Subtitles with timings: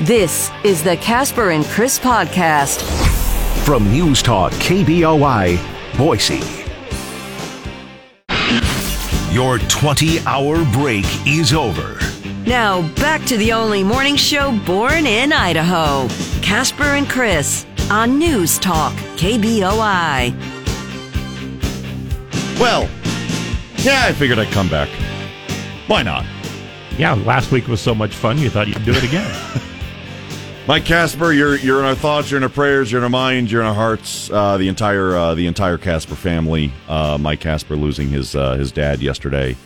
[0.00, 2.82] This is the Casper and Chris podcast.
[3.64, 5.58] From News Talk KBOI,
[5.96, 6.42] Boise.
[9.32, 11.98] Your 20 hour break is over.
[12.46, 16.08] Now back to the only morning show born in Idaho.
[16.42, 20.32] Casper and Chris on News Talk KBOI.
[22.60, 22.88] Well,
[23.78, 24.88] yeah, I figured I'd come back.
[25.86, 26.24] Why not?
[26.96, 29.28] Yeah, last week was so much fun, you thought you'd do it again.
[30.66, 33.52] Mike Casper, you're you're in our thoughts, you're in our prayers, you're in our minds,
[33.52, 34.30] you're in our hearts.
[34.30, 36.72] Uh, the entire uh, the entire Casper family.
[36.88, 39.56] Uh, Mike Casper losing his uh, his dad yesterday.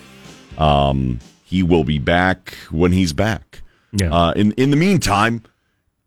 [0.56, 3.62] Um, he will be back when he's back.
[3.92, 4.12] Yeah.
[4.12, 5.42] Uh, in in the meantime,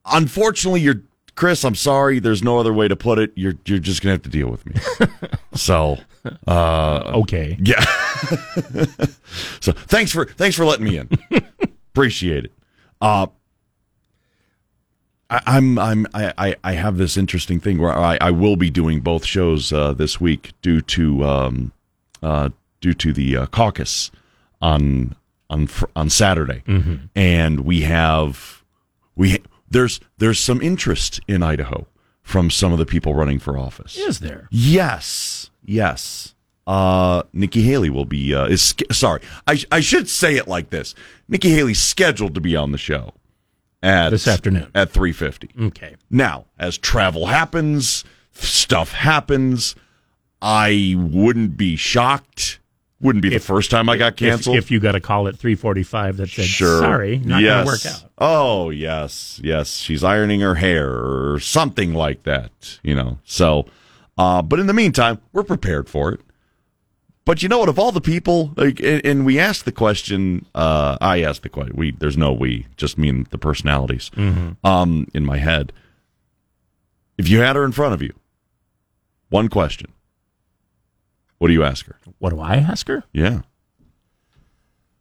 [0.05, 1.04] unfortunately, you're
[1.35, 1.63] Chris.
[1.63, 2.20] I'm sorry.
[2.20, 3.31] There's no other way to put it.
[3.35, 4.76] You're you're just gonna have to deal with me.
[5.55, 5.98] so,
[6.48, 7.57] uh, okay.
[7.59, 7.84] yeah.
[9.59, 11.09] so thanks for thanks for letting me in.
[11.94, 12.52] Appreciate it.
[13.02, 13.27] Uh,
[15.30, 18.99] I, I'm I'm I, I- have this interesting thing where I, I will be doing
[18.99, 21.71] both shows uh, this week due to um,
[22.21, 22.49] uh,
[22.82, 24.12] due to the uh, caucus
[24.62, 25.16] on
[25.49, 26.63] on on Saturday,
[27.16, 28.63] and we have
[29.16, 29.40] we
[29.72, 31.88] there's there's some interest in Idaho
[32.22, 33.98] from some of the people running for office.
[33.98, 34.48] Is there?
[34.52, 36.36] Yes, yes.
[36.68, 39.22] Uh, Nikki Haley will be uh, is sorry.
[39.48, 40.94] I sh- I should say it like this.
[41.28, 43.13] Nikki Haley's scheduled to be on the show
[43.82, 44.70] at This afternoon.
[44.76, 45.50] at three fifty.
[45.60, 45.96] Okay.
[46.12, 49.76] Now, as travel happens, stuff happens.
[50.41, 52.60] I wouldn't be shocked.
[53.02, 54.57] Wouldn't be the first time I got canceled.
[54.57, 56.80] if you got a call at 345 that said, Sure.
[56.80, 57.66] sorry, not yes.
[57.66, 58.12] going to work out.
[58.20, 59.40] Oh, yes.
[59.44, 59.76] Yes.
[59.77, 63.18] She's ironing her hair or something like that, you know.
[63.24, 63.66] So,
[64.18, 66.22] uh, but in the meantime, we're prepared for it.
[67.25, 67.69] But you know what?
[67.69, 71.50] Of all the people, like, and, and we asked the question, uh, I asked the
[71.50, 71.75] question.
[71.75, 74.09] We, there's no we, just me and the personalities,
[74.63, 75.72] um, in my head.
[77.18, 78.13] If you had her in front of you,
[79.29, 79.91] one question.
[81.42, 81.96] What do you ask her?
[82.19, 83.03] What do I ask her?
[83.13, 83.41] Yeah.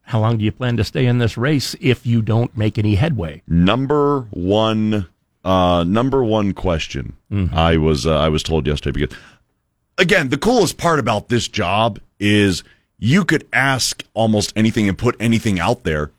[0.05, 2.95] How long do you plan to stay in this race if you don't make any
[2.95, 3.43] headway?
[3.47, 5.06] number one
[5.45, 7.15] uh number one question
[7.53, 9.17] i was uh, i was told yesterday because
[9.99, 12.62] again the coolest part about this job is
[12.99, 16.11] you could ask almost anything and put anything out there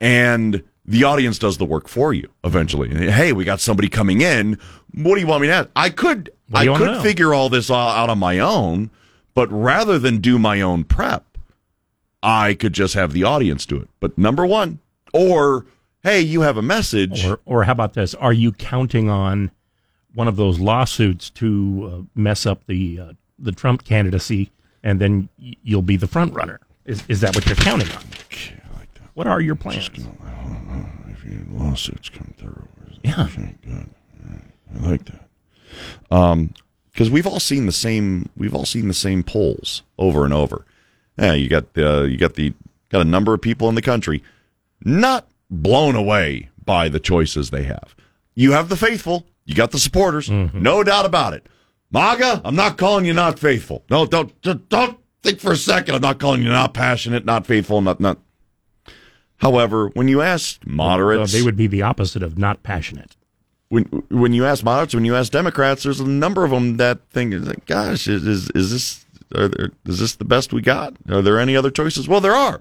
[0.00, 4.58] and the audience does the work for you eventually hey we got somebody coming in
[4.94, 7.90] what do you want me to ask i could i could figure all this all
[7.90, 8.90] out on my own
[9.34, 11.24] but rather than do my own prep
[12.22, 13.88] I could just have the audience do it.
[13.98, 14.78] But number one,
[15.12, 15.66] or
[16.04, 17.26] hey, you have a message.
[17.26, 18.14] Or, or how about this?
[18.14, 19.50] Are you counting on
[20.14, 24.52] one of those lawsuits to uh, mess up the uh, the Trump candidacy,
[24.84, 26.60] and then you'll be the front runner?
[26.84, 28.02] Is is that what you're counting on?
[28.26, 29.90] Okay, like What are your plans?
[31.08, 32.68] if your lawsuits come through,
[33.02, 33.28] Yeah.
[33.34, 33.90] good.
[34.80, 35.28] I like that.
[36.10, 36.54] Um,
[36.92, 38.28] because we've all seen the same.
[38.36, 40.64] We've all seen the same polls over and over.
[41.18, 42.52] Yeah, you got the you got the
[42.90, 44.22] got a number of people in the country
[44.84, 47.94] not blown away by the choices they have.
[48.34, 49.26] You have the faithful.
[49.44, 50.30] You got the supporters.
[50.30, 51.46] No doubt about it.
[51.90, 53.84] MAGA, I'm not calling you not faithful.
[53.90, 54.32] No, don't
[54.68, 55.94] don't think for a second.
[55.94, 58.18] I'm not calling you not passionate, not faithful, not not.
[59.38, 63.16] However, when you ask Uh, moderates, they would be the opposite of not passionate.
[63.72, 67.08] When when you ask moderates, when you ask Democrats, there's a number of them that
[67.08, 70.94] think, like, "Gosh, is is, is this are there, is this the best we got?
[71.08, 72.60] Are there any other choices?" Well, there are.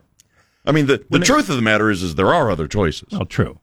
[0.66, 3.10] I mean, the, the truth of the matter is, is there are other choices.
[3.12, 3.60] Well, true.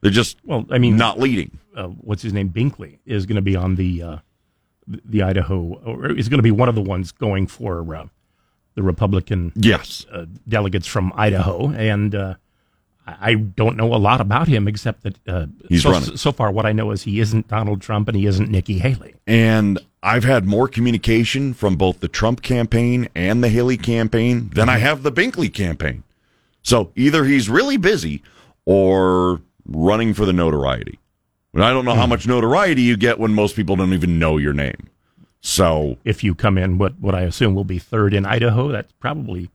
[0.00, 1.58] They're just Well, I mean, not leading.
[1.76, 2.48] uh, what's his name?
[2.48, 4.16] Binkley is going to be on the uh,
[4.86, 8.06] the Idaho, or is going to be one of the ones going for uh,
[8.76, 12.34] the Republican Yes, uh, delegates from Idaho, and uh,
[13.20, 16.16] I don't know a lot about him except that uh, He's so, running.
[16.16, 16.50] so far.
[16.50, 19.14] What I know is he isn't Donald Trump and he isn't Nikki Haley.
[19.26, 24.68] and I've had more communication from both the Trump campaign and the Haley campaign than
[24.68, 26.04] I have the Binkley campaign.
[26.62, 28.22] So either he's really busy
[28.64, 30.98] or running for the notoriety.
[31.52, 34.36] But I don't know how much notoriety you get when most people don't even know
[34.36, 34.88] your name.
[35.40, 38.92] So If you come in, what what I assume will be third in Idaho, that's
[39.00, 39.50] probably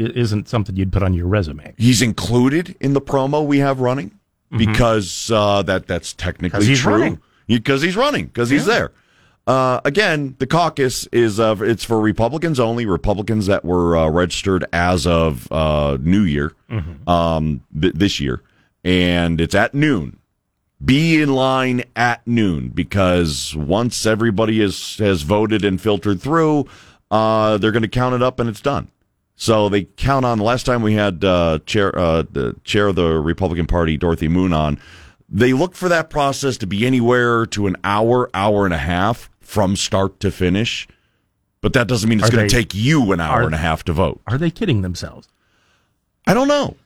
[0.00, 1.74] isn't something you'd put on your resume.
[1.78, 4.12] he's included in the promo we have running
[4.56, 7.18] because uh, that that's technically he's true.
[7.46, 8.26] Because he's running.
[8.26, 8.92] Because he's there.
[9.46, 12.86] Uh, again, the caucus is uh, it's for Republicans only.
[12.86, 16.52] Republicans that were uh, registered as of uh, New Year,
[17.06, 18.42] um, th- this year,
[18.84, 20.18] and it's at noon.
[20.84, 26.66] Be in line at noon because once everybody is has voted and filtered through,
[27.10, 28.88] uh, they're going to count it up and it's done.
[29.40, 30.36] So they count on.
[30.36, 34.28] The last time we had uh, chair uh, the chair of the Republican Party, Dorothy
[34.28, 34.78] Moon, on,
[35.30, 39.30] they look for that process to be anywhere to an hour, hour and a half
[39.40, 40.86] from start to finish.
[41.62, 43.82] But that doesn't mean it's going to take you an hour are- and a half
[43.84, 44.20] to vote.
[44.26, 45.26] Are they kidding themselves?
[46.26, 46.76] I don't know.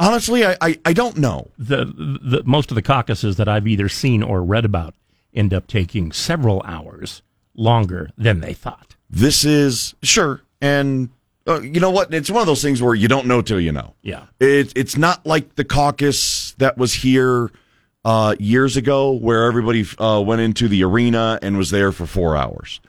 [0.00, 1.50] Honestly, I, I, I don't know.
[1.58, 4.94] The, the most of the caucuses that I've either seen or read about
[5.34, 7.20] end up taking several hours
[7.54, 8.96] longer than they thought.
[9.10, 11.10] This is sure, and
[11.46, 12.12] uh, you know what?
[12.12, 13.94] It's one of those things where you don't know till you know.
[14.02, 14.24] Yeah.
[14.38, 17.50] It, it's not like the caucus that was here
[18.04, 22.36] uh, years ago, where everybody uh, went into the arena and was there for four
[22.36, 22.80] hours.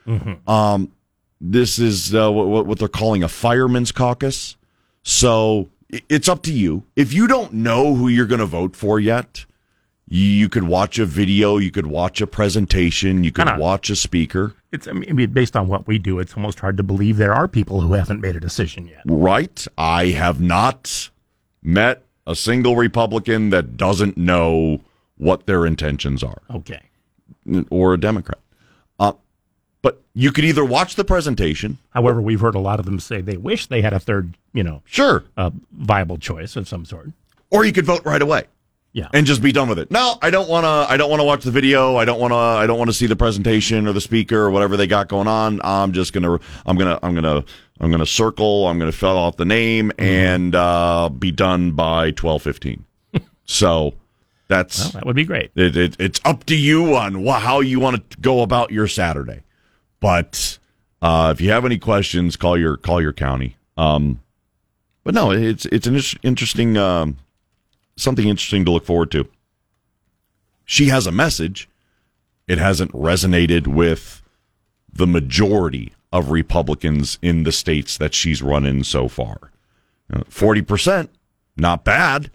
[0.48, 0.92] Um,
[1.39, 4.56] this is uh, what, what they're calling a fireman's caucus.
[5.03, 6.83] So it's up to you.
[6.95, 9.45] If you don't know who you're going to vote for yet,
[10.13, 13.96] you could watch a video, you could watch a presentation, you could Kinda- watch a
[13.96, 14.54] speaker.
[14.74, 17.48] It's I mean, based on what we do, it's almost hard to believe there are
[17.48, 19.04] people who haven't made a decision yet.
[19.06, 19.66] Right.
[19.78, 21.10] I have not
[21.63, 24.81] met a single Republican that doesn't know
[25.18, 26.81] what their intentions are, Okay.
[27.69, 28.40] or a Democrat.
[29.00, 29.13] Uh,
[29.81, 31.78] but you could either watch the presentation.
[31.92, 34.63] However, we've heard a lot of them say they wish they had a third, you
[34.63, 35.24] know, Sure.
[35.38, 37.12] uh, viable choice of some sort.
[37.50, 38.44] Or you could vote right away
[38.94, 39.08] Yeah.
[39.14, 39.90] and just be done with it.
[39.90, 40.92] No, I don't want to.
[40.92, 41.96] I don't want to watch the video.
[41.96, 42.36] I don't want to.
[42.38, 45.28] I don't want to see the presentation or the speaker or whatever they got going
[45.28, 45.62] on.
[45.64, 46.40] I'm just gonna.
[46.66, 47.00] I'm gonna.
[47.02, 47.46] I'm gonna.
[47.80, 48.68] I'm gonna circle.
[48.68, 52.86] I'm gonna fill out the name and uh, be done by twelve fifteen.
[53.46, 53.94] so
[54.50, 55.52] that's well, that would be great.
[55.56, 58.88] It, it, it's up to you on wha- how you want to go about your
[58.90, 59.44] Saturday.
[60.02, 60.60] But
[61.02, 63.56] uh, if you have any questions, call your call your county.
[63.78, 64.20] Um,
[65.06, 67.18] but no, it's it's an inter- interesting um,
[68.01, 69.27] something interesting to look forward to.
[70.65, 71.69] She has a message.
[72.48, 74.21] It hasn't resonated with
[74.92, 79.51] the majority of Republicans in the states that she's run in so far.
[80.27, 81.09] Forty percent,
[81.56, 82.31] not bad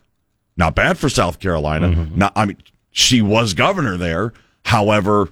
[0.57, 1.89] not bad for South Carolina.
[1.89, 2.19] Mm-hmm.
[2.19, 2.57] Not, I mean,
[2.91, 4.33] she was governor there.
[4.65, 5.29] However,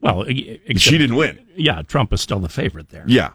[0.00, 1.38] Well, except- she didn't win.
[1.54, 3.04] Yeah, Trump is still the favorite there.
[3.06, 3.32] Yeah.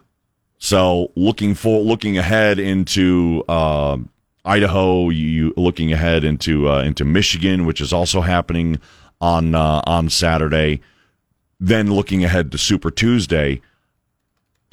[0.58, 3.98] So looking for looking ahead into uh,
[4.48, 8.80] Idaho, you looking ahead into uh, into Michigan, which is also happening
[9.20, 10.80] on uh, on Saturday.
[11.60, 13.60] Then looking ahead to Super Tuesday,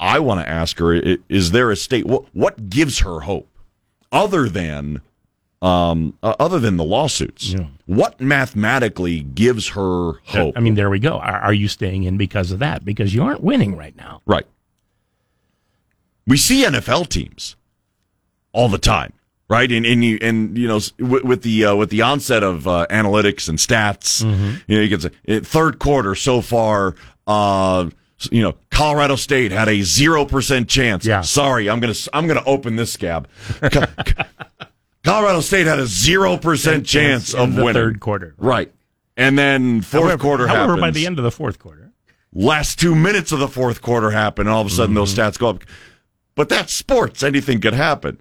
[0.00, 0.94] I want to ask her:
[1.28, 2.06] Is there a state?
[2.06, 3.48] What what gives her hope
[4.10, 5.02] other than
[5.60, 7.52] um, uh, other than the lawsuits?
[7.52, 7.66] Yeah.
[7.84, 10.56] What mathematically gives her hope?
[10.56, 11.18] I mean, there we go.
[11.18, 12.84] Are, are you staying in because of that?
[12.84, 14.22] Because you aren't winning right now.
[14.26, 14.46] Right.
[16.26, 17.56] We see NFL teams
[18.52, 19.12] all the time,
[19.48, 19.70] right?
[19.70, 22.86] And and you and you know with, with the uh, with the onset of uh,
[22.90, 24.22] analytics and stats,
[24.66, 26.94] you know you can say eh, third quarter so far.
[27.26, 27.90] Uh,
[28.30, 31.04] you know, Colorado State had a zero percent chance.
[31.04, 31.20] Yeah.
[31.20, 33.28] Sorry, I'm gonna I'm gonna open this scab.
[33.60, 34.24] Co- co-
[35.04, 37.74] Colorado State had a zero percent chance of the winning.
[37.74, 38.34] third quarter.
[38.38, 38.72] Right.
[39.18, 41.92] And then fourth However, quarter however, happens by the end of the fourth quarter,
[42.32, 45.20] last two minutes of the fourth quarter happen, and all of a sudden those Mm-hmm.
[45.28, 45.62] stats go up.
[46.34, 47.22] But that's sports.
[47.22, 48.20] Anything could happen.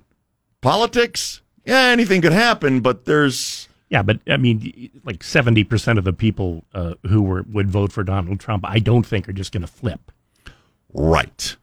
[0.65, 6.05] Politics, yeah, anything could happen, but there's yeah, but I mean, like seventy percent of
[6.05, 9.51] the people uh, who were would vote for Donald Trump, I don't think are just
[9.51, 10.11] going to flip.
[10.93, 11.55] right.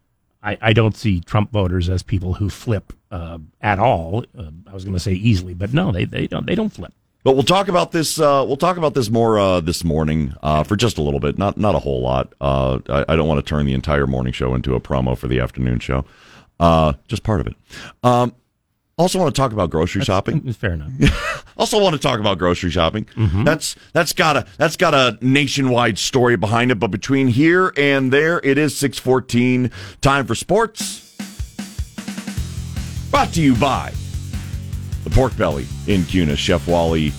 [0.45, 4.25] I, I don't see Trump voters as people who flip uh, at all.
[4.37, 6.93] Uh, I was going to say easily, but no, they they don't they don't flip.
[7.25, 8.19] But we'll talk about this.
[8.19, 11.39] Uh, we'll talk about this more uh, this morning uh, for just a little bit,
[11.39, 12.33] not not a whole lot.
[12.41, 15.29] Uh, I, I don't want to turn the entire morning show into a promo for
[15.29, 16.05] the afternoon show.
[16.59, 17.55] Uh, just part of it.
[18.03, 18.35] Um,
[19.03, 20.53] also, want to talk about grocery shopping.
[20.53, 21.45] Fair enough.
[21.57, 23.07] Also, want to talk about grocery shopping.
[23.45, 26.77] That's that's got a that's got a nationwide story behind it.
[26.77, 29.71] But between here and there, it is six fourteen.
[30.01, 31.01] Time for sports.
[33.11, 33.93] Brought to you by
[35.05, 36.35] the Pork Belly in Kuna.
[36.37, 37.13] Chef Wally,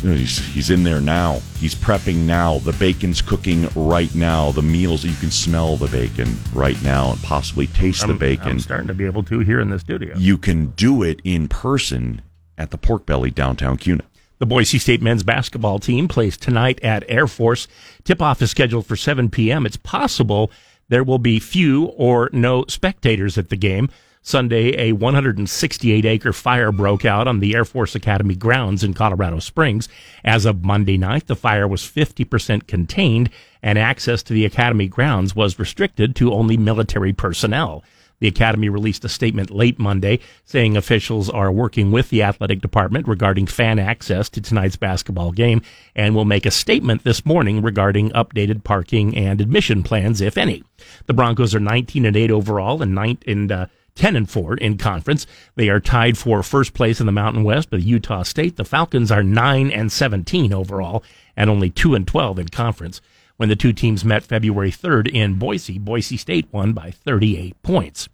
[0.00, 1.40] he's, he's in there now.
[1.58, 2.58] He's prepping now.
[2.58, 4.52] The bacon's cooking right now.
[4.52, 8.48] The meals you can smell the bacon right now and possibly taste the I'm- bacon
[8.48, 10.14] I'm starting to be able to here in the studio.
[10.16, 12.22] you can do it in person
[12.56, 14.04] at the Pork Belly downtown Kuna.
[14.38, 17.66] The Boise State men's basketball team plays tonight at Air Force.
[18.02, 19.64] Tip off is scheduled for 7 p.m.
[19.64, 20.50] It's possible
[20.88, 23.88] there will be few or no spectators at the game.
[24.26, 29.38] Sunday, a 168 acre fire broke out on the Air Force Academy grounds in Colorado
[29.38, 29.86] Springs.
[30.24, 33.28] As of Monday night, the fire was 50% contained
[33.62, 37.84] and access to the Academy grounds was restricted to only military personnel.
[38.20, 43.06] The Academy released a statement late Monday saying officials are working with the athletic department
[43.06, 45.60] regarding fan access to tonight's basketball game
[45.94, 50.64] and will make a statement this morning regarding updated parking and admission plans, if any.
[51.04, 54.76] The Broncos are 19 and 8 overall and, nine, and uh, 10 and 4 in
[54.76, 55.26] conference.
[55.54, 58.56] They are tied for first place in the Mountain West with Utah State.
[58.56, 61.04] The Falcons are 9 and 17 overall
[61.36, 63.00] and only 2 and 12 in conference.
[63.36, 68.08] When the two teams met February 3rd in Boise, Boise State won by 38 points.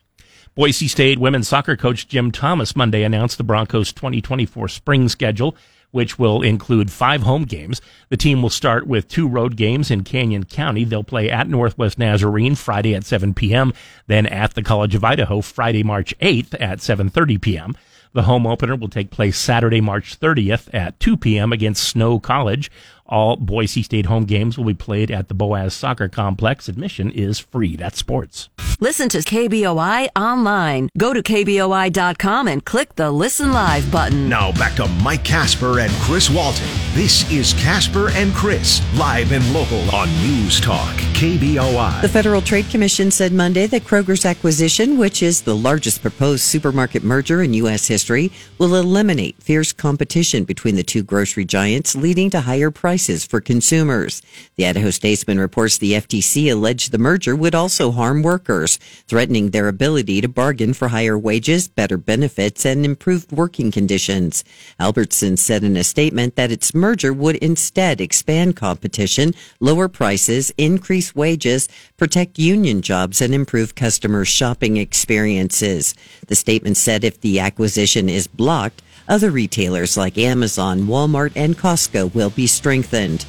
[0.55, 5.55] Boise State women's soccer coach Jim Thomas Monday announced the Broncos 2024 spring schedule
[5.91, 7.81] which will include five home games.
[8.09, 10.85] The team will start with two road games in Canyon County.
[10.85, 13.73] They'll play at Northwest Nazarene Friday at 7 p.m.,
[14.07, 17.77] then at the College of Idaho Friday, March 8th at 7.30 p.m.
[18.13, 21.53] The home opener will take place Saturday, March 30th at 2 p.m.
[21.53, 22.71] against Snow College.
[23.11, 26.69] All Boise State home games will be played at the Boas Soccer Complex.
[26.69, 27.75] Admission is free.
[27.75, 28.49] That's sports.
[28.79, 30.89] Listen to KBOI online.
[30.97, 34.29] Go to KBOI.com and click the Listen Live button.
[34.29, 36.69] Now back to Mike Casper and Chris Walton.
[36.95, 42.01] This is Casper and Chris, live and local on News Talk, KBOI.
[42.03, 47.03] The Federal Trade Commission said Monday that Kroger's acquisition, which is the largest proposed supermarket
[47.03, 47.89] merger in U.S.
[47.89, 53.41] history, will eliminate fierce competition between the two grocery giants, leading to higher prices for
[53.41, 54.21] consumers.
[54.57, 59.69] The Idaho Statesman reports the FTC alleged the merger would also harm workers, threatening their
[59.69, 64.45] ability to bargain for higher wages, better benefits, and improved working conditions.
[64.79, 71.15] Albertson said in a statement that its merger would instead expand competition, lower prices, increase
[71.15, 75.95] wages, protect union jobs, and improve customer shopping experiences.
[76.27, 82.15] The statement said if the acquisition is blocked, other retailers like Amazon, Walmart, and Costco
[82.15, 83.27] will be strengthened.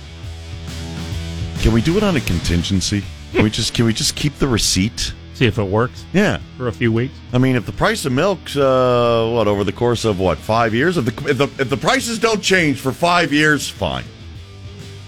[1.59, 3.03] Can we do it on a contingency?
[3.33, 5.13] Can we just can we just keep the receipt?
[5.33, 6.39] See if it works Yeah.
[6.57, 7.13] for a few weeks.
[7.33, 10.73] I mean, if the price of milk's uh, what over the course of what five
[10.73, 14.03] years, if the if the, if the prices don't change for five years, fine,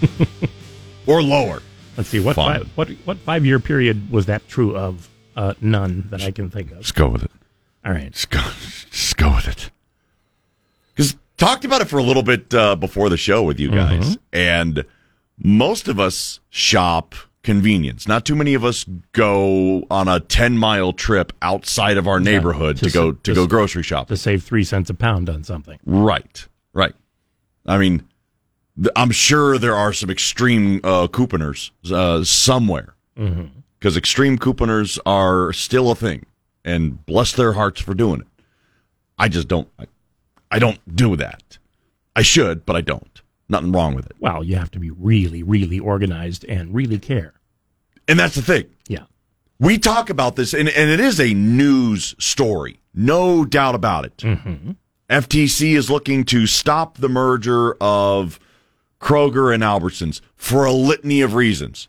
[1.06, 1.62] or lower.
[1.96, 2.60] Let's see what Fine.
[2.60, 5.08] five, what what five year period was that true of?
[5.36, 6.78] Uh, none that I can think of.
[6.80, 7.30] Just go with it.
[7.84, 8.12] All right.
[8.12, 8.40] Just go.
[8.90, 9.70] Just go with it.
[11.36, 14.84] Talked about it for a little bit uh, before the show with you guys, and
[15.36, 18.06] most of us shop convenience.
[18.06, 22.76] Not too many of us go on a ten mile trip outside of our neighborhood
[22.78, 24.14] to, to go to to go grocery shopping.
[24.14, 25.78] To save three cents a pound on something.
[25.84, 26.94] Right, right.
[27.66, 28.04] I mean,
[28.76, 32.94] th- I'm sure there are some extreme uh, couponers uh, somewhere
[33.78, 36.26] because extreme couponers are still a thing,
[36.64, 38.26] and bless their hearts for doing it.
[39.18, 39.68] I just don't.
[39.80, 39.86] I,
[40.54, 41.58] I don't do that.
[42.14, 43.20] I should, but I don't.
[43.48, 47.34] Nothing wrong with it, Well, you have to be really, really organized and really care.
[48.08, 48.66] and that's the thing.
[48.88, 49.04] Yeah.
[49.58, 54.16] We talk about this, and, and it is a news story, no doubt about it.
[54.18, 54.72] Mm-hmm.
[55.10, 58.38] FTC is looking to stop the merger of
[59.00, 61.88] Kroger and Albertsons for a litany of reasons.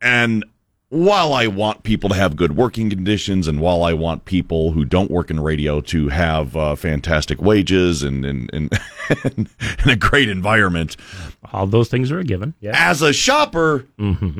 [0.00, 0.44] And
[0.90, 4.84] while I want people to have good working conditions, and while I want people who
[4.84, 8.78] don't work in radio to have uh, fantastic wages and and, and,
[9.24, 9.48] and
[9.86, 10.96] a great environment,
[11.52, 12.54] All those things are a given.
[12.60, 12.72] Yeah.
[12.74, 13.86] as a shopper,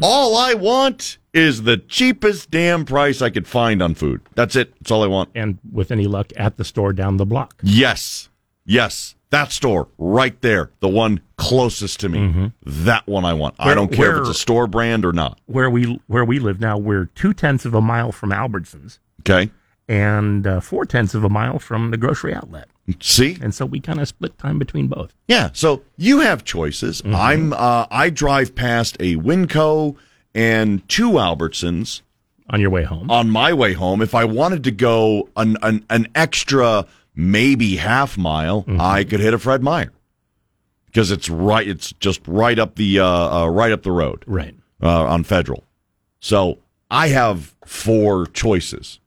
[0.02, 4.20] all I want is the cheapest damn price I could find on food.
[4.34, 4.74] That's it.
[4.80, 5.30] That's all I want.
[5.34, 7.60] And with any luck, at the store down the block.
[7.62, 8.28] Yes.
[8.66, 9.14] Yes.
[9.30, 12.50] That store right there, the one closest to me.
[12.64, 13.54] That one I want.
[13.58, 15.38] I don't care if it's a store brand or not.
[15.46, 19.50] Where we where we live now, we're two tenths of a mile from Albertsons Okay.
[19.88, 22.68] and uh, four tenths of a mile from the grocery outlet,
[23.00, 23.38] See?
[23.40, 25.14] and so we kind of split time between both.
[25.28, 25.50] Yeah.
[25.52, 27.00] So you have choices.
[27.06, 29.96] I'm uh I drive past a Winco
[30.34, 32.02] and two Albertsons
[32.50, 35.84] On your way home, on my way home, if I wanted to go an an,
[35.88, 36.86] an extra
[37.20, 39.92] maybe half mile, I could hit a Fred Meyer
[40.86, 41.66] because it's right.
[41.66, 43.06] It's just right up the uh,
[43.44, 44.54] uh, right up the road right?
[44.82, 45.64] uh, on Federal.
[46.20, 46.58] So
[46.90, 48.98] I have four choices.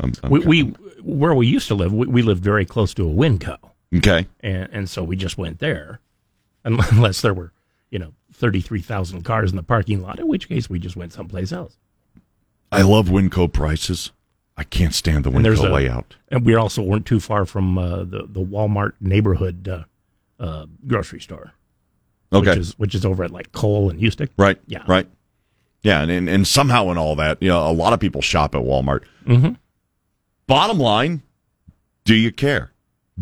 [0.00, 0.60] I'm- I'm We, we
[1.02, 3.58] where we used to live, we, we lived very close to a Winco,
[3.96, 4.26] okay.
[4.40, 6.00] and and so we just went there,
[6.64, 7.52] unless there were
[7.90, 10.96] you know thirty three thousand cars in the parking lot, in which case we just
[10.96, 11.76] went someplace else.
[12.72, 14.10] I love Winco prices.
[14.56, 16.14] I can't stand the Winco a- layout.
[16.28, 19.84] And we also weren't too far from uh, the the Walmart neighborhood uh,
[20.38, 21.52] uh, grocery store,
[22.32, 22.50] Okay.
[22.50, 24.28] which is which is over at like Cole and Houston.
[24.36, 24.58] Right.
[24.66, 24.84] Yeah.
[24.86, 25.08] Right.
[25.82, 28.54] Yeah, and, and and somehow in all that, you know, a lot of people shop
[28.54, 29.02] at Walmart.
[29.26, 29.56] Mhm.
[30.46, 31.22] Bottom line,
[32.04, 32.70] do you care?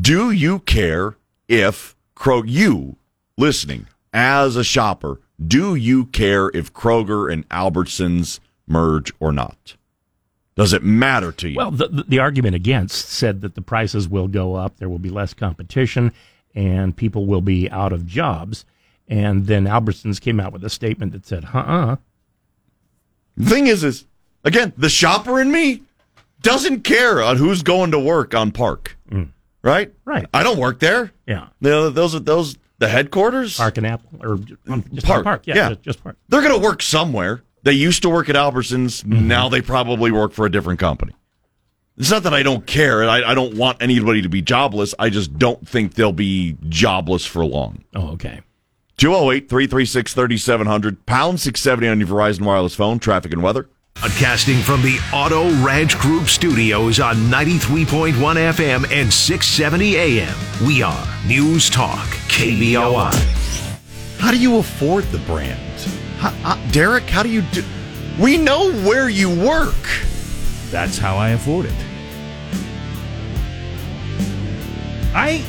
[0.01, 1.17] Do you care
[1.49, 2.97] if Kroger, you
[3.39, 9.77] listening as a shopper, do you care if Kroger and Albertsons merge or not?
[10.55, 11.57] Does it matter to you?
[11.57, 14.99] Well, the, the the argument against said that the prices will go up, there will
[14.99, 16.13] be less competition,
[16.55, 18.65] and people will be out of jobs.
[19.09, 21.97] And then Albertsons came out with a statement that said, "Huh." uh
[23.37, 24.05] the thing is, is
[24.45, 25.83] again, the shopper in me
[26.43, 28.97] doesn't care on who's going to work on Park.
[29.63, 29.89] Right?
[29.91, 29.95] Mm.
[30.05, 30.27] Right.
[30.35, 31.13] I don't work there.
[31.27, 31.49] Yeah.
[31.61, 33.57] No, those are those the headquarters.
[33.57, 34.33] Park and Apple, or
[34.69, 35.25] um, just Park, park.
[35.25, 35.43] park.
[35.47, 35.69] Yeah, yeah.
[35.71, 36.17] Just, just park.
[36.29, 37.43] They're going to work somewhere.
[37.63, 39.05] They used to work at Albertsons.
[39.05, 39.29] Mm-hmm.
[39.29, 41.15] Now they probably work for a different company.
[41.97, 43.09] It's not that I don't care.
[43.09, 44.95] I, I don't want anybody to be jobless.
[44.99, 47.85] I just don't think they'll be jobless for long.
[47.95, 48.41] Oh, okay.
[48.97, 53.69] 208 336 3700, pound 670 on your Verizon wireless phone, traffic and weather.
[53.95, 60.35] Broadcasting from the Auto Ranch Group studios on 93.1 FM and 670 AM.
[60.67, 63.13] We are News Talk, KBOI.
[64.19, 65.72] How do you afford the brand?
[66.23, 67.65] How, uh, Derek, how do you do?
[68.21, 69.75] We know where you work.
[70.71, 71.75] That's how I afford it.
[75.15, 75.45] I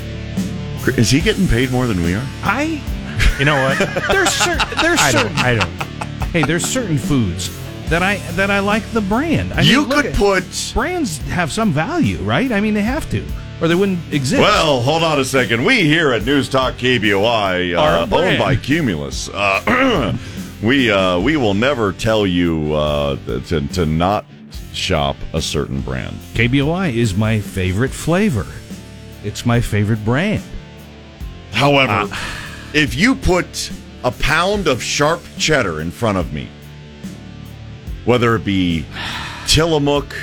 [0.98, 2.26] Is he getting paid more than we are?
[2.44, 2.82] I
[3.40, 3.78] You know what?
[4.10, 5.46] there's certain there's I certain don't.
[5.46, 5.70] I don't.
[6.32, 7.50] hey there's certain foods
[7.90, 9.54] that I that I like the brand.
[9.54, 10.72] I you mean, could put.
[10.74, 12.52] brands have some value, right?
[12.52, 13.24] I mean they have to,
[13.62, 14.42] or they wouldn't exist.
[14.42, 15.64] Well, hold on a second.
[15.64, 20.16] We here at News Talk KBOI, uh, owned by Cumulus, uh,
[20.64, 23.18] we uh, we will never tell you uh,
[23.48, 24.26] to to not
[24.74, 26.16] shop a certain brand.
[26.34, 28.46] KBOI is my favorite flavor.
[29.24, 30.44] It's my favorite brand.
[31.52, 32.70] However, Ah.
[32.74, 33.72] if you put
[34.04, 36.50] a pound of sharp cheddar in front of me,
[38.06, 38.86] whether it be
[39.48, 40.14] Tillamook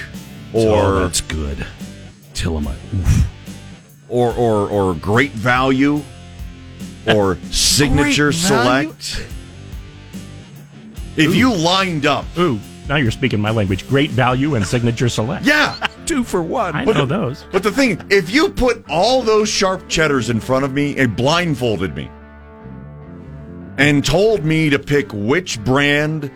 [0.55, 1.67] oh, or that's good.
[2.35, 2.77] Tillamook.
[4.09, 6.03] or or or Great Value
[7.07, 8.33] or Signature?
[8.33, 9.25] Select,
[11.21, 12.59] if you lined up, Ooh,
[12.89, 13.87] now you're speaking my language.
[13.89, 15.45] Great value and signature select.
[15.45, 15.87] yeah.
[16.07, 16.75] Two for one.
[16.75, 17.45] I know those.
[17.53, 21.15] But the thing, if you put all those sharp cheddars in front of me and
[21.15, 22.11] blindfolded me
[23.79, 26.31] and told me to pick which brand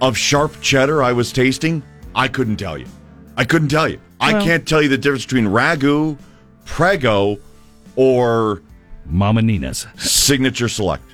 [0.00, 1.82] of sharp cheddar I was tasting,
[2.14, 2.86] I couldn't tell you.
[3.36, 4.00] I couldn't tell you.
[4.20, 6.18] I can't tell you the difference between Ragu,
[6.64, 7.38] Prego,
[7.96, 8.62] or
[9.06, 9.86] Mama Nina's.
[9.96, 11.04] Signature Select.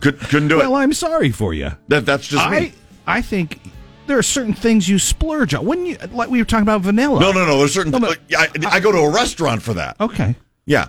[0.00, 0.70] Could, couldn't do Well, it.
[0.70, 1.70] Well, I'm sorry for you.
[1.88, 2.72] That, that's just I me.
[3.06, 3.60] I think
[4.06, 5.64] there are certain things you splurge on.
[5.66, 7.20] When you like we were talking about vanilla.
[7.20, 7.58] No, no, no.
[7.58, 7.92] There's certain.
[7.92, 9.96] No, but- I, I go to a restaurant for that.
[10.00, 10.34] Okay.
[10.66, 10.88] Yeah.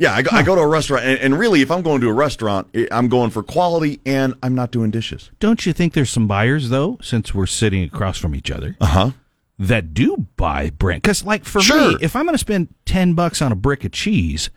[0.00, 2.08] Yeah, I go, I go to a restaurant, and, and really, if I'm going to
[2.08, 5.32] a restaurant, I- I'm going for quality, and I'm not doing dishes.
[5.40, 8.86] Don't you think there's some buyers though, since we're sitting across from each other, Uh
[8.86, 9.10] huh.
[9.58, 11.02] that do buy brand?
[11.02, 11.90] Because like for Sure.
[11.92, 14.50] me, if I'm going to spend ten bucks on a brick of cheese,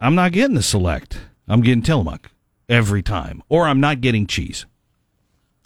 [0.00, 1.18] I'm not getting the select.
[1.46, 2.30] I'm getting Tillamook
[2.70, 4.64] every time, or I'm not getting cheese.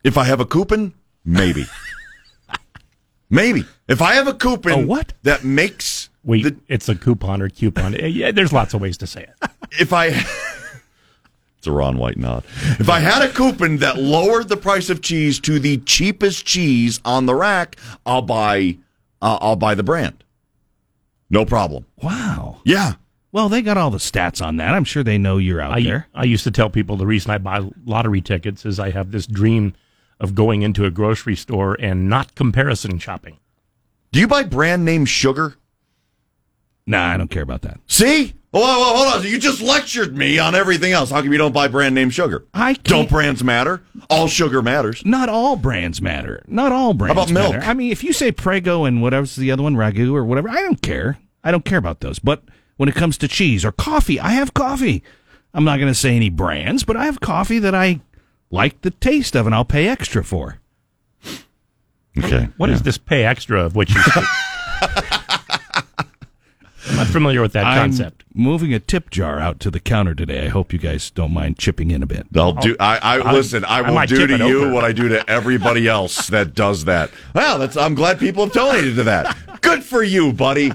[0.03, 1.67] If I have a coupon, maybe,
[3.31, 3.64] maybe.
[3.87, 5.12] If I have a coupon, A what?
[5.23, 7.93] that makes Wait, the, it's a coupon or coupon.
[8.01, 9.51] Yeah, there's lots of ways to say it.
[9.79, 10.25] if I.
[11.59, 12.45] It's a Ron White nod.
[12.79, 17.01] If I had a coupon that lowered the price of cheese to the cheapest cheese
[17.07, 18.77] on the rack, I'll buy.
[19.23, 20.23] Uh, I'll buy the brand.
[21.31, 21.87] No problem.
[22.03, 22.61] Wow.
[22.67, 22.97] Yeah.
[23.35, 24.75] Well, they got all the stats on that.
[24.75, 26.07] I'm sure they know you're out I, there.
[26.14, 29.27] I used to tell people the reason I buy lottery tickets is I have this
[29.27, 29.75] dream
[30.20, 33.38] of going into a grocery store and not comparison shopping.
[34.12, 35.57] Do you buy brand name sugar?
[36.87, 37.81] Nah, I don't care about that.
[37.88, 38.35] See?
[38.53, 39.29] Well, well, hold on.
[39.29, 41.11] You just lectured me on everything else.
[41.11, 42.47] How come you don't buy brand name sugar?
[42.55, 43.83] I can't- don't brands matter.
[44.09, 45.05] All sugar matters.
[45.05, 46.44] Not all brands matter.
[46.47, 47.55] Not all brands about milk?
[47.55, 47.66] matter.
[47.66, 50.62] I mean, if you say Prego and whatever's the other one, Ragu or whatever, I
[50.62, 51.18] don't care.
[51.42, 52.20] I don't care about those.
[52.20, 52.44] But
[52.77, 55.03] when it comes to cheese or coffee, I have coffee.
[55.53, 58.01] I'm not going to say any brands, but I have coffee that I
[58.51, 60.59] like the taste of and I'll pay extra for.
[62.19, 62.45] Okay.
[62.45, 64.25] what What is this pay extra of which you speak?
[66.87, 68.25] I'm not familiar with that concept.
[68.37, 70.45] I'm moving a tip jar out to the counter today.
[70.45, 72.27] I hope you guys don't mind chipping in a bit.
[72.37, 72.77] I'll do.
[72.79, 73.65] Oh, I, I I- listen.
[73.65, 74.73] I I will might do to you over.
[74.73, 77.11] what I do to everybody else that does that.
[77.35, 77.77] Well, that's.
[77.79, 79.61] I'm glad people have donated to that.
[79.63, 80.73] Good for you, buddy.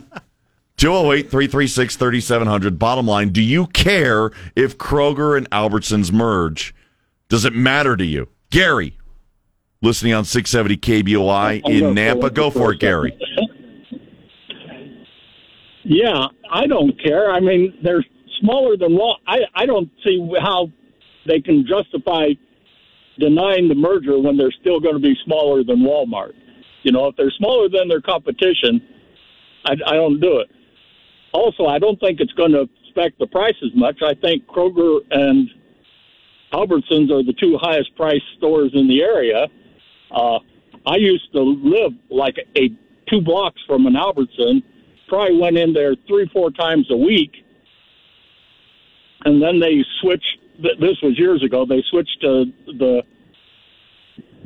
[0.80, 2.80] 208 336 3700.
[2.80, 6.74] Bottom line Do you care if Kroger and Albertsons merge?
[7.28, 8.30] Does it matter to you?
[8.50, 8.98] Gary,
[9.82, 12.34] listening on 670 KBOI in Nampa.
[12.34, 13.18] Go for it, Gary.
[15.84, 17.30] Yeah, I don't care.
[17.30, 18.06] I mean, they're
[18.40, 19.18] smaller than Wal.
[19.28, 20.72] I I don't see how
[21.28, 22.30] they can justify
[23.20, 26.34] denying the merger when they're still going to be smaller than Walmart.
[26.84, 28.82] You know, if they're smaller than their competition,
[29.66, 30.50] I, I don't do it.
[31.34, 34.02] Also, I don't think it's going to affect the price as much.
[34.04, 35.50] I think Kroger and
[36.54, 39.48] Albertsons are the two highest priced stores in the area.
[40.12, 40.40] Uh,
[40.88, 42.70] I used to live like a
[43.10, 44.64] two blocks from an Albertson.
[45.08, 47.32] Probably went in there three, four times a week,
[49.26, 50.38] and then they switched.
[50.62, 51.66] th- This was years ago.
[51.66, 53.04] They switched to the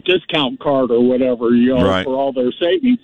[0.06, 2.04] discount card or whatever, you know, Right.
[2.04, 3.00] for all their savings.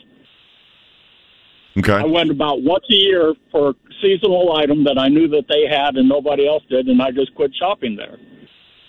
[1.80, 1.94] Okay.
[1.94, 5.66] I went about once a year for a seasonal item that I knew that they
[5.70, 8.18] had and nobody else did, and I just quit shopping there.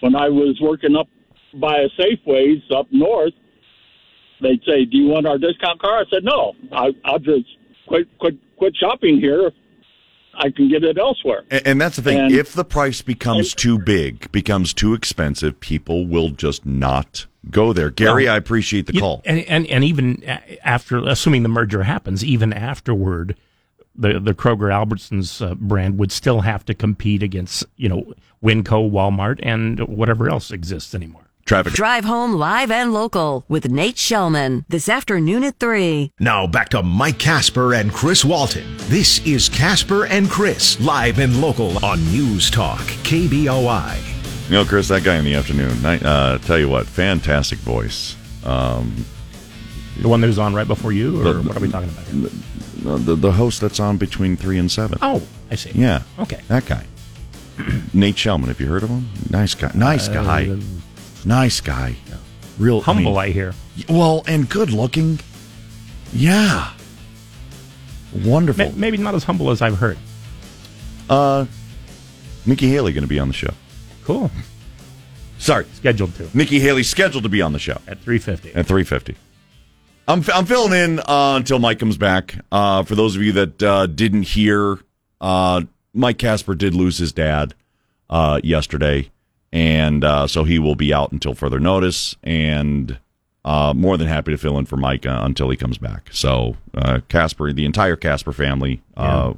[0.01, 1.09] When I was working up
[1.55, 3.35] by a Safeways up north,
[4.41, 7.47] they'd say, "Do you want our discount car?" I said, "No, I, I'll just
[7.87, 9.53] quit quit quit shopping here.
[10.35, 12.19] I can get it elsewhere." And, and that's the thing.
[12.19, 17.73] And- if the price becomes too big, becomes too expensive, people will just not go
[17.73, 17.91] there.
[17.91, 19.23] Gary, Well, I appreciate the You- call.
[19.25, 20.23] and, and and even
[20.65, 23.37] after, assuming the merger happens, even afterward,
[23.97, 28.91] the the Kroger Albertsons uh, brand would still have to compete against you know Winco,
[28.91, 31.23] Walmart, and whatever else exists anymore.
[31.47, 31.73] Traffic.
[31.73, 36.13] Drive home live and local with Nate Shellman this afternoon at 3.
[36.21, 38.77] Now back to Mike Casper and Chris Walton.
[38.89, 44.20] This is Casper and Chris, live and local on News Talk, KBOI.
[44.51, 45.87] You know, Chris, that guy in the afternoon.
[45.87, 48.17] I uh, tell you what, fantastic voice.
[48.45, 49.05] Um,
[50.03, 52.31] The one that was on right before you, or what are we talking about here?
[52.89, 54.99] uh, the the host that's on between three and seven.
[55.03, 55.71] Oh, I see.
[55.73, 56.03] Yeah.
[56.19, 56.41] Okay.
[56.49, 56.85] That guy.
[57.95, 58.49] Nate Shellman.
[58.49, 59.09] Have you heard of him?
[59.31, 59.71] Nice guy.
[59.75, 60.59] Nice guy.
[61.25, 61.95] nice guy.
[62.59, 63.55] Real Uh, Humble, I I hear.
[63.89, 65.21] well, and good looking.
[66.13, 66.73] Yeah.
[68.25, 68.73] Wonderful.
[68.75, 69.97] Maybe not as humble as I've heard.
[71.09, 71.47] Uh,
[72.47, 73.53] Nikki Haley going to be on the show.
[74.11, 74.29] Cool.
[75.39, 78.53] Sorry, Scheduled to Nikki Haley scheduled to be on the show at three fifty.
[78.53, 79.15] at three fifty.
[80.09, 82.35] I'm I'm filling in uh, until Mike comes back.
[82.51, 84.81] Uh, for those of you that uh, didn't hear,
[85.21, 85.63] uh,
[85.95, 87.55] Mike Casper did lose his dad
[88.11, 89.13] uh, yesterday,
[89.53, 92.17] and uh, so he will be out until further notice.
[92.25, 92.99] And
[93.45, 96.09] uh, more than happy to fill in for Mike uh, until he comes back.
[96.11, 99.35] So uh, Casper, the entire Casper family, uh,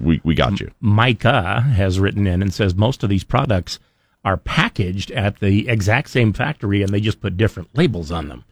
[0.00, 0.70] we we got you.
[0.80, 3.80] Micah has written in and says most of these products
[4.24, 8.44] are packaged at the exact same factory and they just put different labels on them.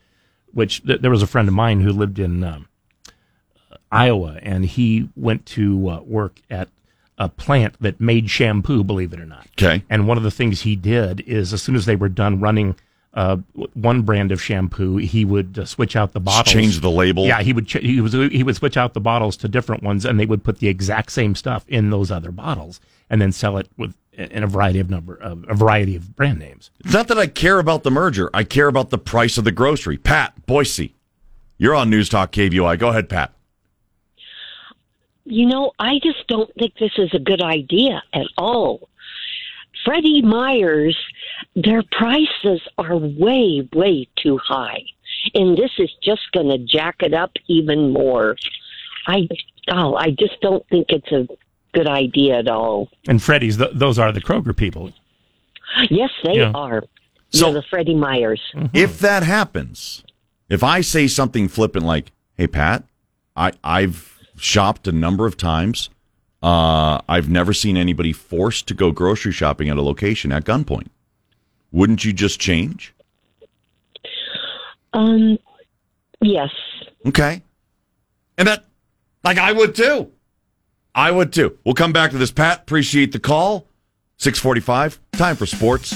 [0.52, 2.68] Which th- there was a friend of mine who lived in um,
[3.92, 6.68] Iowa and he went to uh, work at
[7.18, 9.46] a plant that made shampoo, believe it or not.
[9.59, 9.85] Okay.
[9.88, 12.76] And one of the things he did is as soon as they were done running
[13.12, 13.37] uh,
[13.74, 16.52] one brand of shampoo, he would uh, switch out the bottles.
[16.52, 17.26] change the label?
[17.26, 17.66] Yeah, he would.
[17.66, 18.12] Ch- he was.
[18.12, 21.11] He would switch out the bottles to different ones, and they would put the exact
[21.11, 24.90] same stuff in those other bottles, and then sell it with in a variety of
[24.90, 26.70] number of a variety of brand names.
[26.80, 28.30] It's not that I care about the merger.
[28.35, 29.96] I care about the price of the grocery.
[29.96, 30.94] Pat, Boise,
[31.59, 32.78] you're on News Talk KBOI.
[32.78, 33.33] Go ahead, Pat.
[35.24, 38.88] You know, I just don't think this is a good idea at all.
[39.85, 40.96] Freddie Myers,
[41.54, 44.83] their prices are way, way too high.
[45.35, 48.37] And this is just going to jack it up even more.
[49.06, 49.28] I,
[49.70, 51.28] oh, I just don't think it's a
[51.72, 52.88] good idea at all.
[53.09, 53.56] And Freddy's.
[53.56, 54.92] Th- those are the Kroger people.
[55.88, 56.52] Yes, they Yeah.
[56.54, 56.85] are.
[57.30, 58.40] So- yeah, the Freddie Myers.
[58.72, 60.02] If that happens,
[60.48, 62.85] if I say something flippant like, "Hey, Pat,
[63.37, 65.90] I I've shopped a number of times.
[66.42, 70.88] Uh, I've never seen anybody forced to go grocery shopping at a location at gunpoint.
[71.70, 72.92] Wouldn't you just change?"
[74.92, 75.38] Um,
[76.20, 76.50] yes.
[77.06, 77.42] Okay.
[78.37, 78.64] And that,
[79.22, 80.11] like, I would too.
[80.94, 81.59] I would too.
[81.64, 82.62] We'll come back to this, Pat.
[82.62, 83.66] Appreciate the call.
[84.18, 85.94] 645, time for sports.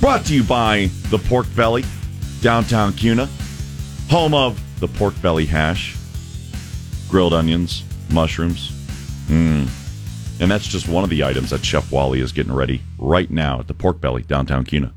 [0.00, 1.84] Brought to you by the Pork Belly,
[2.40, 3.28] downtown Kuna,
[4.08, 5.96] home of the pork belly hash,
[7.08, 8.70] grilled onions, mushrooms.
[9.28, 9.68] Mmm.
[10.40, 13.60] And that's just one of the items that Chef Wally is getting ready right now
[13.60, 14.94] at the Pork Belly, downtown Kuna.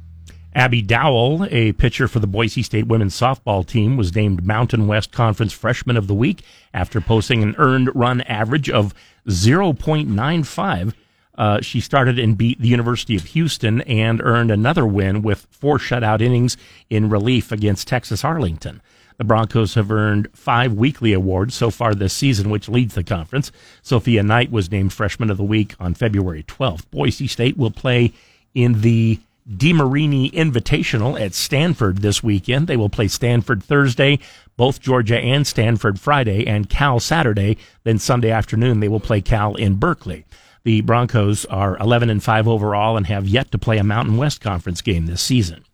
[0.53, 5.11] Abby Dowell, a pitcher for the Boise State women's softball team, was named Mountain West
[5.11, 8.93] Conference Freshman of the Week after posting an earned run average of
[9.27, 10.93] 0.95.
[11.37, 15.77] Uh, she started and beat the University of Houston and earned another win with four
[15.77, 16.57] shutout innings
[16.89, 18.81] in relief against Texas Arlington.
[19.17, 23.51] The Broncos have earned five weekly awards so far this season, which leads the conference.
[23.81, 26.89] Sophia Knight was named Freshman of the Week on February 12th.
[26.91, 28.11] Boise State will play
[28.53, 32.67] in the DeMarini Invitational at Stanford this weekend.
[32.67, 34.19] They will play Stanford Thursday,
[34.57, 37.57] both Georgia and Stanford Friday, and Cal Saturday.
[37.83, 40.25] Then Sunday afternoon, they will play Cal in Berkeley.
[40.63, 44.41] The Broncos are 11 and 5 overall and have yet to play a Mountain West
[44.41, 45.65] Conference game this season.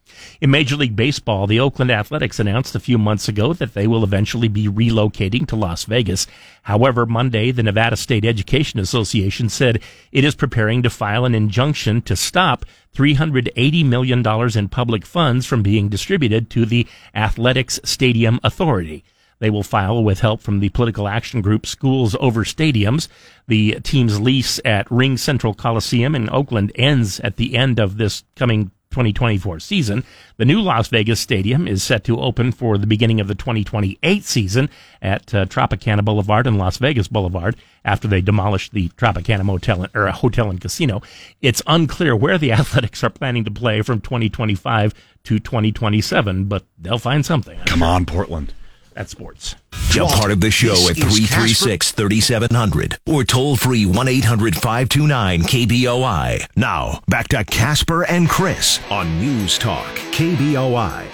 [0.42, 4.04] In Major League Baseball, the Oakland Athletics announced a few months ago that they will
[4.04, 6.28] eventually be relocating to Las Vegas.
[6.64, 12.02] However, Monday, the Nevada State Education Association said it is preparing to file an injunction
[12.04, 14.26] to stop $380 million
[14.58, 19.04] in public funds from being distributed to the Athletics Stadium Authority.
[19.40, 23.08] They will file with help from the political action group Schools Over Stadiums.
[23.48, 28.72] The team's lease at RingCentral Coliseum in Oakland ends at the end of this coming
[28.98, 30.04] 2024 season.
[30.38, 34.24] The new Las Vegas Stadium is set to open for the beginning of the 2028
[34.24, 34.72] season
[35.04, 37.56] at uh, Tropicana Boulevard and Las Vegas Boulevard
[37.86, 41.04] after they demolished the Tropicana Motel or Hotel and Casino.
[41.44, 46.98] It's unclear where the Athletics are planning to play from 2025 to 2027, but they'll
[46.98, 47.60] find something.
[47.68, 48.52] Come on, Portland.
[48.98, 49.56] That's sports.
[49.94, 56.48] Get part of the show at 336 3700 or toll free 1 800 529 KBOI.
[56.56, 61.06] Now, back to Casper and Chris on News Talk KBOI.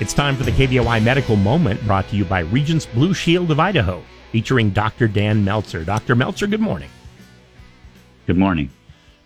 [0.00, 3.60] It's time for the KBOI Medical Moment brought to you by Regence Blue Shield of
[3.60, 5.06] Idaho, featuring Dr.
[5.06, 5.84] Dan Meltzer.
[5.84, 6.16] Dr.
[6.16, 6.90] Meltzer, good morning.
[8.26, 8.70] Good morning.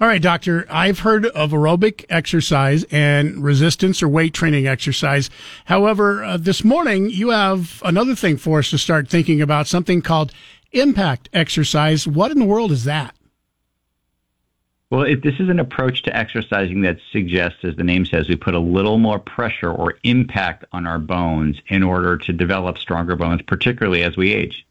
[0.00, 0.64] All right, doctor.
[0.70, 5.28] I've heard of aerobic exercise and resistance or weight training exercise.
[5.64, 10.00] However, uh, this morning you have another thing for us to start thinking about something
[10.00, 10.32] called
[10.70, 12.06] impact exercise.
[12.06, 13.16] What in the world is that?
[14.90, 18.36] Well, it, this is an approach to exercising that suggests, as the name says, we
[18.36, 23.16] put a little more pressure or impact on our bones in order to develop stronger
[23.16, 24.64] bones, particularly as we age.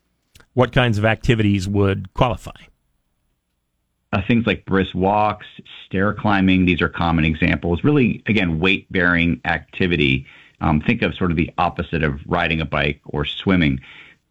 [0.53, 2.61] What kinds of activities would qualify?
[4.13, 5.45] Uh, things like brisk walks,
[5.85, 7.83] stair climbing, these are common examples.
[7.83, 10.25] Really, again, weight bearing activity.
[10.61, 13.81] Um, think of sort of the opposite of riding a bike or swimming.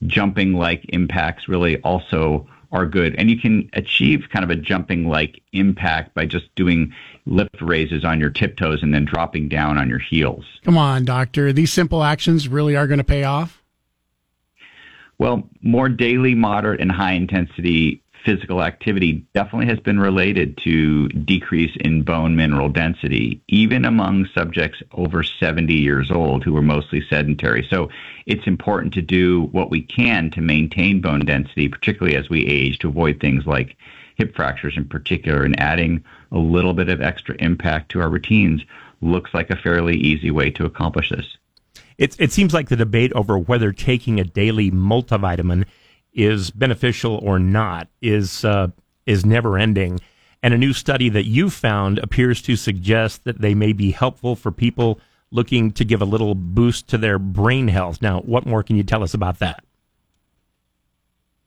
[0.07, 3.15] Jumping like impacts really also are good.
[3.17, 6.93] And you can achieve kind of a jumping like impact by just doing
[7.27, 10.45] lift raises on your tiptoes and then dropping down on your heels.
[10.65, 11.53] Come on, doctor.
[11.53, 13.63] These simple actions really are going to pay off?
[15.19, 21.71] Well, more daily, moderate, and high intensity physical activity definitely has been related to decrease
[21.77, 27.65] in bone mineral density, even among subjects over 70 years old who were mostly sedentary.
[27.71, 27.89] So
[28.27, 32.81] it's important to do what we can to maintain bone density, particularly as we age,
[32.81, 33.77] to avoid things like
[34.17, 38.61] hip fractures in particular, and adding a little bit of extra impact to our routines
[39.01, 41.37] looks like a fairly easy way to accomplish this.
[41.97, 45.65] It, it seems like the debate over whether taking a daily multivitamin
[46.17, 48.69] is beneficial or not is uh,
[49.05, 50.01] is never ending.
[50.43, 54.37] And a new study that you found appears to suggest that they may be helpful
[54.37, 55.01] for people
[55.31, 58.01] looking to give a little boost to their brain health.
[58.01, 59.65] Now, what more can you tell us about that?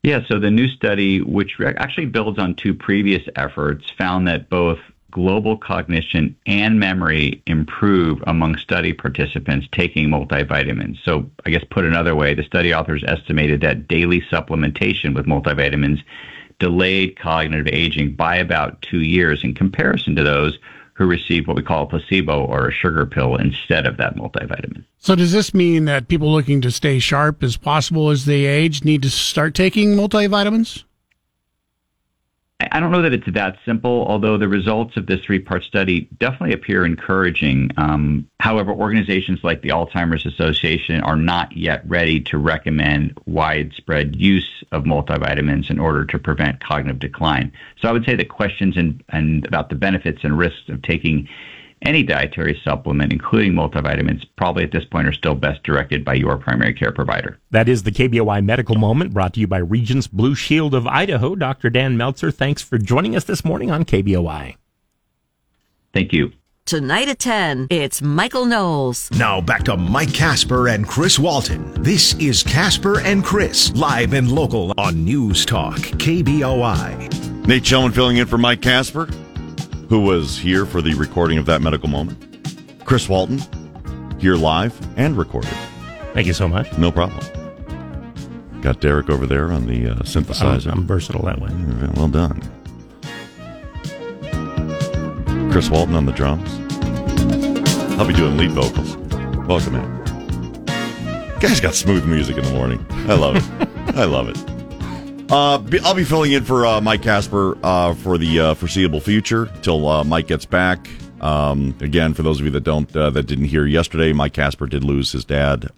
[0.04, 4.80] Yeah, so the new study, which actually builds on two previous efforts, found that both
[5.12, 10.98] global cognition and memory improve among study participants taking multivitamins.
[11.04, 16.04] So, I guess put another way, the study authors estimated that daily supplementation with multivitamins
[16.60, 20.60] delayed cognitive aging by about two years in comparison to those
[20.94, 24.84] who received what we call a placebo or a sugar pill instead of that multivitamin.
[24.98, 28.84] So, does this mean that people looking to stay sharp as possible as they age
[28.84, 30.84] need to start taking multivitamins?
[32.62, 36.10] I don't know that it's that simple, although the results of this three part study
[36.20, 37.72] definitely appear encouraging.
[37.78, 44.50] Um, however, organizations like the Alzheimer's Association are not yet ready to recommend widespread use
[44.74, 47.54] of multivitamins in order to prevent cognitive decline.
[47.82, 51.30] So I would say that questions and, and about the benefits and risks of taking
[51.82, 56.38] any dietary supplement, including multivitamins, probably at this point are still best directed by your
[56.38, 57.40] primary care provider.
[57.52, 61.36] That is the KBOI Medical Moment brought to you by Regence Blue Shield of Idaho.
[61.36, 61.70] Dr.
[61.70, 64.56] Dan Meltzer, thanks for joining us this morning on KBOI.
[65.94, 66.34] Thank you.
[66.66, 69.10] Tonight at 10, it's Michael Knowles.
[69.18, 71.74] Now back to Mike Casper and Chris Walton.
[71.82, 77.48] This is Casper and Chris, live and local on News Talk, KBOI.
[77.48, 79.10] Nate Shellman filling in for Mike Casper,
[79.90, 82.26] who was here for the recording of that medical moment.
[82.86, 83.40] Chris Walton,
[84.20, 85.52] here live and recorded.
[86.14, 86.76] Thank you so much.
[86.78, 87.20] No problem.
[88.62, 90.72] Got Derek over there on the uh, synthesizer.
[90.72, 91.50] I'm, I'm versatile that way.
[91.52, 92.42] Yeah, Well done.
[95.52, 96.50] Chris Walton on the drums.
[98.00, 98.96] I'll be doing lead vocals.
[99.48, 100.00] Welcome in.
[101.40, 102.86] Guys got smooth music in the morning.
[103.10, 103.44] I love it.
[103.96, 104.38] I love it.
[105.30, 109.48] Uh, I'll be filling in for uh, Mike Casper uh, for the uh, foreseeable future
[109.62, 110.90] till uh, Mike gets back.
[111.22, 114.66] Um, again, for those of you that don't uh, that didn't hear yesterday, Mike Casper
[114.66, 115.70] did lose his dad.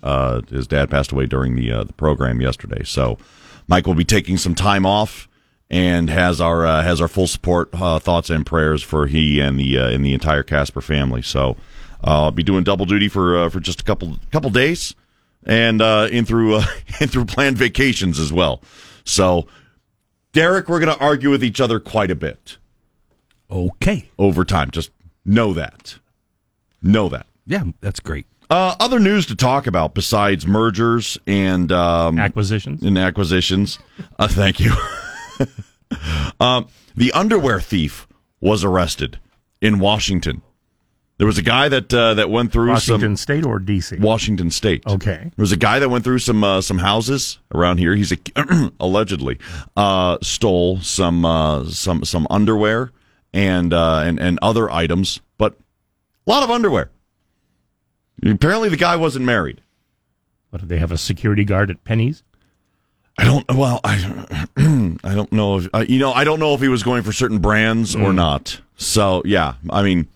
[0.49, 3.17] His dad passed away during the the program yesterday, so
[3.67, 5.27] Mike will be taking some time off
[5.69, 10.05] and has our has our full support, thoughts and prayers for he and the and
[10.05, 11.21] the entire Casper family.
[11.21, 11.57] So
[12.01, 14.95] I'll be doing double duty for for just a couple couple days
[15.45, 16.55] and in through
[17.01, 18.61] in through planned vacations as well.
[19.03, 19.47] So
[20.33, 22.57] Derek, we're going to argue with each other quite a bit
[23.49, 24.09] Okay.
[24.17, 24.71] over time.
[24.71, 24.91] Just
[25.25, 25.99] know that.
[26.81, 27.27] Know that.
[27.45, 28.25] Yeah, that's great.
[28.49, 32.83] Uh, other news to talk about besides mergers and um, Acquisitions.
[32.83, 33.79] and acquisitions.
[34.19, 34.73] Uh, thank you.
[36.39, 38.07] um, the underwear thief
[38.39, 39.19] was arrested
[39.61, 40.41] in Washington.
[41.21, 43.97] There was a guy that uh, that went through Washington some State or D.C.
[43.97, 44.81] Washington State.
[44.87, 45.17] Okay.
[45.21, 47.95] There was a guy that went through some uh, some houses around here.
[47.95, 48.17] He's a,
[48.79, 49.37] allegedly
[49.77, 52.91] uh, stole some uh, some some underwear
[53.33, 55.59] and uh, and and other items, but
[56.25, 56.89] a lot of underwear.
[58.25, 59.61] Apparently, the guy wasn't married.
[60.49, 62.23] What, do they have a security guard at Penny's?
[63.19, 63.45] I don't.
[63.53, 64.25] Well, I
[65.03, 66.13] I don't know if uh, you know.
[66.13, 68.59] I don't know if he was going for certain brands or not.
[68.75, 70.07] So yeah, I mean,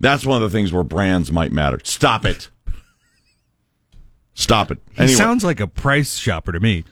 [0.00, 1.78] that's one of the things where brands might matter.
[1.84, 2.48] Stop it.
[4.34, 4.78] Stop it.
[4.92, 6.84] He sounds like a price shopper to me.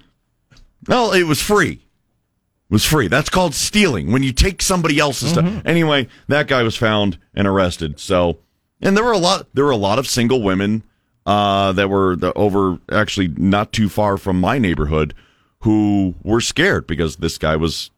[0.89, 1.73] No, it was free.
[1.73, 3.09] It was free.
[3.09, 5.63] That's called stealing when you take somebody else's stuff.
[5.65, 7.99] Anyway, that guy was found and arrested.
[7.99, 8.39] So,
[8.83, 9.47] and there were a lot.
[9.55, 10.83] There were a lot of single women
[11.25, 15.15] uh, that were the, over actually not too far from my neighborhood
[15.61, 17.91] who were scared because this guy was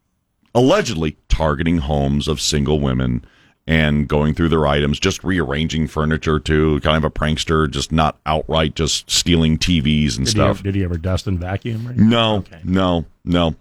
[0.54, 3.24] allegedly targeting homes of single women
[3.66, 8.18] and going through their items, just rearranging furniture too, kind of a prankster, just not
[8.26, 10.48] outright just stealing TVs and Did stuff.
[10.58, 11.86] ever, did he ever dust and vacuum?
[11.88, 11.92] Or?
[11.94, 12.60] No, Okay.
[12.64, 13.54] no, no,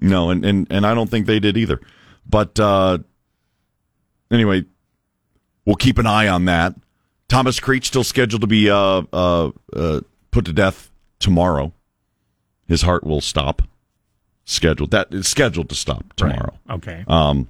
[0.00, 1.80] no, and, and and I don't think they did either.
[2.28, 2.98] But uh,
[4.30, 4.64] anyway,
[5.64, 6.74] we'll keep an eye on that.
[7.28, 11.72] Thomas Creech still scheduled to be uh, uh, uh, put to death tomorrow.
[12.68, 13.62] His heart will stop.
[14.44, 16.58] Scheduled that is scheduled to stop tomorrow.
[16.70, 17.04] Okay.
[17.08, 17.48] Um,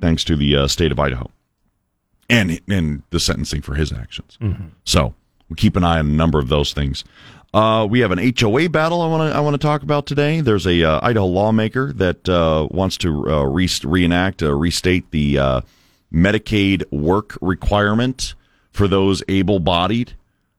[0.00, 1.30] thanks to the uh, state of Idaho,
[2.28, 4.38] and and the sentencing for his actions.
[4.84, 5.14] So
[5.48, 7.04] we keep an eye on a number of those things.
[7.54, 10.40] Uh, we have an HOA battle I want to I want to talk about today.
[10.42, 15.38] There's a uh, Idaho lawmaker that uh, wants to uh, re- reenact, uh, restate the
[15.38, 15.60] uh,
[16.12, 18.34] Medicaid work requirement
[18.70, 20.12] for those able-bodied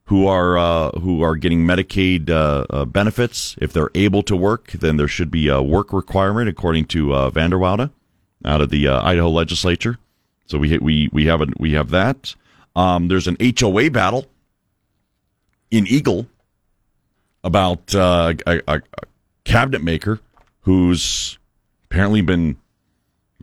[0.06, 3.56] who are uh, who are getting Medicaid uh, uh, benefits.
[3.62, 7.30] If they're able to work, then there should be a work requirement, according to uh,
[7.30, 7.92] Vanderwoude
[8.46, 9.98] out of the uh, Idaho legislature.
[10.46, 12.36] So we we we have a, we have that.
[12.76, 14.26] Um, there's an HOA battle
[15.72, 16.28] in Eagle
[17.44, 18.82] about uh, a, a, a
[19.44, 20.20] cabinet maker
[20.62, 21.38] who's
[21.86, 22.58] apparently been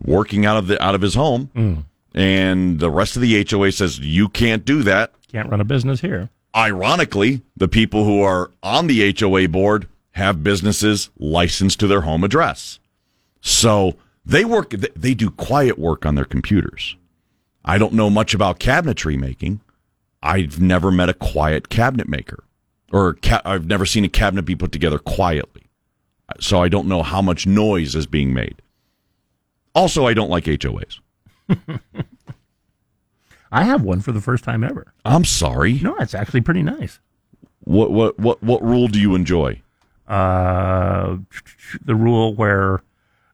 [0.04, 3.98] working out of the out of his home, and the rest of the HOA says
[3.98, 5.12] you can't do that.
[5.30, 6.30] Can't run a business here.
[6.54, 12.24] Ironically, the people who are on the HOA board have businesses licensed to their home
[12.24, 12.78] address.
[13.42, 16.96] So they work, they do quiet work on their computers.
[17.64, 19.60] I don't know much about cabinetry making.
[20.22, 22.44] I've never met a quiet cabinet maker,
[22.92, 25.62] or ca- I've never seen a cabinet be put together quietly.
[26.40, 28.60] So I don't know how much noise is being made.
[29.74, 30.98] Also, I don't like HOAs.
[33.52, 34.92] I have one for the first time ever.
[35.04, 35.74] I'm sorry.
[35.74, 36.98] No, it's actually pretty nice.
[37.60, 39.62] What what what what rule do you enjoy?
[40.08, 41.18] Uh,
[41.84, 42.82] the rule where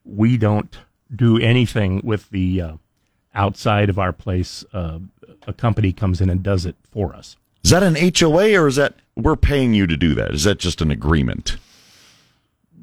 [0.04, 0.78] we don't
[1.14, 2.72] do anything with the uh,
[3.34, 4.64] outside of our place.
[4.72, 5.00] Uh,
[5.46, 7.36] a company comes in and does it for us.
[7.64, 10.32] Is that an HOA or is that we're paying you to do that?
[10.32, 11.56] Is that just an agreement?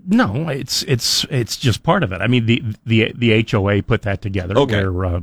[0.07, 2.21] No, it's it's it's just part of it.
[2.21, 4.57] I mean, the the the HOA put that together.
[4.57, 4.87] Okay.
[4.87, 5.21] Where uh,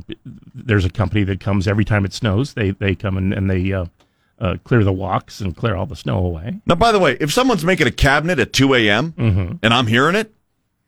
[0.53, 2.53] there's a company that comes every time it snows.
[2.53, 3.85] They they come in and they uh,
[4.39, 6.61] uh, clear the walks and clear all the snow away.
[6.65, 9.13] Now, by the way, if someone's making a cabinet at 2 a.m.
[9.61, 10.31] and I'm hearing it,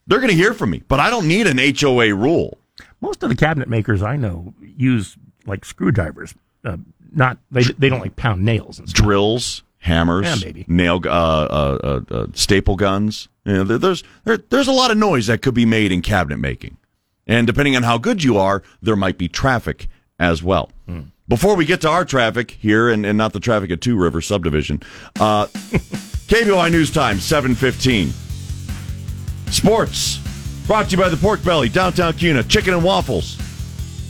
[0.10, 0.84] they're going to hear from me.
[0.88, 2.58] But I don't need an HOA rule.
[3.00, 6.36] Most of the cabinet makers I know use like screwdrivers.
[6.66, 6.78] Uh,
[7.14, 9.04] not they they don't like pound nails and stuff.
[9.06, 10.66] Drills, hammers, Yeah, maybe.
[10.68, 11.80] nail, uh, uh,
[12.12, 13.30] uh, uh, staple guns.
[13.46, 16.02] You know, there, there's there, there's a lot of noise that could be made in
[16.02, 16.78] cabinet making,
[17.26, 19.88] and depending on how good you are, there might be traffic
[20.20, 20.70] as well.
[21.30, 24.20] Before we get to our traffic here, and, and not the traffic at Two River
[24.20, 24.82] Subdivision,
[25.20, 25.46] uh,
[26.28, 28.12] KBOI News Time, 715.
[29.52, 30.20] Sports,
[30.68, 33.36] brought to you by the Pork Belly, downtown Kuna, chicken and waffles,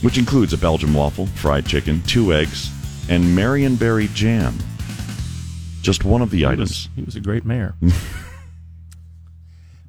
[0.02, 2.70] which includes a Belgian waffle, fried chicken, two eggs,
[3.08, 4.54] and Marionberry jam.
[5.82, 6.60] Just one of the He items.
[6.60, 7.74] was, he was a great mayor.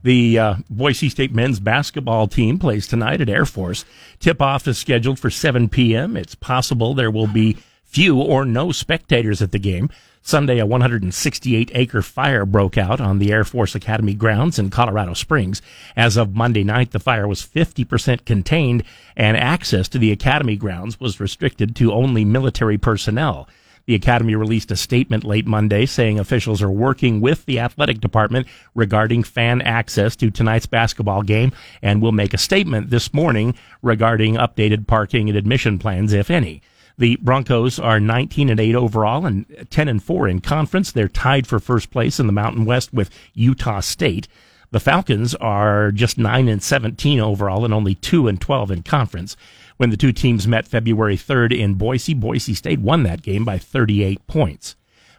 [0.03, 3.85] the uh, Boise State men's basketball team plays tonight at Air Force.
[4.19, 6.17] Tip off is scheduled for 7 p.m.
[6.17, 7.57] It's possible there will be
[7.91, 9.89] few or no spectators at the game.
[10.21, 15.13] Sunday, a 168 acre fire broke out on the Air Force Academy grounds in Colorado
[15.13, 15.61] Springs.
[15.97, 18.84] As of Monday night, the fire was 50% contained
[19.18, 23.49] and access to the Academy grounds was restricted to only military personnel.
[23.88, 28.47] The Academy released a statement late Monday saying officials are working with the athletic department
[28.74, 31.51] regarding fan access to tonight's basketball game
[31.82, 36.61] and will make a statement this morning regarding updated parking and admission plans, if any.
[37.02, 40.91] The Broncos are 19 and 8 overall and 10 and 4 in conference.
[40.91, 44.28] They're tied for first place in the Mountain West with Utah State.
[44.70, 49.36] The Falcons are just 9 and 17 overall and only 2 and 12 in conference.
[49.78, 53.58] When the two teams met February 3rd in Boise, Boise State won that game by
[53.58, 54.76] 38 points.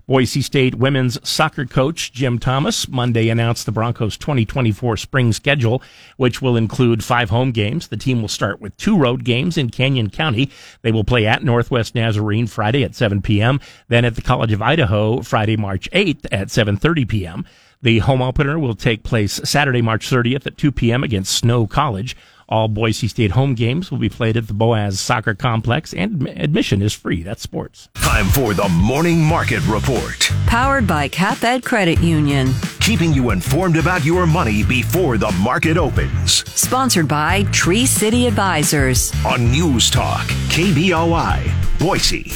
[0.06, 5.82] Boise State women's soccer coach Jim Thomas Monday announced the Broncos 2024 spring schedule,
[6.16, 7.88] which will include five home games.
[7.88, 10.50] The team will start with two road games in Canyon County.
[10.82, 14.60] They will play at Northwest Nazarene Friday at 7 p.m., then at the College of
[14.60, 17.44] Idaho Friday, March 8th at 7:30 p.m.
[17.82, 21.02] The home opener will take place Saturday, March 30th at 2 p.m.
[21.02, 22.16] against Snow College.
[22.52, 26.82] All Boise State home games will be played at the Boas Soccer Complex, and admission
[26.82, 27.22] is free.
[27.22, 27.88] That's sports.
[27.94, 30.30] Time for the Morning Market Report.
[30.46, 32.52] Powered by CapEd Credit Union.
[32.80, 36.46] Keeping you informed about your money before the market opens.
[36.50, 39.14] Sponsored by Tree City Advisors.
[39.24, 42.32] On News Talk, KBOI, Boise.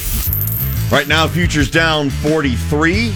[0.91, 3.13] Right now, futures down 43.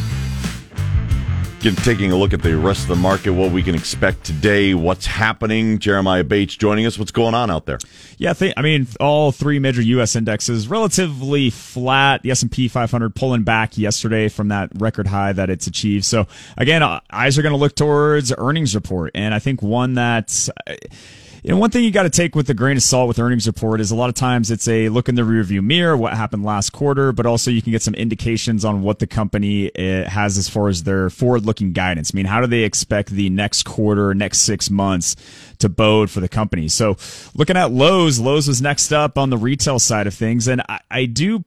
[1.61, 4.73] Get, taking a look at the rest of the market, what we can expect today,
[4.73, 5.79] what's happening.
[5.79, 6.99] Jeremiah Bates joining us.
[6.99, 7.79] What's going on out there?
[8.17, 10.17] Yeah, th- I mean, all three major U.S.
[10.17, 12.23] indexes relatively flat.
[12.23, 16.07] The S&P 500 pulling back yesterday from that record high that it's achieved.
[16.07, 19.95] So again, uh, eyes are going to look towards earnings report, and I think one
[19.95, 20.49] that.
[20.67, 20.75] Uh,
[21.43, 23.47] you know, one thing you got to take with a grain of salt with earnings
[23.47, 26.45] report is a lot of times it's a look in the rearview mirror, what happened
[26.45, 30.37] last quarter, but also you can get some indications on what the company eh, has
[30.37, 32.13] as far as their forward looking guidance.
[32.15, 35.17] I mean, how do they expect the next quarter, next six months
[35.59, 36.69] to bode for the company?
[36.69, 36.97] So
[37.35, 40.47] looking at Lowe's, Lowe's was next up on the retail side of things.
[40.47, 41.45] And I, I do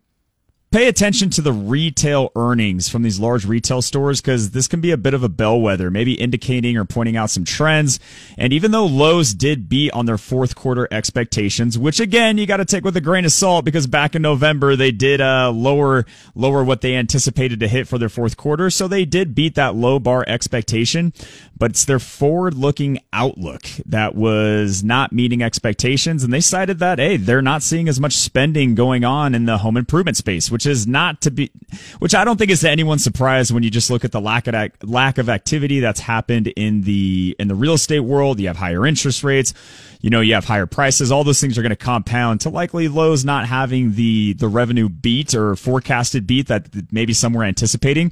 [0.74, 4.89] pay attention to the retail earnings from these large retail stores because this can be
[4.89, 7.99] a bit of a bellwether, maybe indicating or pointing out some trends.
[8.39, 12.57] And even though Lowe's did beat on their fourth quarter expectations, which again, you got
[12.57, 16.07] to take with a grain of salt because back in November, they did, uh, lower,
[16.34, 18.71] lower what they anticipated to hit for their fourth quarter.
[18.71, 21.13] So they did beat that low bar expectation,
[21.55, 26.24] but it's their forward looking outlook that was not meeting expectations.
[26.24, 29.59] And they cited that, hey, they're not seeing as much spending going on in the
[29.59, 31.51] home improvement space, which which is not to be,
[31.99, 34.47] which I don't think is to anyone's surprise when you just look at the lack
[34.47, 38.39] of lack of activity that's happened in the in the real estate world.
[38.39, 39.53] You have higher interest rates,
[39.99, 41.11] you know, you have higher prices.
[41.11, 44.88] All those things are going to compound to likely Lowe's not having the the revenue
[44.88, 48.11] beat or forecasted beat that maybe some were anticipating.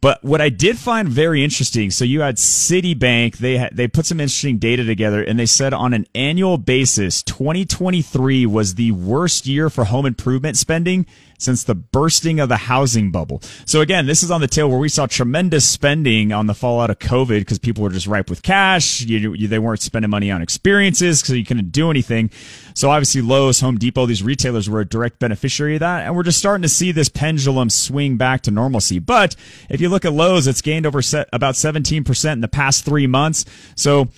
[0.00, 4.04] But what I did find very interesting, so you had Citibank, they had, they put
[4.04, 9.46] some interesting data together and they said on an annual basis, 2023 was the worst
[9.46, 11.06] year for home improvement spending
[11.38, 13.40] since the bursting of the housing bubble.
[13.64, 16.90] So again, this is on the tail where we saw tremendous spending on the fallout
[16.90, 19.02] of COVID because people were just ripe with cash.
[19.02, 22.30] You, you, they weren't spending money on experiences because you couldn't do anything.
[22.74, 26.06] So obviously Lowe's, Home Depot, these retailers were a direct beneficiary of that.
[26.06, 28.98] And we're just starting to see this pendulum swing back to normalcy.
[28.98, 29.36] But
[29.70, 33.06] if you look at Lowe's, it's gained over set, about 17% in the past three
[33.06, 33.44] months.
[33.74, 34.08] So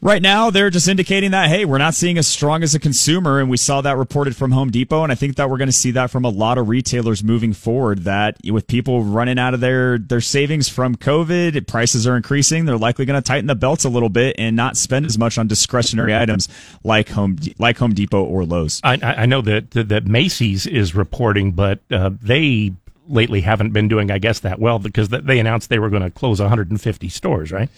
[0.00, 3.40] Right now, they're just indicating that, hey, we're not seeing as strong as a consumer.
[3.40, 5.02] And we saw that reported from Home Depot.
[5.02, 7.52] And I think that we're going to see that from a lot of retailers moving
[7.52, 12.64] forward that with people running out of their, their savings from COVID, prices are increasing.
[12.64, 15.36] They're likely going to tighten the belts a little bit and not spend as much
[15.36, 16.48] on discretionary items
[16.84, 18.80] like Home, like Home Depot or Lowe's.
[18.84, 22.72] I, I know that, that Macy's is reporting, but uh, they
[23.08, 26.10] lately haven't been doing, I guess, that well because they announced they were going to
[26.10, 27.68] close 150 stores, right?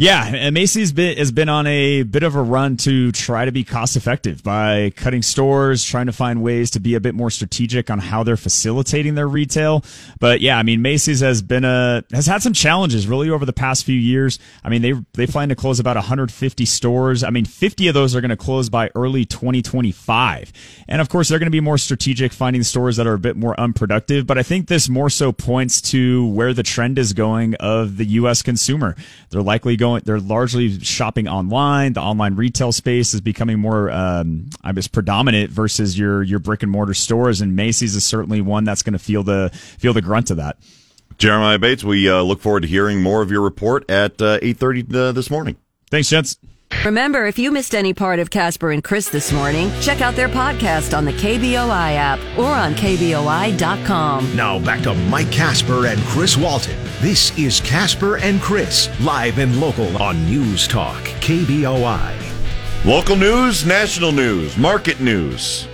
[0.00, 3.64] Yeah, Macy's been, has been on a bit of a run to try to be
[3.64, 7.90] cost effective by cutting stores, trying to find ways to be a bit more strategic
[7.90, 9.84] on how they're facilitating their retail.
[10.20, 13.52] But yeah, I mean, Macy's has been a has had some challenges really over the
[13.52, 14.38] past few years.
[14.62, 17.24] I mean, they they plan to close about 150 stores.
[17.24, 20.52] I mean, 50 of those are going to close by early 2025,
[20.86, 23.34] and of course, they're going to be more strategic, finding stores that are a bit
[23.34, 24.28] more unproductive.
[24.28, 28.04] But I think this more so points to where the trend is going of the
[28.04, 28.42] U.S.
[28.42, 28.94] consumer.
[29.30, 31.94] They're likely going going, they're largely shopping online.
[31.94, 36.62] The online retail space is becoming more, um, I guess, predominant versus your your brick
[36.62, 37.40] and mortar stores.
[37.40, 40.58] And Macy's is certainly one that's going to feel the feel the grunt of that.
[41.16, 44.58] Jeremiah Bates, we uh, look forward to hearing more of your report at uh, eight
[44.58, 45.56] thirty uh, this morning.
[45.90, 46.38] Thanks, gents.
[46.84, 50.28] Remember, if you missed any part of Casper and Chris this morning, check out their
[50.28, 54.36] podcast on the KBOI app or on KBOI.com.
[54.36, 56.78] Now back to Mike Casper and Chris Walton.
[57.00, 62.14] This is Casper and Chris, live and local on News Talk, KBOI.
[62.84, 65.67] Local news, national news, market news.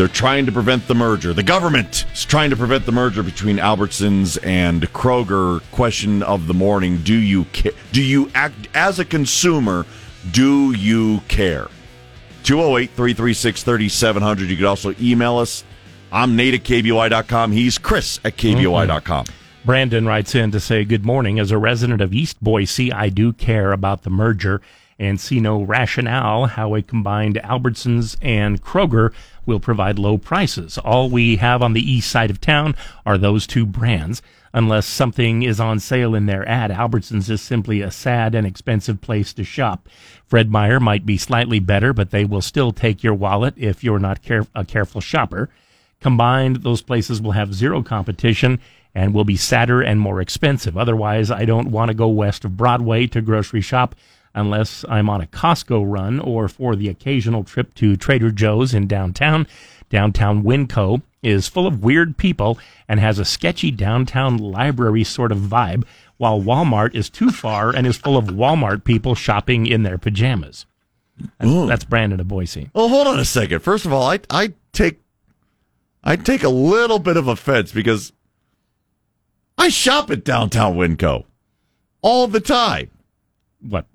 [0.00, 1.34] They're trying to prevent the merger.
[1.34, 5.60] The government is trying to prevent the merger between Albertsons and Kroger.
[5.72, 9.84] Question of the morning: Do you ca- do you act as a consumer?
[10.30, 11.68] Do you care?
[12.44, 14.48] 208-336-3700.
[14.48, 15.64] You could also email us.
[16.10, 17.52] I'm Nate at KBOI.com.
[17.52, 19.26] He's Chris at KBOI.com.
[19.26, 19.66] Mm-hmm.
[19.66, 21.38] Brandon writes in to say, Good morning.
[21.38, 24.62] As a resident of East Boise, I do care about the merger
[25.00, 29.12] and see no rationale how a combined Albertsons and Kroger
[29.46, 30.76] will provide low prices.
[30.76, 32.76] All we have on the east side of town
[33.06, 34.20] are those two brands.
[34.52, 39.00] Unless something is on sale in their ad, Albertsons is simply a sad and expensive
[39.00, 39.88] place to shop.
[40.26, 43.98] Fred Meyer might be slightly better, but they will still take your wallet if you're
[43.98, 45.48] not care- a careful shopper.
[46.00, 48.60] Combined, those places will have zero competition
[48.94, 50.76] and will be sadder and more expensive.
[50.76, 53.94] Otherwise, I don't want to go west of Broadway to grocery shop
[54.34, 58.86] unless I'm on a Costco run or for the occasional trip to Trader Joe's in
[58.86, 59.46] downtown.
[59.88, 62.58] Downtown Winco is full of weird people
[62.88, 65.84] and has a sketchy downtown library sort of vibe,
[66.16, 70.66] while Walmart is too far and is full of Walmart people shopping in their pajamas.
[71.38, 72.70] That's, that's Brandon of Boise.
[72.74, 73.60] Well, hold on a second.
[73.60, 75.00] First of all, I I take
[76.02, 78.12] I take a little bit of offense because
[79.58, 81.24] I shop at downtown Winco
[82.00, 82.90] all the time.
[83.60, 83.86] What?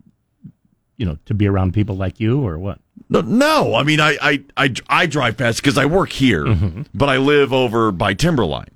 [0.98, 2.80] You know, to be around people like you or what?
[3.10, 3.76] No, no.
[3.76, 6.46] I mean, I I I, I drive past because I work here,
[6.94, 8.72] but I live over by Timberline.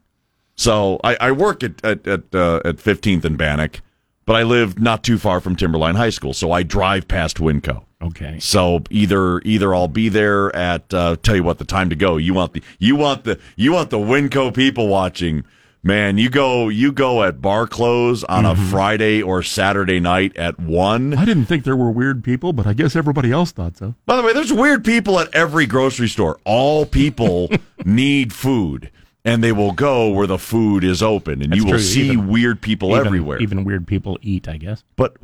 [0.55, 3.81] So I, I work at at at, uh, at 15th and Bannock,
[4.25, 7.85] but I live not too far from Timberline High School, so I drive past Winco.
[8.01, 8.39] Okay.
[8.39, 12.17] So either either I'll be there at uh, tell you what the time to go.
[12.17, 15.43] You want the you want the you want the Winco people watching.
[15.81, 18.69] Man, you go you go at bar close on a mm-hmm.
[18.69, 21.13] Friday or Saturday night at one.
[21.13, 23.95] I didn't think there were weird people, but I guess everybody else thought so.
[24.05, 26.37] By the way, there's weird people at every grocery store.
[26.43, 27.49] All people
[27.85, 28.91] need food,
[29.23, 31.79] and they will go where the food is open, and That's you will true.
[31.79, 33.41] see Even- weird people even, everywhere.
[33.41, 34.83] Even weird people eat, I guess.
[34.97, 35.15] but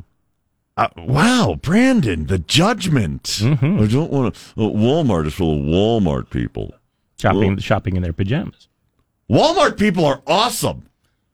[0.78, 3.24] uh, wow, Brandon, the judgment.
[3.24, 3.82] Mm-hmm.
[3.82, 4.40] I don't want to.
[4.52, 6.74] Uh, Walmart is full of Walmart people.
[7.18, 8.68] Shopping, Well- shopping in their pajamas.
[9.30, 10.88] Walmart people are awesome.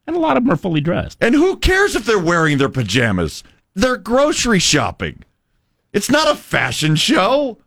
[0.05, 1.17] And a lot of them are fully dressed.
[1.21, 3.43] And who cares if they're wearing their pajamas?
[3.73, 5.23] They're grocery shopping.
[5.93, 7.59] It's not a fashion show.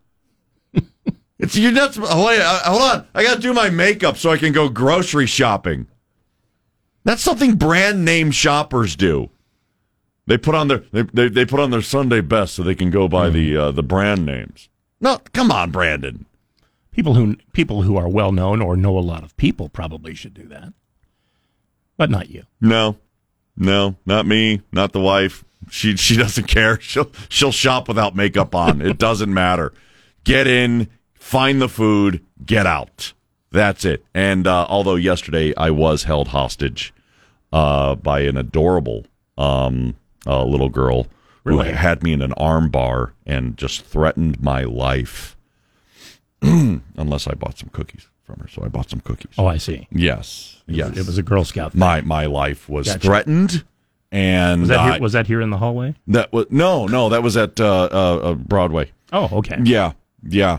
[1.39, 1.97] it's you're not.
[1.99, 3.07] Oh, wait, uh, hold on.
[3.14, 5.87] I got to do my makeup so I can go grocery shopping.
[7.05, 9.31] That's something brand name shoppers do.
[10.27, 12.91] They put on their they, they, they put on their Sunday best so they can
[12.91, 14.68] go by the uh, the brand names.
[15.01, 16.27] No, come on, Brandon.
[16.97, 20.32] People who people who are well known or know a lot of people probably should
[20.32, 20.72] do that,
[21.99, 22.44] but not you.
[22.59, 22.97] No,
[23.55, 25.44] no, not me, not the wife.
[25.70, 26.80] She she doesn't care.
[26.80, 28.80] She'll she'll shop without makeup on.
[28.80, 29.74] It doesn't matter.
[30.24, 33.12] Get in, find the food, get out.
[33.51, 34.03] That's it.
[34.14, 36.94] And uh, although yesterday I was held hostage
[37.53, 39.05] uh, by an adorable
[39.36, 41.09] um, uh, little girl
[41.44, 41.68] Really?
[41.68, 45.36] who had me in an arm bar and just threatened my life.
[46.97, 49.32] Unless I bought some cookies from her, so I bought some cookies.
[49.39, 49.87] Oh, I see.
[49.91, 50.97] Yes, yes.
[50.97, 51.72] It was a Girl Scout.
[51.72, 51.78] Thing.
[51.80, 52.99] my my life was Gotcha.
[53.01, 53.64] threatened,
[54.12, 55.95] and was that I- here, was that here in the hallway?
[56.09, 58.93] that was no, no, that was at uh, uh, uh, Broadway.
[59.12, 59.59] Oh, okay.
[59.64, 60.59] Yeah, yeah.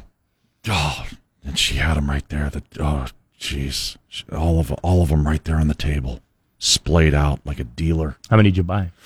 [0.70, 1.06] Oh,
[1.46, 2.50] and she had them right there.
[2.50, 3.06] The oh,
[3.40, 3.98] jeez,
[4.32, 6.22] all of all of them right there on the table,
[6.58, 8.18] splayed out like a dealer.
[8.30, 8.92] How many did you buy?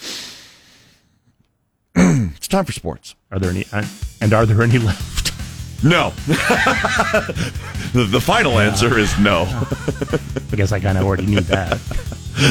[1.96, 3.16] It's time for sports.
[3.32, 3.66] Are there any?
[4.22, 5.21] And are there any left?
[5.84, 6.12] No.
[7.94, 9.44] the, the final answer is no.
[10.52, 11.78] I guess I kind of already knew that.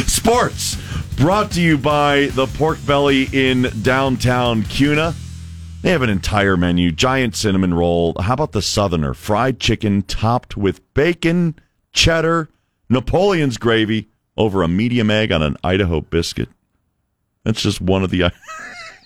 [0.06, 0.76] Sports
[1.16, 5.14] brought to you by the Pork Belly in downtown Kuna.
[5.82, 8.14] They have an entire menu giant cinnamon roll.
[8.20, 9.14] How about the Southerner?
[9.14, 11.54] Fried chicken topped with bacon,
[11.92, 12.48] cheddar,
[12.90, 16.48] Napoleon's gravy over a medium egg on an Idaho biscuit.
[17.44, 18.32] That's just one of the.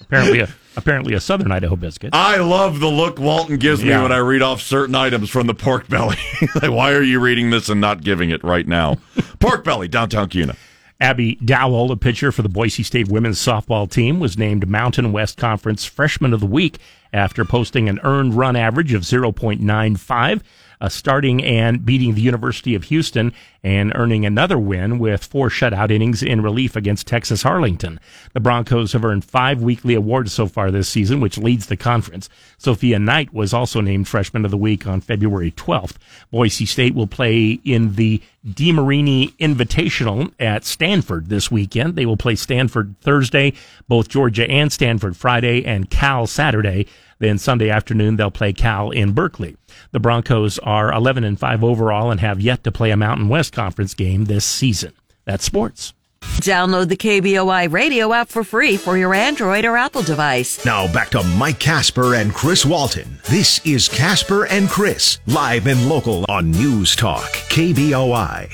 [0.00, 2.10] Apparently, a apparently a Southern Idaho biscuit.
[2.12, 5.54] I love the look Walton gives me when I read off certain items from the
[5.54, 6.16] pork belly.
[6.54, 8.98] like, why are you reading this and not giving it right now?
[9.40, 10.56] pork belly, downtown Kuna.
[11.00, 15.36] Abby Dowell, a pitcher for the Boise State women's softball team, was named Mountain West
[15.36, 16.78] Conference Freshman of the Week
[17.12, 20.40] after posting an earned run average of 0.95,
[20.84, 23.32] uh, starting and beating the University of Houston
[23.62, 27.98] and earning another win with four shutout innings in relief against Texas Arlington.
[28.34, 32.28] The Broncos have earned five weekly awards so far this season, which leads the conference.
[32.58, 35.96] Sophia Knight was also named Freshman of the Week on February 12th.
[36.30, 41.96] Boise State will play in the DeMarini Invitational at Stanford this weekend.
[41.96, 43.54] They will play Stanford Thursday,
[43.88, 46.86] both Georgia and Stanford Friday, and Cal Saturday.
[47.24, 49.56] Then Sunday afternoon they'll play Cal in Berkeley.
[49.92, 53.54] The Broncos are 11 and 5 overall and have yet to play a Mountain West
[53.54, 54.92] Conference game this season.
[55.24, 55.94] That's sports.
[56.42, 60.62] Download the KBOI radio app for free for your Android or Apple device.
[60.66, 63.18] Now back to Mike Casper and Chris Walton.
[63.30, 68.50] This is Casper and Chris, live and local on News Talk, KBOI.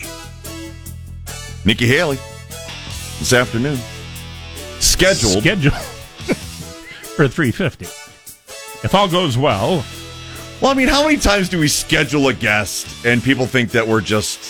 [1.64, 2.18] Nikki Haley.
[3.18, 3.80] this afternoon.
[4.78, 5.40] Scheduled.
[5.42, 5.70] Schedule
[7.16, 8.09] for 350.
[8.82, 9.84] If all goes well,
[10.60, 13.86] Well, I mean, how many times do we schedule a guest and people think that
[13.86, 14.40] we're just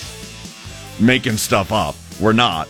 [1.00, 1.94] making stuff up?
[2.20, 2.68] We're not.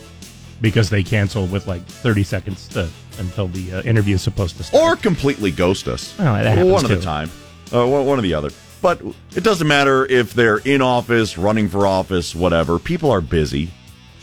[0.60, 2.88] because they cancel with like 30 seconds to,
[3.18, 4.82] until the uh, interview is supposed to start.
[4.82, 6.14] Or completely ghost us.
[6.18, 7.00] Well, that happens one at a too.
[7.00, 7.30] time.
[7.72, 8.50] Uh, one or the other.
[8.82, 9.00] But
[9.34, 12.78] it doesn't matter if they're in office, running for office, whatever.
[12.78, 13.70] People are busy.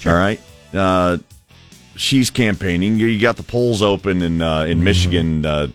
[0.06, 0.40] All right.
[0.74, 1.18] Uh,
[1.96, 2.98] she's campaigning.
[3.00, 4.72] You got the polls open in uh, Mm-hmm.
[4.72, 5.46] in Michigan.
[5.46, 5.68] Uh,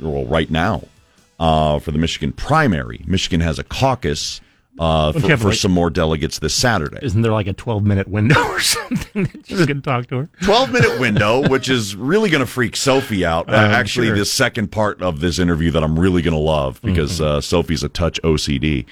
[0.00, 0.82] well, right now
[1.42, 3.02] uh, for the Michigan primary.
[3.06, 4.40] Michigan has a caucus
[4.78, 6.98] uh, for, for like- some more delegates this Saturday.
[7.02, 10.28] Isn't there like a 12 minute window or something that you can talk to her?
[10.44, 13.48] 12 minute window, which is really going to freak Sophie out.
[13.52, 14.16] Uh, actually, sure.
[14.16, 17.24] the second part of this interview that I'm really going to love because Mm-hmm.
[17.38, 18.86] uh, Sophie's a touch OCD.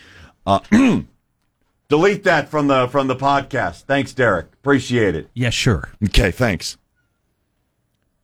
[0.46, 0.60] Uh,
[1.88, 3.82] delete that from the from the podcast.
[3.84, 4.46] Thanks, Derek.
[4.54, 5.30] Appreciate it.
[5.34, 5.88] Yeah, sure.
[6.04, 6.76] Okay, thanks.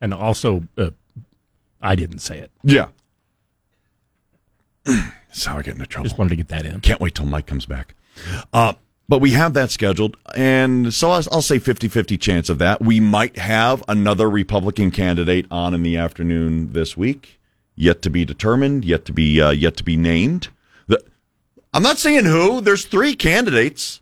[0.01, 0.91] And also, uh,
[1.81, 2.51] I didn't say it.
[2.62, 2.89] Yeah.
[4.87, 6.05] That's how I get into trouble.
[6.05, 6.80] Just wanted to get that in.
[6.80, 7.95] Can't wait till Mike comes back.
[8.53, 8.74] Uh,
[9.09, 12.80] but we have that scheduled, and so I'll, say 50 50 chance of that.
[12.80, 17.39] We might have another Republican candidate on in the afternoon this week,
[17.76, 20.49] yet to be determined, yet to be uh, yet to be named.
[20.89, 21.05] The,
[21.72, 22.61] I'm not saying who.
[22.61, 24.01] There's three candidates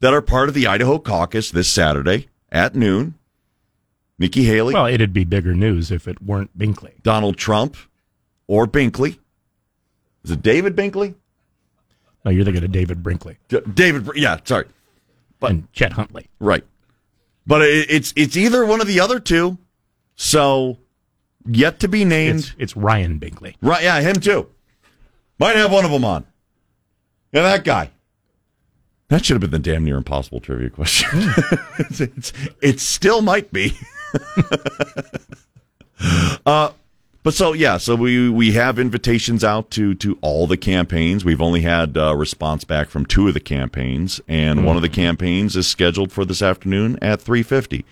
[0.00, 3.14] that are part of the Idaho caucus this Saturday at noon.
[4.18, 7.02] Nikki Haley, Well, it'd be bigger news if it weren't Binkley.
[7.02, 7.76] Donald Trump,
[8.46, 9.18] or Binkley.
[10.24, 11.14] Is it David Binkley?
[12.24, 14.66] No, you're thinking of David Brinkley D- David, yeah, sorry.
[15.42, 16.26] and Chet Huntley.
[16.38, 16.64] Right.
[17.46, 19.58] But it, it's it's either one of the other two.
[20.16, 20.78] So
[21.46, 22.40] yet to be named.
[22.40, 23.54] It's, it's Ryan Binkley.
[23.62, 24.48] right, yeah, him too.
[25.38, 26.26] Might have one of them on.
[27.32, 27.90] Yeah, that guy.
[29.08, 31.08] That should have been the damn near impossible trivia question.
[31.78, 33.72] it's, it's, it still might be.
[36.46, 36.70] uh,
[37.22, 41.24] but so yeah, so we we have invitations out to to all the campaigns.
[41.24, 44.88] We've only had a response back from two of the campaigns, and one of the
[44.88, 47.84] campaigns is scheduled for this afternoon at three fifty.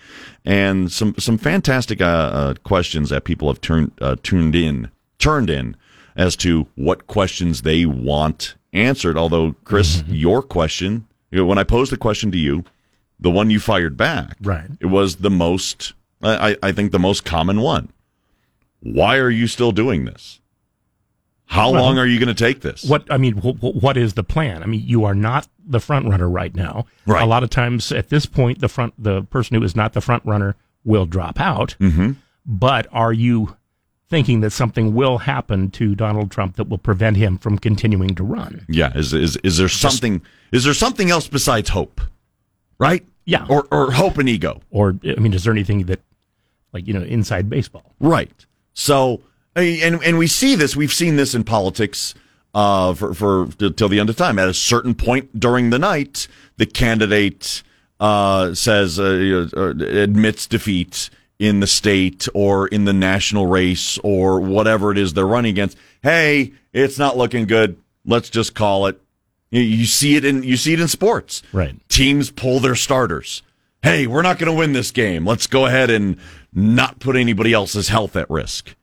[0.45, 5.49] And some some fantastic uh, uh, questions that people have turned uh, tuned in turned
[5.49, 5.75] in
[6.15, 9.17] as to what questions they want answered.
[9.17, 12.63] Although Chris, your question, you know, when I posed the question to you,
[13.19, 14.69] the one you fired back, Right.
[14.79, 17.89] it was the most I I think the most common one.
[18.81, 20.39] Why are you still doing this?
[21.45, 22.83] How Well, long are you going to take this?
[22.83, 24.61] What I mean, wh- wh- what is the plan?
[24.61, 26.85] I mean, you are not the front runner right now.
[27.07, 27.23] Right.
[27.23, 30.01] A lot of times, at this point, the front the person who is not the
[30.01, 31.75] front runner will drop out.
[31.79, 32.11] Mm-hmm.
[32.45, 33.55] But are you
[34.09, 38.23] thinking that something will happen to Donald Trump that will prevent him from continuing to
[38.23, 38.65] run?
[38.69, 40.21] Yeah, is is is there something
[40.51, 41.99] is there something else besides hope?
[42.77, 43.05] Right?
[43.25, 43.47] Yeah.
[43.49, 44.61] Or or hope and ego.
[44.69, 46.01] Or I mean, is there anything that,
[46.73, 47.95] like you know, inside baseball?
[47.99, 48.45] Right.
[48.73, 49.21] So
[49.55, 52.13] and and we see this, we've seen this in politics
[52.53, 54.39] uh for for till the end of time.
[54.39, 57.63] At a certain point during the night, the candidate
[57.99, 64.39] uh says uh, uh, admits defeat in the state or in the national race or
[64.39, 65.77] whatever it is they're running against.
[66.03, 67.77] Hey, it's not looking good.
[68.05, 69.01] Let's just call it.
[69.49, 71.41] You, you see it in you see it in sports.
[71.53, 71.75] Right.
[71.89, 73.41] Teams pull their starters.
[73.81, 75.25] Hey, we're not going to win this game.
[75.25, 76.17] Let's go ahead and
[76.53, 78.75] not put anybody else's health at risk.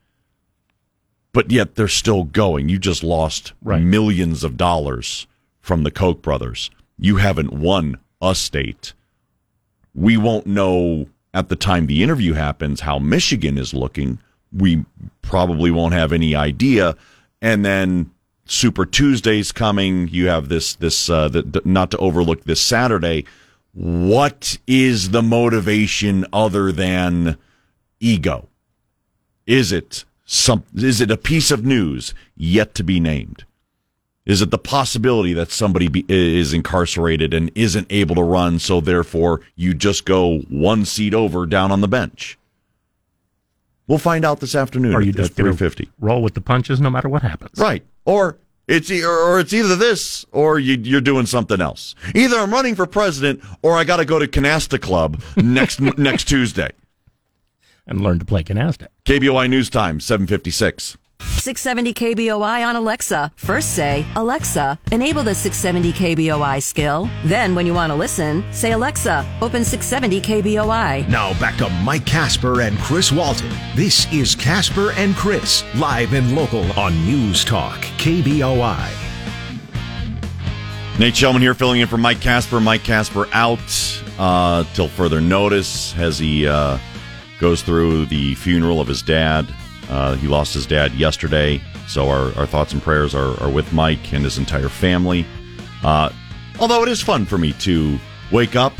[1.32, 2.68] But yet they're still going.
[2.68, 3.82] You just lost Right.
[3.82, 5.26] millions of dollars
[5.60, 6.70] from the Koch brothers.
[6.98, 8.94] You haven't won a state.
[9.94, 14.18] We won't know at the time the interview happens how Michigan is looking.
[14.52, 14.84] We
[15.20, 16.96] probably won't have any idea.
[17.42, 18.10] And then
[18.46, 20.08] Super Tuesday's coming.
[20.08, 23.24] You have this this uh, the, the- not to overlook this Saturday.
[23.74, 27.36] What is the motivation other than
[28.00, 28.48] ego?
[29.46, 30.64] Is it some?
[30.74, 33.44] Is it a piece of news yet to be named?
[34.24, 38.80] Is it the possibility that somebody be, is incarcerated and isn't able to run, so
[38.80, 42.36] therefore you just go one seat over down on the bench?
[43.86, 45.52] We'll find out this afternoon Are you at, just three
[46.00, 47.56] roll with the punches no matter what happens?
[47.56, 47.84] Right.
[48.04, 48.36] Or
[48.66, 51.94] it's or it's either this or you, you're doing something else.
[52.12, 56.24] Either I'm running for president or I got to go to Canasta Club next next
[56.24, 56.72] Tuesday.
[57.86, 58.88] And learn to play canasta.
[59.04, 60.96] KBOI News Time, 756.
[61.20, 63.32] 670 KBOI on Alexa.
[63.36, 67.08] First say, Alexa, enable the 670 KBOI skill.
[67.24, 71.08] Then, when you want to listen, say, Alexa, open 670 KBOI.
[71.08, 73.50] Now back to Mike Casper and Chris Walton.
[73.76, 78.90] This is Casper and Chris, live and local on News Talk, KBOI.
[80.98, 82.58] Nate Shellman here, filling in for Mike Casper.
[82.60, 83.60] Mike Casper out.
[84.18, 86.78] uh, till further notice Has he uh,
[87.40, 89.46] goes through the funeral of his dad.
[89.88, 93.72] Uh, he lost his dad yesterday, so our, our thoughts and prayers are, are with
[93.72, 95.24] Mike and his entire family.
[95.84, 96.10] Uh,
[96.58, 97.98] although it is fun for me to
[98.32, 98.72] wake up.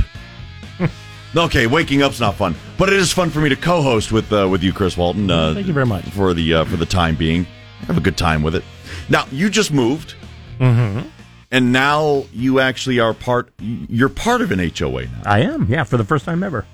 [1.37, 4.49] okay, waking up's not fun, but it is fun for me to co-host with uh,
[4.51, 5.31] with you, Chris Walton.
[5.31, 6.05] Uh, Thank you very much.
[6.11, 7.47] for the uh, for the time being.
[7.87, 8.65] Have a good time with it.
[9.09, 10.15] Now you just moved,
[10.59, 11.07] Mm-hmm.
[11.53, 13.53] and now you actually are part.
[13.61, 16.65] You're part of an HOA now, I am, yeah, for the first time ever.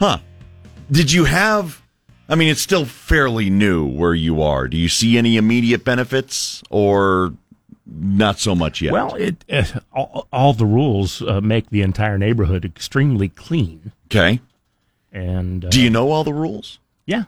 [0.00, 0.18] huh?
[0.90, 1.82] Did you have?
[2.28, 4.68] I mean, it's still fairly new where you are.
[4.68, 7.34] Do you see any immediate benefits, or
[7.86, 8.92] not so much yet?
[8.92, 13.92] Well, it uh, all, all the rules uh, make the entire neighborhood extremely clean.
[14.06, 14.40] okay.
[15.12, 16.78] And uh, Do you know all the rules?
[17.04, 17.24] Yeah,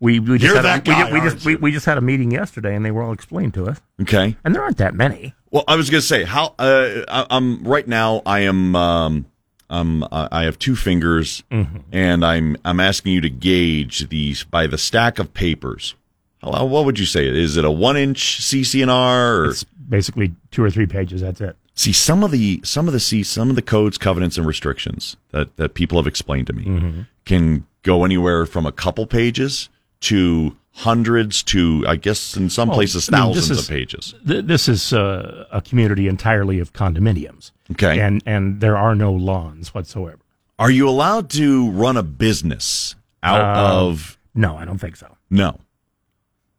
[0.00, 2.00] we we just You're had a, that we, we just we, we just had a
[2.00, 3.80] meeting yesterday, and they were all explained to us.
[4.02, 4.36] Okay.
[4.44, 5.34] And there aren't that many.
[5.52, 8.22] Well, I was going to say how uh, I, I'm right now.
[8.26, 8.74] I am.
[8.74, 9.26] Um,
[9.70, 11.78] um, I I have two fingers, Mm-hmm.
[11.92, 15.94] and I'm I'm asking you to gauge these by the stack of papers.
[16.42, 17.26] How, what would you say?
[17.26, 19.36] Is it a one inch CC&R?
[19.40, 19.44] Or?
[19.50, 21.20] It's basically two or three pages.
[21.20, 21.56] That's it.
[21.74, 25.16] See some of the some of the see some of the codes, covenants, and restrictions
[25.30, 27.00] that that people have explained to me Mm-hmm.
[27.24, 29.68] can go anywhere from a couple pages
[30.00, 34.14] to hundreds to I guess in some Well, places I mean, thousands is- of pages.
[34.26, 37.50] Th- this is uh, a community entirely of condominiums.
[37.72, 37.98] Okay.
[38.00, 40.18] and and there are no lawns whatsoever.
[40.58, 45.16] Are you allowed to run a business out Uh, of No, I don't think so.
[45.30, 45.58] no?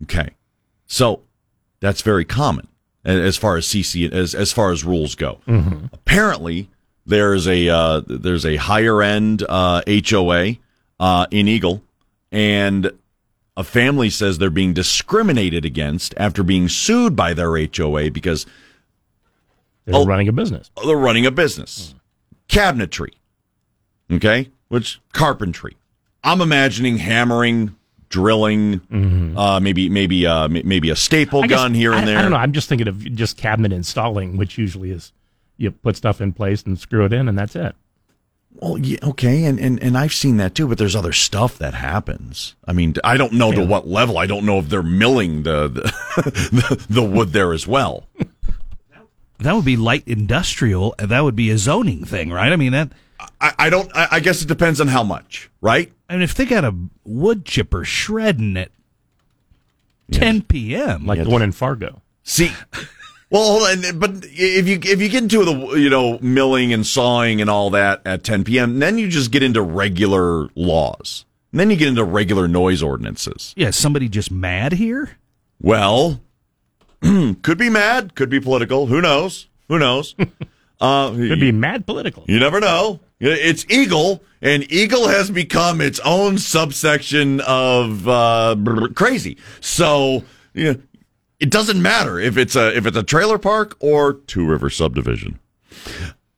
[0.04, 0.30] Okay,
[0.86, 1.22] so
[1.80, 2.68] that's very common
[3.04, 5.40] as far as CC as as far as rules go.
[5.94, 6.70] Apparently,
[7.06, 10.58] there's a uh, there's a higher end uh, HOA
[11.00, 11.82] uh, in Eagle,
[12.32, 12.92] and
[13.58, 18.46] a family says they're being discriminated against after being sued by their HOA because
[19.86, 20.06] They're Oh.
[20.06, 20.70] running a business.
[20.86, 21.96] they're running a business.
[22.50, 23.12] Cabinetry.
[24.12, 24.50] Okay?
[24.70, 25.76] Which carpentry.
[26.24, 27.76] I'm imagining hammering,
[28.10, 28.82] drilling,
[29.38, 32.18] uh, maybe maybe uh, maybe a staple guess- gun here and I- there.
[32.20, 32.38] I don't know.
[32.38, 35.14] I'm just thinking of just cabinet installing, which usually is
[35.58, 37.76] you put stuff in place and screw it in, and that's it.
[38.60, 41.76] Well, yeah, okay, and, and and I've seen that too, but there's other stuff that
[41.76, 42.56] happens.
[42.66, 44.18] I mean, I don't know to what level.
[44.18, 45.82] I don't know if they're milling the the,
[46.52, 48.08] the, the wood there as well.
[49.40, 50.96] That would be light industrial.
[50.98, 52.52] That would be a zoning thing, right?
[52.52, 52.92] I mean that.
[53.40, 53.96] I, I don't.
[53.96, 55.92] I, I guess it depends on how much, right?
[56.10, 58.72] I mean, if they got a wood chipper shredding at
[60.12, 62.02] 10 p.m., Like the one in Fargo.
[62.24, 62.52] See,
[63.30, 63.60] well,
[63.96, 67.70] but if you if you get into the you know milling and sawing and all
[67.72, 71.26] that at 10 p.m., then you just get into regular laws.
[71.52, 73.54] And then you get into regular noise ordinances.
[73.58, 75.18] yeah, somebody just mad here.
[75.62, 76.22] Well,
[77.02, 78.88] could be mad, could be political.
[78.88, 79.48] Who knows?
[79.68, 80.16] Who knows?
[80.82, 82.24] uh, Could be mad political.
[82.28, 83.00] You never know.
[83.20, 88.56] It's Eagle, and Eagle has become its own subsection of uh,
[88.94, 89.38] crazy.
[89.60, 90.24] So
[90.54, 90.82] you know,
[91.40, 95.40] it doesn't matter if it's a if it's a trailer park or Two River subdivision.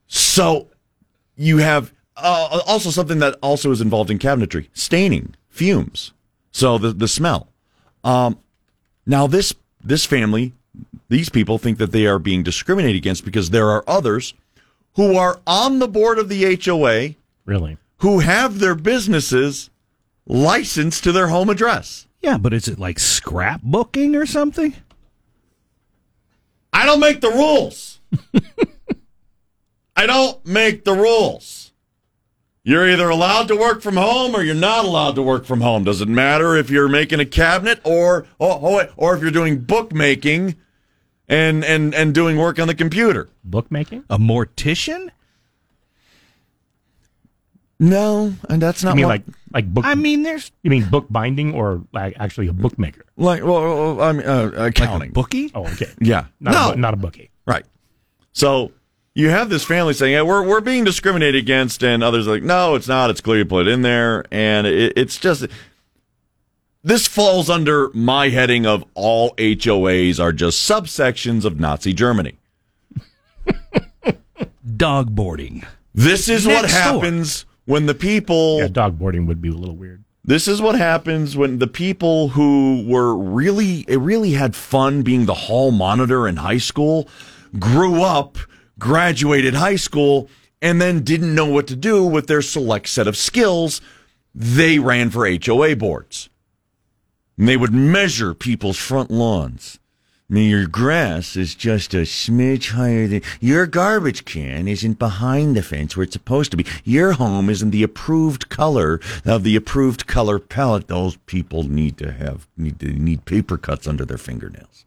[0.08, 0.68] So
[1.36, 6.14] you have uh, also something that also is involved in cabinetry: staining, fumes.
[6.52, 7.48] So the the smell.
[8.04, 8.40] Um,
[9.06, 10.54] now this this family,
[11.08, 14.34] these people think that they are being discriminated against because there are others
[14.96, 17.78] who are on the board of the HOA Really?
[18.00, 19.70] who have their businesses
[20.26, 22.08] licensed to their home address.
[22.22, 24.74] Yeah, but is it like scrapbooking or something?
[26.72, 28.00] I don't make the rules.
[29.96, 31.72] I don't make the rules.
[32.64, 35.84] You're either allowed to work from home or you're not allowed to work from home.
[35.84, 40.56] Doesn't matter if you're making a cabinet or oh, oh, or if you're doing bookmaking
[41.28, 43.30] and and and doing work on the computer.
[43.44, 44.04] Bookmaking?
[44.10, 45.10] A mortician?
[47.82, 49.86] No, and that's not I mean what- like like book?
[49.86, 53.06] I mean, there's you mean book binding or like actually a bookmaker?
[53.18, 55.12] like well, well, I mean uh, accounting.
[55.12, 55.52] bookie.
[55.56, 55.90] Oh, okay.
[56.02, 57.30] yeah, Not no, a, not a bookie.
[57.46, 57.66] Right.
[58.34, 58.72] So
[59.16, 62.44] you have this family saying, yeah, we're, we're being discriminated against, and others are like,
[62.44, 63.10] no, it's not.
[63.10, 64.24] It's clearly put in there.
[64.32, 65.46] And it, it's just,
[66.84, 72.38] this falls under my heading of all HOAs are just subsections of Nazi Germany.
[74.78, 75.64] Dog boarding.
[75.94, 76.82] This is what Next door.
[76.82, 80.04] happens when the people Yeah, dog boarding would be a little weird.
[80.24, 85.28] This is what happens when the people who were really, it really had fun being
[85.28, 87.08] the hall monitor in high school,
[87.60, 88.40] grew up,
[88.80, 90.30] graduated high school,
[90.62, 93.82] and then didn't know what to do with their select set of skills.
[94.34, 96.30] They ran for HOA boards.
[97.38, 99.79] And they would measure people's front lawns.
[100.30, 105.56] I mean, your grass is just a smidge higher than your garbage can isn't behind
[105.56, 106.66] the fence where it's supposed to be.
[106.84, 110.88] Your home isn't the approved color of the approved color palette.
[110.88, 114.86] Those people need to have need to need paper cuts under their fingernails.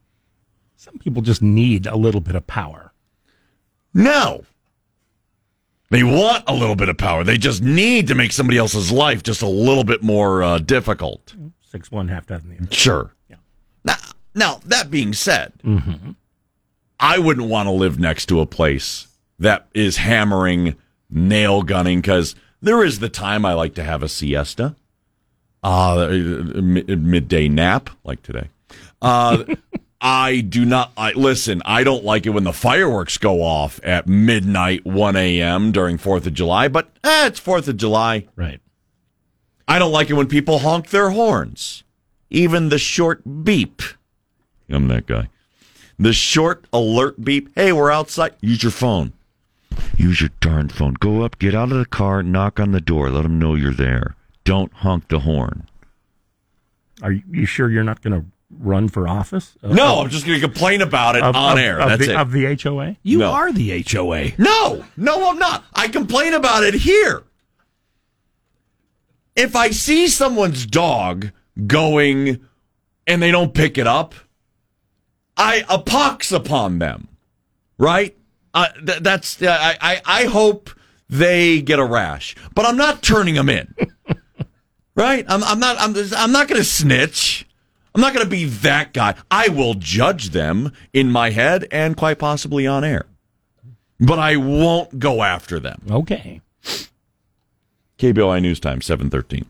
[0.77, 2.93] Some people just need a little bit of power.
[3.93, 4.45] No.
[5.91, 7.25] They want a little bit of power.
[7.25, 11.35] They just need to make somebody else's life just a little bit more uh, difficult.
[11.63, 12.73] Six one, half dozen the other.
[12.73, 13.13] Sure.
[13.85, 13.97] Now,
[14.35, 15.53] now, that being said,
[16.99, 19.09] I wouldn't want to live next to a place
[19.39, 20.77] that is hammering,
[21.11, 24.77] nail gunning, because there is the time I like to have a siesta,
[25.63, 28.49] uh, mi- midday nap, like today.
[29.01, 29.45] Uh,
[30.01, 30.91] I do not.
[30.97, 31.63] I listen.
[31.65, 35.71] I don't like it when the fireworks go off at midnight, one a.m.
[35.71, 36.67] during Fourth of July.
[36.67, 38.27] But eh, it's Fourth of July.
[38.35, 38.61] Right.
[39.69, 41.85] I don't like it when people honk their horns,
[42.31, 43.81] even the short beep.
[44.73, 45.29] I'm that guy.
[45.99, 47.51] The short alert beep.
[47.55, 48.35] Hey, we're outside.
[48.41, 49.13] Use your phone.
[49.97, 50.95] Use your darn phone.
[50.95, 53.73] Go up, get out of the car, knock on the door, let them know you're
[53.73, 54.17] there.
[54.45, 55.69] Don't honk the horn.
[57.03, 58.27] Are you, you sure you're not going to
[58.59, 59.55] run for office?
[59.63, 61.81] Uh, No, of- I'm just going to complain about it of- on of- air.
[61.81, 62.17] Of That's the, it.
[62.19, 62.97] Of the HOA?
[63.03, 63.31] You No.
[63.33, 64.33] are the HOA.
[64.39, 65.65] No, no, I'm not.
[65.75, 67.23] I complain about it here.
[69.35, 71.31] If I see someone's dog
[71.67, 72.41] going
[73.07, 74.15] and they don't pick it up,
[75.43, 77.09] I a pox upon them,
[77.79, 78.17] right?
[78.55, 80.71] Uh, th- that's uh, I, I I hope
[81.09, 83.75] they get a rash, but I'm not turning them in,
[84.95, 85.25] right?
[85.29, 87.47] I'm I'm not I'm I'm not going to snitch.
[87.95, 89.15] I'm not going to be that guy.
[89.31, 93.05] I will judge them in my head and quite possibly on air
[94.03, 95.81] but I won't go after them.
[95.89, 96.41] Okay.
[97.99, 99.49] KBOI News Time, 713.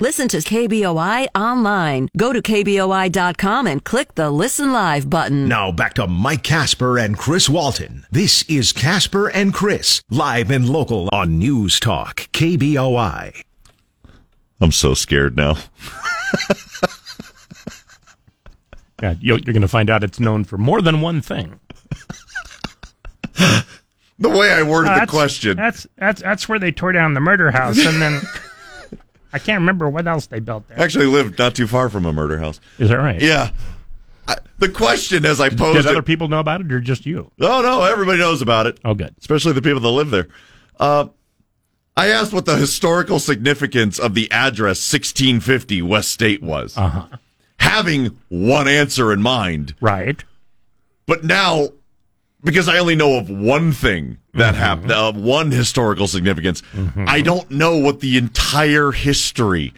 [0.00, 2.08] Listen to KBOI online.
[2.16, 5.48] Go to KBOI.com and click the Listen Live button.
[5.48, 8.06] Now back to Mike Casper and Chris Walton.
[8.10, 13.42] This is Casper and Chris, live and local on News Talk, KBOI.
[14.60, 15.56] I'm so scared now.
[19.02, 21.58] Yeah, you're going to find out it's known for more than one thing.
[24.16, 25.56] The way I worded the Uh, that's- question.
[25.56, 28.20] That's that's that's where they tore down the murder house, and then
[29.34, 30.78] I can't remember what else they built there.
[30.80, 32.60] Actually lived not too far from a murder house.
[32.78, 33.20] Is that right?
[33.20, 33.50] Yeah.
[34.28, 35.90] I, the question as I posed Did it.
[35.90, 37.32] other people know about it or just you?
[37.40, 38.78] Oh, no, everybody knows about it.
[38.84, 39.12] Oh, good.
[39.18, 40.28] Especially the people that live there.
[40.78, 41.08] Uh,
[41.96, 46.78] I asked what the historical significance of the address 1650 West State was.
[46.78, 47.16] Uh huh.
[47.58, 49.74] Having one answer in mind.
[49.80, 50.22] Right.
[51.06, 51.70] But now,
[52.44, 54.62] because I only know of one thing that mm-hmm.
[54.62, 57.06] happened, of one historical significance, mm-hmm.
[57.08, 59.72] I don't know what the entire history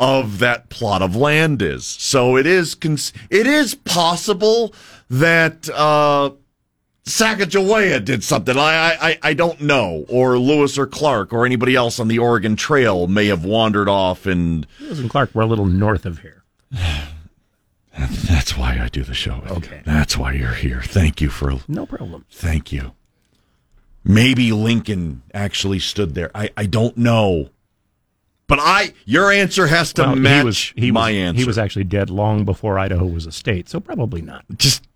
[0.00, 1.86] of that plot of land is.
[1.86, 4.74] So it is cons- it is possible
[5.08, 6.30] that uh,
[7.04, 8.56] Sacagawea did something.
[8.56, 12.56] I, I I don't know, or Lewis or Clark or anybody else on the Oregon
[12.56, 14.66] Trail may have wandered off and.
[14.80, 16.44] Lewis and Clark were a little north of here.
[17.98, 19.40] That's why I do the show.
[19.40, 19.56] with you.
[19.56, 19.82] Okay.
[19.84, 20.82] That's why you're here.
[20.82, 22.24] Thank you for No problem.
[22.30, 22.92] Thank you.
[24.04, 26.30] Maybe Lincoln actually stood there.
[26.34, 27.50] I, I don't know.
[28.46, 31.38] But I your answer has to Well, match he was, he my was, answer.
[31.40, 34.44] He was actually dead long before Idaho was a state, so probably not.
[34.56, 34.86] just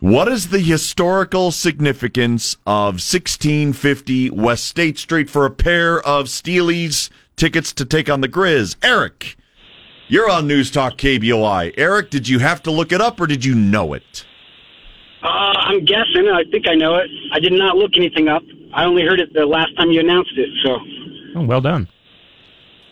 [0.00, 7.08] What is the historical significance of 1650 West State Street for a pair of Steelies
[7.36, 8.74] tickets to take on the Grizz?
[8.82, 9.36] Eric,
[10.08, 11.74] you're on News Talk KBOI.
[11.76, 14.24] Eric, did you have to look it up or did you know it?
[15.22, 16.28] Uh, I'm guessing.
[16.32, 17.08] I think I know it.
[17.32, 18.42] I did not look anything up.
[18.74, 20.48] I only heard it the last time you announced it.
[20.64, 20.78] So
[21.36, 21.88] Oh, well done.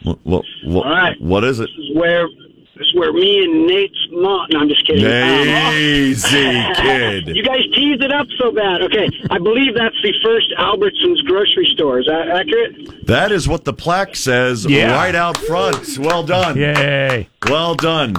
[0.02, 1.20] What, what, what, All right.
[1.20, 1.64] what is it?
[1.76, 2.39] this is where this
[2.80, 4.46] is where me and Nate's mom.
[4.50, 5.04] No, I'm just kidding.
[5.04, 7.28] Um, Easy, kid.
[7.36, 8.82] You guys teased it up so bad.
[8.82, 12.00] Okay, I believe that's the first Albertsons grocery store.
[12.00, 13.06] Is that accurate?
[13.06, 14.94] That is what the plaque says Yeah.
[14.94, 15.98] right out front.
[15.98, 16.56] Well done.
[16.56, 17.28] Yay.
[17.48, 18.14] Well done.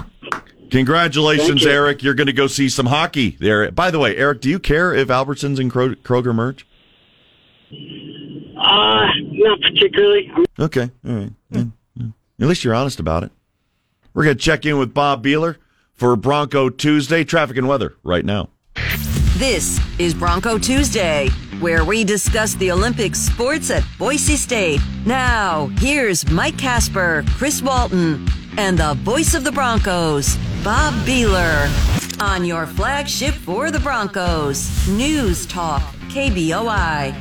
[0.69, 1.69] Congratulations, you.
[1.69, 2.01] Eric.
[2.03, 3.69] You're going to go see some hockey there.
[3.71, 6.65] By the way, Eric, do you care if Albertsons and Kroger merge?
[8.57, 10.31] Uh, not particularly.
[10.59, 10.89] Okay.
[11.07, 11.31] All right.
[11.49, 11.63] Yeah,
[11.95, 12.05] yeah.
[12.39, 13.31] At least you're honest about it.
[14.13, 15.57] We're going to check in with Bob Beeler
[15.93, 18.49] for Bronco Tuesday traffic and weather right now.
[19.37, 21.29] This is Bronco Tuesday,
[21.61, 24.81] where we discuss the Olympic sports at Boise State.
[25.05, 31.69] Now, here's Mike Casper, Chris Walton, and the voice of the Broncos, Bob Beeler,
[32.21, 37.15] on your flagship for the Broncos, News Talk, KBOI.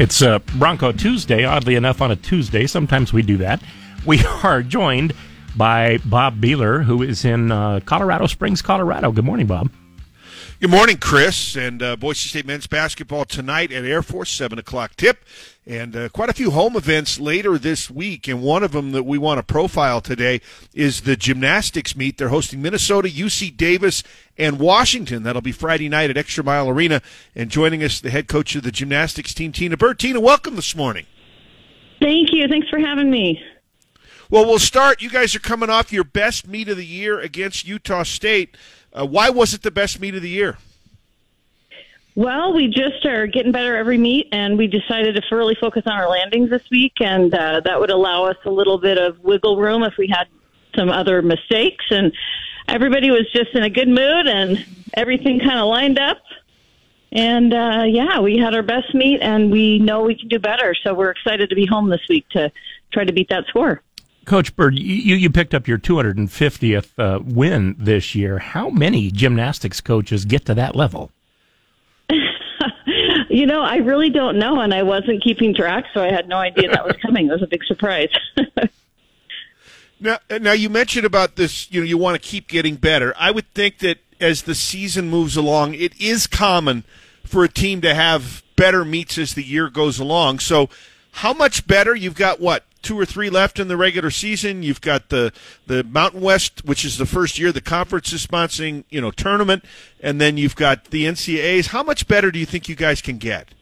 [0.00, 2.66] It's uh, Bronco Tuesday, oddly enough, on a Tuesday.
[2.66, 3.62] Sometimes we do that.
[4.06, 5.12] We are joined
[5.56, 9.12] by Bob Beeler, who is in uh, Colorado Springs, Colorado.
[9.12, 9.70] Good morning, Bob.
[10.62, 11.56] Good morning, Chris.
[11.56, 15.24] And uh, Boise State men's basketball tonight at Air Force, 7 o'clock tip.
[15.66, 18.28] And uh, quite a few home events later this week.
[18.28, 20.40] And one of them that we want to profile today
[20.72, 22.16] is the gymnastics meet.
[22.16, 24.04] They're hosting Minnesota, UC Davis,
[24.38, 25.24] and Washington.
[25.24, 27.02] That'll be Friday night at Extra Mile Arena.
[27.34, 29.98] And joining us, the head coach of the gymnastics team, Tina Bird.
[29.98, 31.06] Tina, welcome this morning.
[32.00, 32.46] Thank you.
[32.46, 33.42] Thanks for having me.
[34.32, 35.02] Well, we'll start.
[35.02, 38.56] You guys are coming off your best meet of the year against Utah State.
[38.90, 40.56] Uh, why was it the best meet of the year?
[42.14, 45.92] Well, we just are getting better every meet, and we decided to really focus on
[45.92, 49.58] our landings this week, and uh, that would allow us a little bit of wiggle
[49.58, 50.28] room if we had
[50.74, 51.84] some other mistakes.
[51.90, 52.10] And
[52.68, 54.64] everybody was just in a good mood, and
[54.94, 56.22] everything kind of lined up.
[57.12, 60.74] And uh, yeah, we had our best meet, and we know we can do better.
[60.82, 62.50] So we're excited to be home this week to
[62.94, 63.82] try to beat that score.
[64.24, 68.38] Coach Bird, you, you picked up your 250th uh, win this year.
[68.38, 71.10] How many gymnastics coaches get to that level?
[73.28, 76.36] you know, I really don't know, and I wasn't keeping track, so I had no
[76.36, 77.28] idea that was coming.
[77.28, 78.10] It was a big surprise.
[80.00, 81.70] now, now you mentioned about this.
[81.72, 83.14] You know, you want to keep getting better.
[83.18, 86.84] I would think that as the season moves along, it is common
[87.24, 90.38] for a team to have better meets as the year goes along.
[90.38, 90.68] So,
[91.16, 91.94] how much better?
[91.94, 94.62] You've got what two or three left in the regular season.
[94.62, 95.32] You've got the
[95.66, 99.64] the Mountain West, which is the first year the conference is sponsoring, you know, tournament,
[100.00, 101.68] and then you've got the NCAAs.
[101.68, 103.54] How much better do you think you guys can get?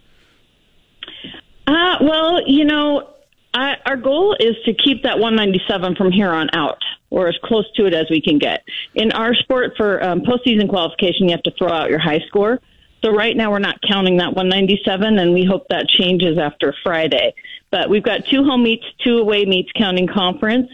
[1.66, 3.10] Uh, well, you know,
[3.54, 7.70] I, our goal is to keep that 197 from here on out, or as close
[7.76, 8.64] to it as we can get.
[8.94, 12.60] In our sport, for um, postseason qualification, you have to throw out your high score.
[13.02, 17.34] So right now, we're not counting that 197, and we hope that changes after Friday.
[17.70, 20.68] But we've got two home meets, two away meets counting conference.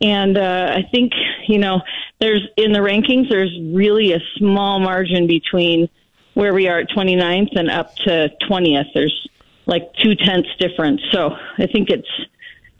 [0.00, 1.12] And uh, I think,
[1.48, 1.82] you know,
[2.20, 5.88] there's in the rankings, there's really a small margin between
[6.34, 8.86] where we are at 29th and up to 20th.
[8.94, 9.28] There's
[9.66, 11.02] like two tenths difference.
[11.10, 12.08] So I think it's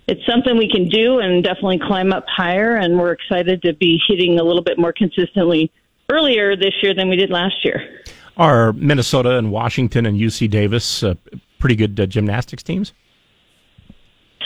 [0.06, 2.76] it's something we can do and definitely climb up higher.
[2.76, 5.70] And we're excited to be hitting a little bit more consistently
[6.08, 8.02] earlier this year than we did last year.
[8.36, 11.14] Are Minnesota and Washington and UC Davis uh,
[11.58, 12.92] pretty good uh, gymnastics teams?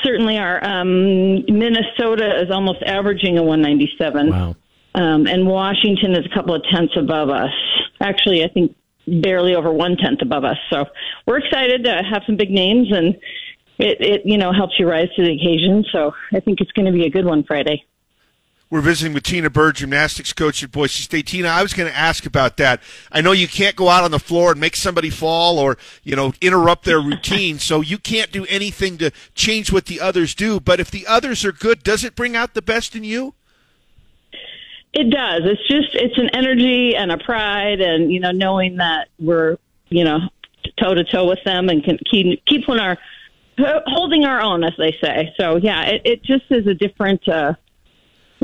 [0.04, 0.62] certainly are.
[0.64, 4.30] Um, Minnesota is almost averaging a 197.
[4.30, 4.56] Wow.
[4.94, 7.50] Um, and Washington is a couple of tenths above us.
[8.00, 8.76] Actually, I think
[9.06, 10.56] barely over one tenth above us.
[10.70, 10.84] So
[11.26, 13.16] we're excited to have some big names, and
[13.78, 15.84] it, it you know helps you rise to the occasion.
[15.90, 17.84] So I think it's going to be a good one Friday.
[18.70, 21.26] We're visiting with Tina Bird, gymnastics coach at Boise State.
[21.28, 22.82] Tina, I was going to ask about that.
[23.12, 26.16] I know you can't go out on the floor and make somebody fall or, you
[26.16, 30.58] know, interrupt their routine, so you can't do anything to change what the others do.
[30.58, 33.34] But if the others are good, does it bring out the best in you?
[34.92, 35.42] It does.
[35.44, 39.58] It's just, it's an energy and a pride and, you know, knowing that we're,
[39.88, 40.20] you know,
[40.82, 42.98] toe to toe with them and can keep, keep on our,
[43.58, 45.32] holding our own, as they say.
[45.36, 47.54] So yeah, it, it just is a different, uh,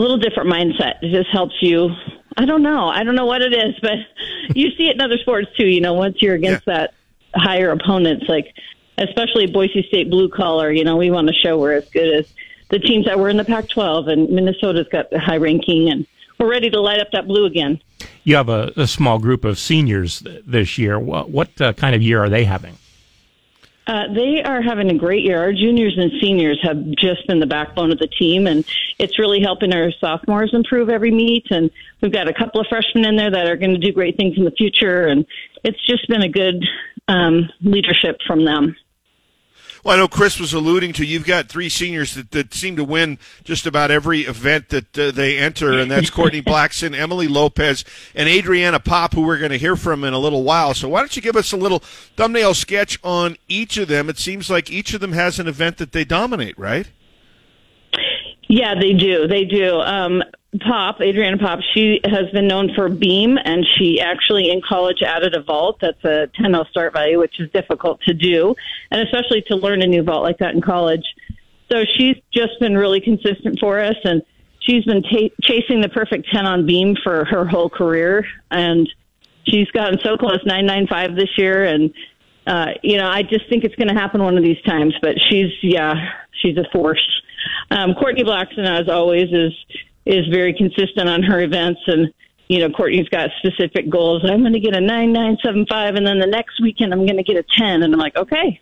[0.01, 1.03] little different mindset.
[1.03, 1.91] It just helps you.
[2.37, 2.89] I don't know.
[2.89, 3.99] I don't know what it is, but
[4.57, 5.67] you see it in other sports too.
[5.67, 6.75] You know, once you're against yeah.
[6.75, 6.95] that
[7.35, 8.55] higher opponents, like
[8.99, 12.33] especially Boise State blue collar, you know, we want to show we're as good as
[12.71, 16.07] the teams that were in the Pac-12, and Minnesota's got the high ranking, and
[16.39, 17.81] we're ready to light up that blue again.
[18.23, 20.99] You have a, a small group of seniors this year.
[20.99, 22.77] What, what uh, kind of year are they having?
[23.87, 25.41] Uh, they are having a great year.
[25.41, 28.65] Our juniors and seniors have just been the backbone of the team, and
[28.99, 31.47] it's really helping our sophomores improve every meet.
[31.51, 31.71] And
[32.01, 34.37] we've got a couple of freshmen in there that are going to do great things
[34.37, 35.27] in the future, and
[35.65, 36.65] it's just been a good
[37.09, 38.77] um, leadership from them.
[39.83, 42.85] Well, I know Chris was alluding to you've got three seniors that, that seem to
[42.85, 47.85] win just about every event that uh, they enter, and that's Courtney Blackson, Emily Lopez,
[48.15, 50.75] and Adriana Popp, who we're going to hear from in a little while.
[50.75, 54.11] So why don't you give us a little thumbnail sketch on each of them?
[54.11, 56.89] It seems like each of them has an event that they dominate, right?
[58.49, 59.29] Yeah, they do.
[59.29, 59.81] They do.
[59.81, 60.23] Um,
[60.59, 65.37] Popp, Adriana Popp, she has been known for beam, and she actually in college added
[65.37, 65.79] a vault.
[65.81, 68.57] That's a 10 start value, which is difficult to do,
[68.91, 71.05] and especially to learn a new vault like that in college.
[71.71, 74.23] So she's just been really consistent for us, and
[74.61, 78.89] she's been ta- chasing the perfect 10 on beam for her whole career, and
[79.45, 81.95] she's gotten so close, 995 this year, and
[82.47, 84.95] uh, you know, I just think it's going to happen one of these times.
[85.01, 85.95] But she's, yeah,
[86.43, 87.23] she's a force.
[87.71, 89.53] Um, Courtney Blackson, as always, is
[90.11, 92.13] is very consistent on her events and
[92.49, 96.27] you know courtney's got specific goals i'm going to get a 9975 and then the
[96.27, 98.61] next weekend i'm going to get a 10 and i'm like okay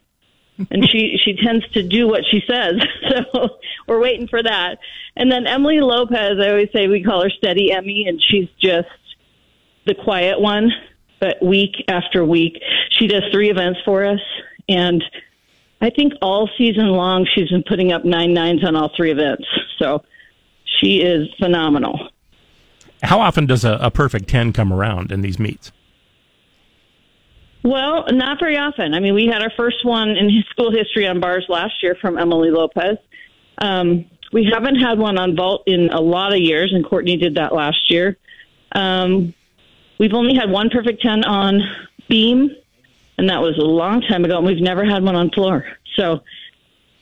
[0.71, 2.75] and she she tends to do what she says.
[3.33, 4.79] So we're waiting for that.
[5.17, 8.89] And then Emily Lopez, I always say we call her Steady Emmy, and she's just
[9.87, 10.71] the quiet one.
[11.21, 14.21] But week after week, she does three events for us,
[14.69, 15.03] and
[15.81, 19.47] I think all season long she's been putting up nine nines on all three events.
[19.79, 20.05] So
[20.81, 22.09] she is phenomenal.
[23.03, 25.73] How often does a, a perfect 10 come around in these meets?
[27.63, 28.95] Well, not very often.
[28.95, 32.19] I mean, we had our first one in school history on bars last year from
[32.19, 32.99] Emily Lopez.
[33.59, 37.35] Um, we haven't had one on vault in a lot of years, and Courtney did
[37.37, 38.17] that last year.
[38.73, 39.35] Um,
[39.99, 41.61] we've only had one perfect 10 on
[42.09, 42.51] beam,
[43.17, 45.67] and that was a long time ago, and we've never had one on floor.
[45.97, 46.21] So,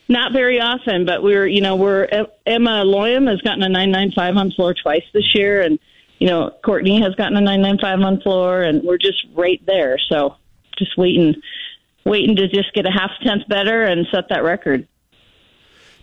[0.09, 2.05] not very often, but we're, you know, we're,
[2.47, 5.79] Emma Loyim has gotten a 995 on floor twice this year, and,
[6.19, 9.99] you know, Courtney has gotten a 995 on floor, and we're just right there.
[10.09, 10.37] So,
[10.79, 11.35] just waiting,
[12.05, 14.87] waiting to just get a half tenth better and set that record.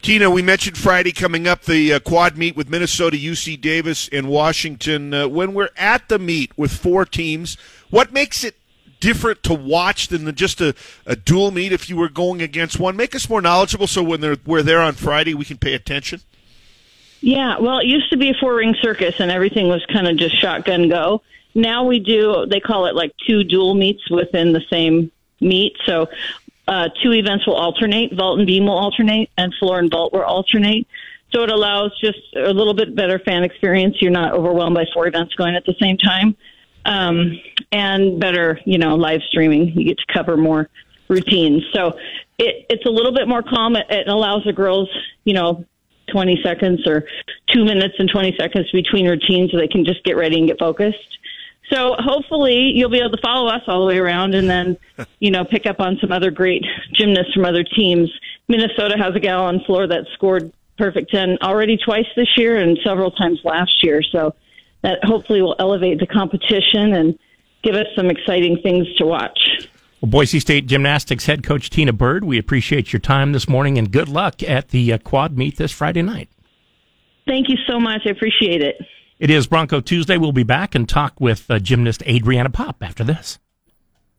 [0.01, 4.27] Tina, we mentioned Friday coming up the uh, quad meet with Minnesota, UC Davis, and
[4.27, 5.13] Washington.
[5.13, 7.55] Uh, when we're at the meet with four teams,
[7.89, 8.55] what makes it
[9.03, 10.73] different to watch than just a,
[11.05, 12.95] a dual meet if you were going against one?
[12.95, 16.21] Make us more knowledgeable so when they're, we're there on Friday, we can pay attention.
[17.19, 20.15] Yeah, well, it used to be a four ring circus and everything was kind of
[20.17, 21.21] just shotgun go.
[21.53, 25.75] Now we do, they call it like two dual meets within the same meet.
[25.85, 26.07] So
[26.65, 28.13] uh, two events will alternate.
[28.13, 30.87] Vault and beam will alternate, and floor and vault will alternate.
[31.33, 33.97] So it allows just a little bit better fan experience.
[33.99, 36.37] You're not overwhelmed by four events going at the same time,
[36.85, 37.39] um,
[37.71, 39.69] and better, you know, live streaming.
[39.69, 40.69] You get to cover more
[41.07, 41.63] routines.
[41.73, 41.97] So
[42.37, 43.75] it, it's a little bit more calm.
[43.75, 44.89] It, it allows the girls,
[45.23, 45.65] you know,
[46.11, 47.05] 20 seconds or
[47.51, 50.59] two minutes and 20 seconds between routines so they can just get ready and get
[50.59, 50.97] focused.
[51.71, 54.77] So hopefully you'll be able to follow us all the way around and then,
[55.19, 56.63] you know, pick up on some other great
[56.93, 58.11] gymnasts from other teams.
[58.47, 62.77] Minnesota has a gal on floor that scored perfect 10 already twice this year and
[62.83, 64.01] several times last year.
[64.03, 64.35] So
[64.83, 67.17] that hopefully will elevate the competition and
[67.63, 69.39] give us some exciting things to watch.
[70.01, 73.91] Well, Boise State Gymnastics head coach Tina Bird, we appreciate your time this morning and
[73.91, 76.29] good luck at the uh, quad meet this Friday night.
[77.25, 78.01] Thank you so much.
[78.05, 78.75] I appreciate it.
[79.17, 80.17] It is Bronco Tuesday.
[80.17, 83.39] We'll be back and talk with uh, gymnast Adriana Popp after this.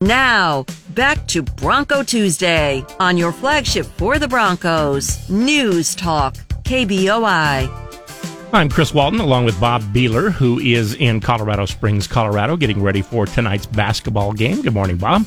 [0.01, 6.35] Now, back to Bronco Tuesday on your flagship for the Broncos, News Talk,
[6.65, 7.94] KBOI.
[8.55, 13.03] I'm Chris Walton, along with Bob Behler, who is in Colorado Springs, Colorado, getting ready
[13.03, 14.63] for tonight's basketball game.
[14.63, 15.27] Good morning, Bob.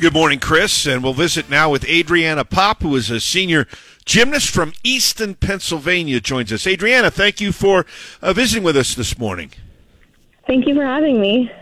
[0.00, 0.86] Good morning, Chris.
[0.86, 3.66] And we'll visit now with Adriana Popp, who is a senior
[4.06, 6.66] gymnast from Easton, Pennsylvania, joins us.
[6.66, 7.84] Adriana, thank you for
[8.22, 9.50] uh, visiting with us this morning.
[10.46, 11.52] Thank you for having me.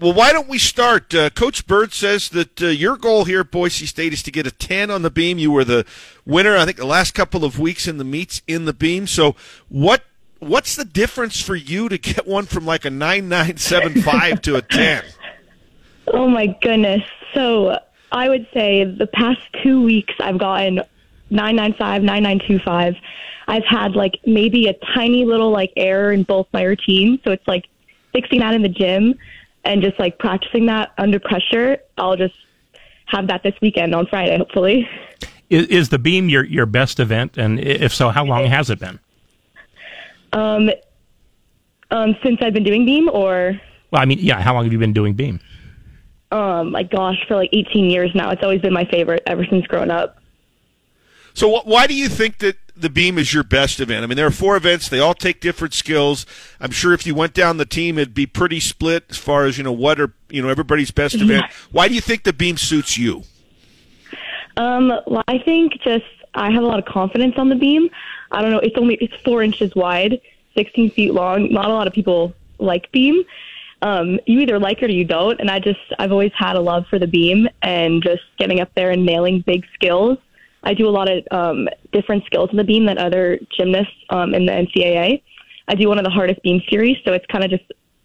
[0.00, 1.14] Well, why don't we start?
[1.14, 4.44] Uh, Coach Bird says that uh, your goal here at Boise State is to get
[4.44, 5.38] a 10 on the beam.
[5.38, 5.86] You were the
[6.26, 9.06] winner, I think, the last couple of weeks in the meets in the beam.
[9.06, 9.36] So,
[9.68, 10.02] what
[10.38, 15.04] what's the difference for you to get one from like a 9975 to a 10?
[16.08, 17.02] Oh, my goodness.
[17.34, 17.80] So,
[18.12, 20.76] I would say the past two weeks I've gotten
[21.30, 22.94] 995, 9925.
[23.48, 27.20] I've had like maybe a tiny little like error in both my routines.
[27.24, 27.66] So it's like
[28.12, 29.14] fixing that in the gym
[29.64, 31.78] and just like practicing that under pressure.
[31.98, 32.36] I'll just
[33.06, 34.88] have that this weekend on Friday, hopefully.
[35.50, 37.36] Is, is the beam your, your best event?
[37.36, 38.98] And if so, how long has it been?
[40.32, 40.70] Um,
[41.90, 43.60] um, since I've been doing beam or?
[43.90, 45.40] Well, I mean, yeah, how long have you been doing beam?
[46.32, 48.30] Um, my gosh, for like 18 years now.
[48.30, 50.18] It's always been my favorite ever since growing up.
[51.34, 54.02] So why do you think that the beam is your best event?
[54.02, 56.24] I mean, there are four events; they all take different skills.
[56.60, 59.58] I'm sure if you went down the team, it'd be pretty split as far as
[59.58, 61.24] you know what are you know everybody's best Yeah.
[61.24, 61.44] event.
[61.70, 63.22] Why do you think the beam suits you?
[64.56, 66.04] Um, well, I think just
[66.36, 67.88] I have a lot of confidence on the beam.
[68.30, 68.58] I don't know.
[68.58, 70.20] It's only it's four inches wide,
[70.54, 71.52] 16 feet long.
[71.52, 73.24] Not a lot of people like beam.
[73.82, 75.40] Um, you either like it or you don't.
[75.40, 78.70] And I just I've always had a love for the beam and just getting up
[78.74, 80.18] there and nailing big skills.
[80.62, 84.34] I do a lot of um, different skills in the beam than other gymnasts um,
[84.34, 85.22] in the NCAA.
[85.68, 87.64] I do one of the hardest beam series, so it's kind of just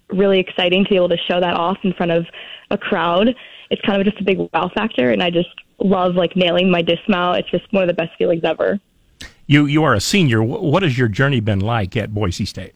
[0.09, 2.25] really exciting to be able to show that off in front of
[2.69, 3.35] a crowd.
[3.69, 5.49] It's kind of just a big wow factor, and I just
[5.83, 7.39] love like nailing my dismount.
[7.39, 8.79] It's just one of the best feelings ever.
[9.47, 10.41] You you are a senior.
[10.41, 12.73] What has your journey been like at Boise State?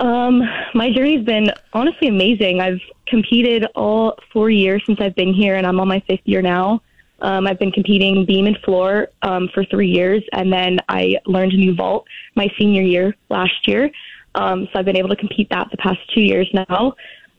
[0.00, 0.42] Um,
[0.74, 2.60] my journey's been honestly amazing.
[2.60, 6.42] I've competed all four years since I've been here, and I'm on my fifth year
[6.42, 6.82] now.
[7.20, 11.52] Um, I've been competing beam and floor um, for three years, and then I learned
[11.52, 13.90] a new vault my senior year last year.
[14.34, 16.94] Um, so I've been able to compete that the past two years now.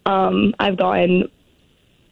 [0.05, 1.29] Um, I've gotten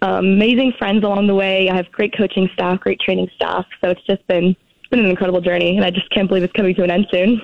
[0.07, 1.69] amazing friends along the way.
[1.69, 3.65] I have great coaching staff, great training staff.
[3.81, 4.55] So it's just been
[4.89, 7.41] been an incredible journey, and I just can't believe it's coming to an end soon.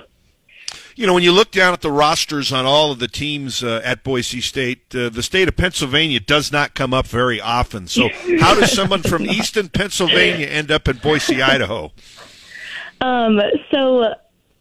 [0.94, 3.80] You know, when you look down at the rosters on all of the teams uh,
[3.84, 7.86] at Boise State, uh, the state of Pennsylvania does not come up very often.
[7.86, 8.08] So,
[8.40, 11.92] how does someone from Easton, Pennsylvania, end up in Boise, Idaho?
[13.00, 14.14] Um, so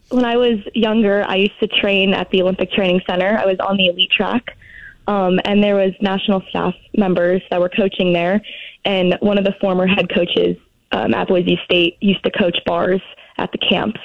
[0.09, 3.37] when I was younger, I used to train at the Olympic Training Center.
[3.37, 4.57] I was on the elite track,
[5.09, 8.39] um, and there was national staff members that were coaching there.
[8.85, 10.55] And one of the former head coaches
[10.91, 13.01] um, at Boise State used to coach bars
[13.39, 13.99] at the camps,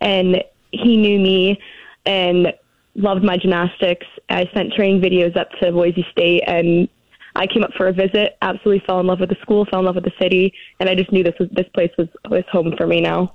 [0.00, 1.60] and he knew me
[2.04, 2.52] and
[2.94, 4.06] loved my gymnastics.
[4.30, 6.88] I sent training videos up to Boise State, and
[7.34, 8.36] I came up for a visit.
[8.40, 10.94] Absolutely fell in love with the school, fell in love with the city, and I
[10.94, 13.34] just knew this was this place was was home for me now.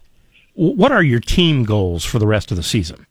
[0.53, 3.05] What are your team goals for the rest of the season?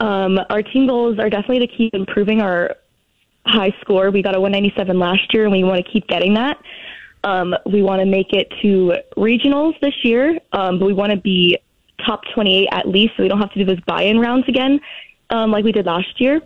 [0.00, 2.76] Um, our team goals are definitely to keep improving our
[3.48, 4.10] high score.
[4.10, 6.58] We got a 197 last year, and we want to keep getting that.
[7.24, 11.18] Um, we want to make it to regionals this year, um, but we want to
[11.18, 11.58] be
[12.06, 14.80] top 28 at least, so we don't have to do those buy-in rounds again,
[15.30, 16.40] um, like we did last year.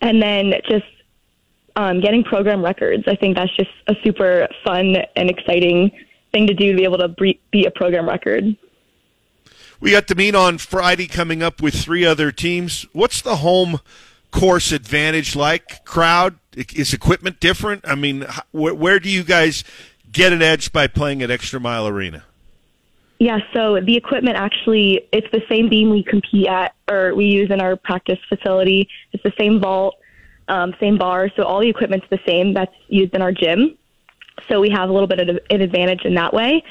[0.00, 0.84] And then just
[1.76, 3.04] um, getting program records.
[3.06, 5.92] I think that's just a super fun and exciting
[6.32, 8.56] thing to do to be able to be a program record.
[9.80, 12.86] We got to meet on Friday coming up with three other teams.
[12.92, 13.80] What's the home
[14.32, 15.84] course advantage like?
[15.84, 16.38] Crowd?
[16.56, 17.86] Is equipment different?
[17.86, 19.62] I mean, where do you guys
[20.10, 22.24] get an edge by playing at Extra Mile Arena?
[23.18, 27.52] Yeah, so the equipment actually, it's the same beam we compete at or we use
[27.52, 28.88] in our practice facility.
[29.12, 29.94] It's the same vault,
[30.48, 31.30] um, same bar.
[31.36, 33.78] So all the equipment's the same that's used in our gym.
[34.48, 36.64] So we have a little bit of an advantage in that way.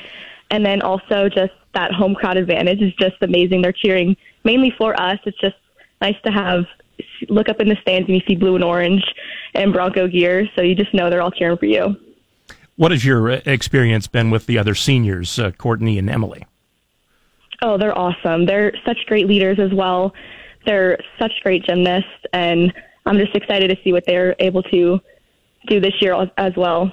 [0.50, 3.62] And then also just that home crowd advantage is just amazing.
[3.62, 5.20] They're cheering mainly for us.
[5.26, 5.56] It's just
[6.02, 6.66] nice to have
[7.30, 9.04] look up in the stands and you see blue and orange
[9.54, 10.48] and Bronco gear.
[10.56, 11.96] So you just know they're all cheering for you.
[12.78, 16.46] What has your uh, experience been with the other seniors, uh, Courtney and Emily?
[17.62, 18.46] Oh, they're awesome.
[18.46, 20.14] They're such great leaders as well.
[20.66, 22.74] They're such great gymnasts, and
[23.06, 25.00] I'm just excited to see what they're able to
[25.68, 26.92] do this year as- as well.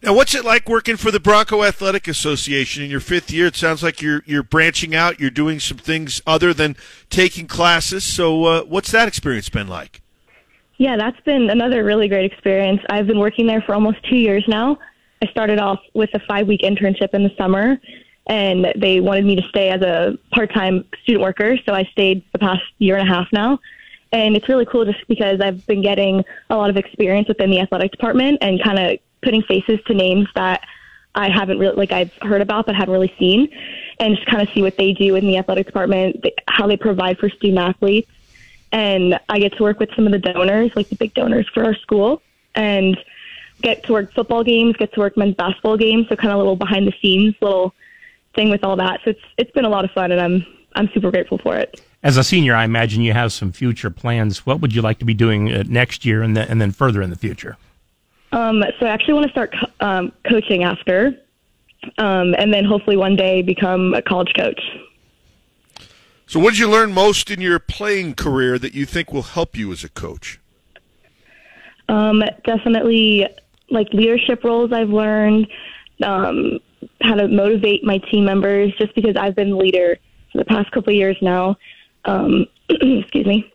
[0.00, 3.46] Now, what's it like working for the Bronco Athletic Association in your fifth year?
[3.46, 5.18] It sounds like you're you're branching out.
[5.18, 6.76] You're doing some things other than
[7.10, 8.04] taking classes.
[8.04, 10.00] So, uh, what's that experience been like?
[10.76, 12.80] Yeah, that's been another really great experience.
[12.88, 14.78] I've been working there for almost two years now.
[15.20, 17.76] I started off with a five week internship in the summer,
[18.28, 21.56] and they wanted me to stay as a part time student worker.
[21.66, 23.58] So I stayed the past year and a half now.
[24.12, 27.60] And it's really cool just because I've been getting a lot of experience within the
[27.60, 30.62] athletic department and kind of putting faces to names that
[31.14, 33.48] I haven't really, like I've heard about but haven't really seen,
[33.98, 37.18] and just kind of see what they do in the athletic department, how they provide
[37.18, 38.10] for student athletes
[38.72, 41.64] and I get to work with some of the donors, like the big donors for
[41.64, 42.22] our school,
[42.54, 42.98] and
[43.62, 46.06] get to work football games, get to work men's basketball games.
[46.08, 47.74] So kind of a little behind the scenes little
[48.34, 49.00] thing with all that.
[49.04, 51.80] So it's it's been a lot of fun, and I'm I'm super grateful for it.
[52.02, 54.46] As a senior, I imagine you have some future plans.
[54.46, 57.02] What would you like to be doing uh, next year and then, and then further
[57.02, 57.56] in the future?
[58.32, 61.16] Um, so I actually want to start co- um, coaching after,
[61.96, 64.60] um, and then hopefully one day become a college coach.
[66.26, 69.56] So, what did you learn most in your playing career that you think will help
[69.56, 70.38] you as a coach?
[71.88, 73.26] Um, definitely,
[73.70, 75.48] like leadership roles I've learned,
[76.02, 76.58] um,
[77.00, 78.74] how to motivate my team members.
[78.76, 79.96] Just because I've been the leader
[80.30, 81.56] for the past couple of years now,
[82.04, 83.50] um, excuse me,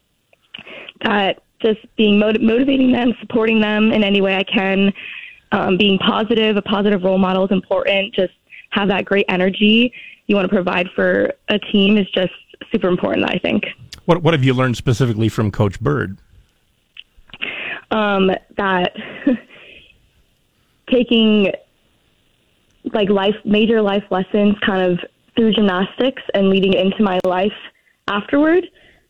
[1.03, 4.93] that just being motiv- motivating them, supporting them in any way I can,
[5.51, 8.13] um, being positive, a positive role model is important.
[8.13, 8.33] Just
[8.71, 9.93] have that great energy
[10.27, 12.33] you want to provide for a team is just
[12.71, 13.29] super important.
[13.29, 13.65] I think.
[14.05, 16.17] What What have you learned specifically from Coach Bird?
[17.93, 18.95] um, that
[20.91, 21.51] taking
[22.93, 24.99] like life major life lessons kind of
[25.35, 27.53] through gymnastics and leading into my life
[28.07, 28.65] afterward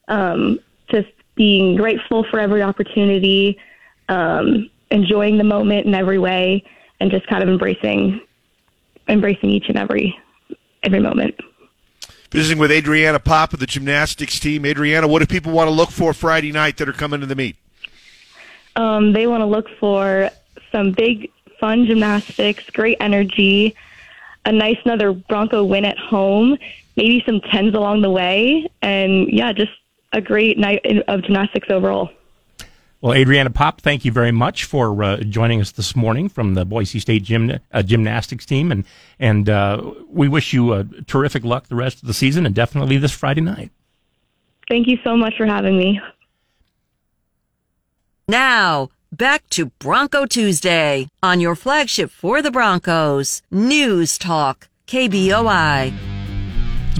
[0.10, 0.60] um,
[0.92, 3.58] just being grateful for every opportunity
[4.10, 6.64] um, enjoying the moment in every way
[7.00, 8.22] and just kind of embracing
[9.08, 10.18] embracing each and every
[10.84, 11.36] every moment
[12.34, 14.66] Visiting with Adriana Popp of the gymnastics team.
[14.66, 17.36] Adriana, what do people want to look for Friday night that are coming to the
[17.36, 17.58] meet?
[18.76, 20.32] Um, they want to look for
[20.72, 23.76] some big, fun gymnastics, great energy,
[24.48, 26.58] a nice another Bronco win at home,
[26.98, 29.72] maybe some tens along the way, and yeah, just
[30.14, 32.10] a great night of gymnastics overall.
[33.02, 36.64] Well, Adriana Popp, thank you very much for uh, joining us this morning from the
[36.64, 38.86] Boise State gym, uh, gymnastics team, and
[39.20, 42.98] and uh, we wish you uh, terrific luck the rest of the season, and definitely
[42.98, 43.72] this Friday night.
[44.70, 46.00] Thank you so much for having me.
[48.30, 56.13] Now, back to Bronco Tuesday on your flagship for the Broncos, News Talk, KBOI.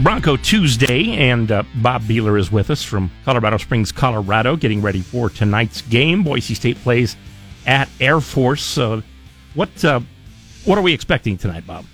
[0.02, 5.02] Bronco Tuesday, and uh, Bob Behler is with us from Colorado Springs, Colorado, getting ready
[5.02, 6.24] for tonight's game.
[6.24, 7.16] Boise State plays
[7.68, 8.78] at Air Force.
[8.78, 9.02] Uh,
[9.54, 10.00] what uh,
[10.66, 11.86] what are we expecting tonight, Bob?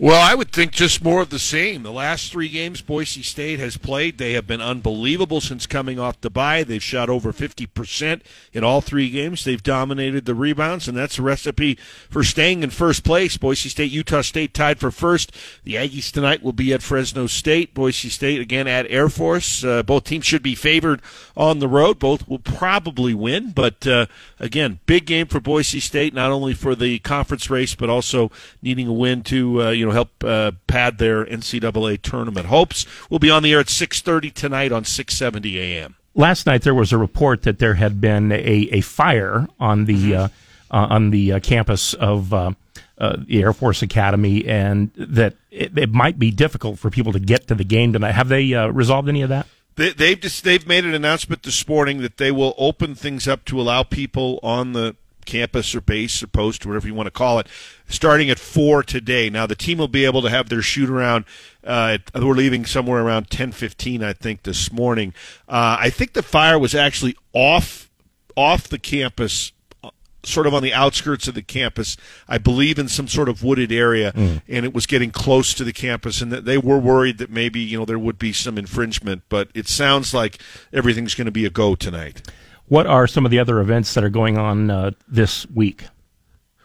[0.00, 1.82] Well, I would think just more of the same.
[1.82, 6.20] The last three games Boise State has played, they have been unbelievable since coming off
[6.20, 6.62] the bye.
[6.62, 8.20] They've shot over 50%
[8.52, 9.42] in all three games.
[9.42, 11.74] They've dominated the rebounds, and that's a recipe
[12.08, 13.36] for staying in first place.
[13.36, 15.32] Boise State, Utah State tied for first.
[15.64, 17.74] The Aggies tonight will be at Fresno State.
[17.74, 19.64] Boise State again at Air Force.
[19.64, 21.02] Uh, both teams should be favored
[21.36, 21.98] on the road.
[21.98, 24.06] Both will probably win, but uh,
[24.38, 28.30] again, big game for Boise State, not only for the conference race, but also
[28.62, 32.86] needing a win to, uh, you know, help uh, pad their NCAA tournament hopes.
[33.10, 35.96] We'll be on the air at 6:30 tonight on 670 AM.
[36.14, 40.14] Last night there was a report that there had been a, a fire on the
[40.14, 40.28] uh,
[40.70, 42.52] uh, on the uh, campus of uh,
[42.98, 47.20] uh, the Air Force Academy, and that it, it might be difficult for people to
[47.20, 48.12] get to the game tonight.
[48.12, 49.46] Have they uh, resolved any of that?
[49.76, 53.44] They, they've just they've made an announcement this morning that they will open things up
[53.46, 54.96] to allow people on the
[55.28, 57.46] campus or base or post or whatever you want to call it,
[57.86, 59.30] starting at four today.
[59.30, 61.24] Now the team will be able to have their shoot around.
[61.62, 65.12] Uh, we're leaving somewhere around ten fifteen, I think, this morning.
[65.48, 67.90] Uh, I think the fire was actually off
[68.36, 69.52] off the campus.
[69.84, 69.90] uh,
[70.24, 71.96] Sort of on the outskirts of the campus,
[72.28, 74.42] I believe in some sort of wooded area, Mm.
[74.48, 77.78] and it was getting close to the campus, and they were worried that maybe you
[77.78, 79.22] know there would be some infringement.
[79.28, 80.38] But it sounds like
[80.72, 82.22] everything's going to be a go tonight.
[82.68, 85.86] What are some of the other events that are going on uh, this week?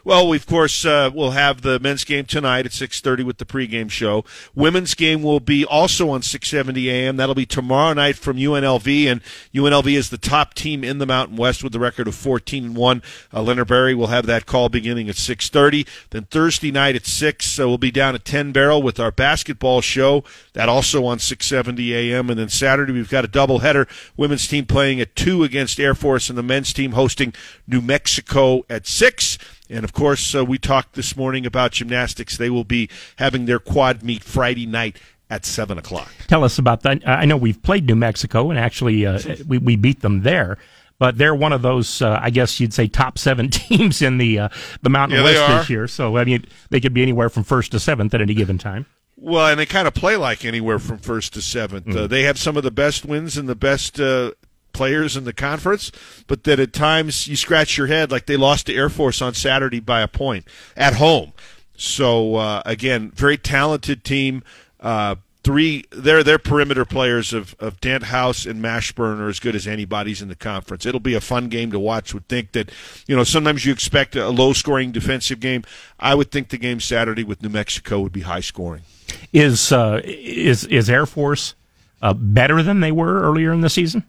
[0.06, 3.46] Well, we, of course, uh, we'll have the men's game tonight at 6.30 with the
[3.46, 4.26] pregame show.
[4.54, 7.16] Women's game will be also on 6.70 a.m.
[7.16, 9.22] That'll be tomorrow night from UNLV, and
[9.54, 12.76] UNLV is the top team in the Mountain West with a record of 14 and
[12.76, 13.02] 1.
[13.34, 15.88] Uh, Leonard Berry will have that call beginning at 6.30.
[16.10, 19.80] Then Thursday night at 6, uh, we'll be down at 10 Barrel with our basketball
[19.80, 20.26] show.
[20.52, 22.30] That also on 6.70 a.m.
[22.30, 23.88] And then Saturday, we've got a doubleheader.
[24.18, 27.34] Women's team playing at 2 against Air Force, and the men's team hosting
[27.66, 29.38] New Mexico at 6.
[29.70, 32.38] And of course, uh, we talked this morning about gymnastics.
[32.38, 34.98] They will be having their quad meet Friday night
[35.30, 36.12] at 7 o'clock.
[36.28, 37.08] Tell us about that.
[37.08, 40.58] I know we've played New Mexico, and actually uh, we, we beat them there.
[41.00, 44.40] But they're one of those, uh, I guess you'd say, top seven teams in the
[44.40, 44.50] uh,
[44.84, 45.88] the Mountain Yeah, West this year.
[45.88, 48.86] So I mean, they could be anywhere from first to seventh at any given time.
[49.18, 51.94] Well, and they kind of play like anywhere from first to seventh.
[51.94, 54.32] Uh, they have some of the best wins and the best uh,
[54.74, 55.92] players in the conference,
[56.28, 59.34] but that at times you scratch your head like they lost to Air Force on
[59.34, 60.46] Saturday by a point
[60.76, 61.34] at home.
[61.78, 64.44] So uh, again, very talented team.
[64.80, 69.56] Uh, three, their their perimeter players of of Dent House and Mashburn are as good
[69.56, 70.86] as anybody's in the conference.
[70.86, 72.14] It'll be a fun game to watch.
[72.14, 72.72] Would think that
[73.08, 75.64] you know sometimes you expect a low scoring defensive game.
[76.00, 78.84] I would think the game Saturday with New Mexico would be high scoring.
[79.32, 81.56] Is uh, is is Air Force
[82.02, 84.04] uh, better than they were earlier in the season?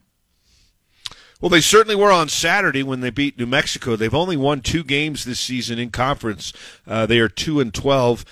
[1.40, 3.96] Well, they certainly were on Saturday when they beat New Mexico.
[3.96, 6.52] They've only won two games this season in conference.
[6.86, 8.24] Uh, they are two and twelve.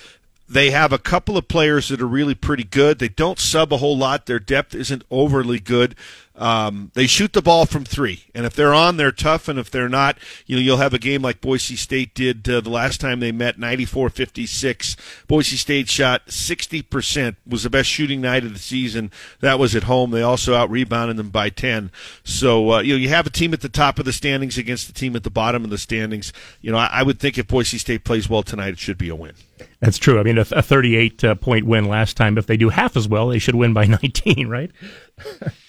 [0.48, 2.98] They have a couple of players that are really pretty good.
[2.98, 4.26] They don't sub a whole lot.
[4.26, 5.94] Their depth isn't overly good.
[6.42, 9.46] Um, they shoot the ball from three, and if they're on, they're tough.
[9.46, 12.60] And if they're not, you know, you'll have a game like Boise State did uh,
[12.60, 14.96] the last time they met, 94-56.
[15.28, 19.12] Boise State shot 60%, was the best shooting night of the season.
[19.38, 20.10] That was at home.
[20.10, 21.92] They also out rebounded them by 10.
[22.24, 24.88] So, uh, you know, you have a team at the top of the standings against
[24.88, 26.32] the team at the bottom of the standings.
[26.60, 29.10] You know, I, I would think if Boise State plays well tonight, it should be
[29.10, 29.34] a win.
[29.78, 30.18] That's true.
[30.18, 32.36] I mean, a, a 38 uh, point win last time.
[32.36, 34.72] If they do half as well, they should win by 19, right?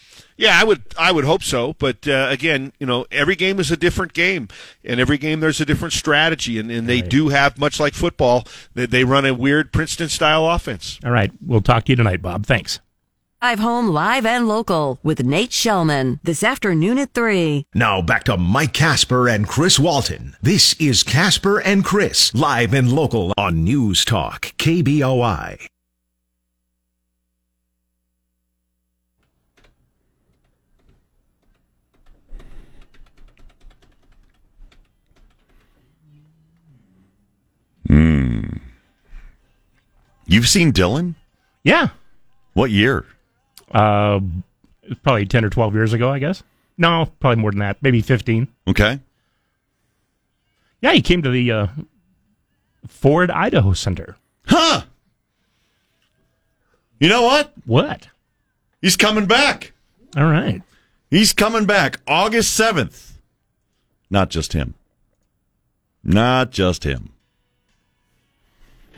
[0.43, 0.83] Yeah, I would.
[0.97, 1.73] I would hope so.
[1.79, 4.49] But uh, again, you know, every game is a different game,
[4.83, 8.45] and every game there's a different strategy, and, and they do have much like football.
[8.73, 10.99] They, they run a weird Princeton style offense.
[11.05, 11.31] All right.
[11.45, 12.45] We'll talk to you tonight, Bob.
[12.45, 12.81] Thanks.
[13.41, 17.65] Drive home live and local with Nate Shelman this afternoon at 3.
[17.73, 20.35] Now back to Mike Casper and Chris Walton.
[20.41, 25.67] This is Casper and Chris, live and local on News Talk, KBOI.
[37.93, 38.41] Hmm.
[40.25, 41.13] You've seen Dylan?
[41.63, 41.89] Yeah.
[42.53, 43.05] What year?
[43.71, 44.19] Uh,
[45.03, 46.41] probably 10 or 12 years ago, I guess.
[46.75, 47.77] No, probably more than that.
[47.83, 48.47] Maybe 15.
[48.67, 48.99] Okay.
[50.81, 51.67] Yeah, he came to the uh,
[52.87, 54.17] Ford Idaho Center.
[54.47, 54.81] Huh.
[56.99, 57.53] You know what?
[57.65, 58.07] What?
[58.81, 59.71] He's coming back.
[60.17, 60.63] All right.
[61.11, 63.11] He's coming back August 7th.
[64.09, 64.73] not just him.
[66.03, 67.12] Not just him.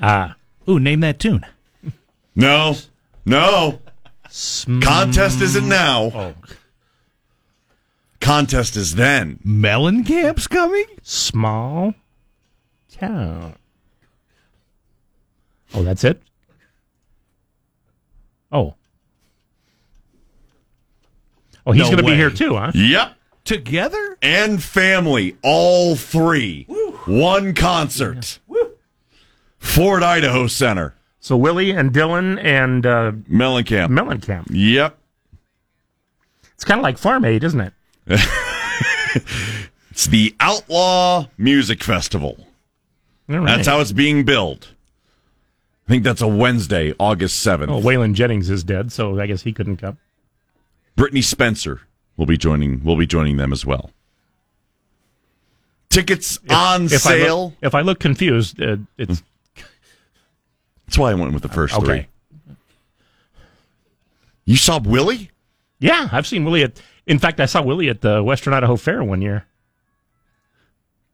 [0.01, 0.35] Ah.
[0.67, 1.45] Ooh, name that tune.
[2.35, 2.75] No.
[3.25, 3.79] No.
[4.81, 6.11] Contest isn't now.
[6.13, 6.33] Oh.
[8.19, 9.39] Contest is then.
[9.45, 10.85] Mellencamp's coming?
[11.03, 11.93] Small
[12.91, 13.55] town.
[15.73, 16.21] Oh, that's it?
[18.51, 18.75] Oh.
[21.67, 22.71] Oh, he's No going to be here too, huh?
[22.73, 23.15] Yep.
[23.43, 24.17] Together?
[24.21, 26.65] And family, all three.
[27.05, 28.39] One concert.
[29.65, 30.95] Ford Idaho Center.
[31.19, 33.87] So Willie and Dylan and uh, Mellencamp.
[33.89, 34.47] Mellencamp.
[34.49, 34.97] Yep.
[36.53, 37.73] It's kind of like Farm Aid, isn't it?
[39.95, 42.45] It's the Outlaw Music Festival.
[43.29, 43.45] Right.
[43.45, 44.67] That's how it's being billed.
[45.87, 47.69] I think that's a Wednesday, August 7th.
[47.69, 49.97] Oh, Waylon Jennings is dead, so I guess he couldn't come.
[50.97, 51.83] Brittney Spencer
[52.17, 53.91] will be joining will be joining them as well.
[55.89, 57.43] Tickets on if I sale.
[57.45, 59.23] look, if I look confused, uh, it's
[60.85, 61.85] That's why I went with the first Okay.
[61.85, 62.55] three.
[64.45, 65.31] You saw Willie?
[65.79, 66.09] yeah.
[66.11, 66.81] I've seen Willie at.
[67.07, 69.45] In fact, I saw Willie at the Western Idaho Fair one year.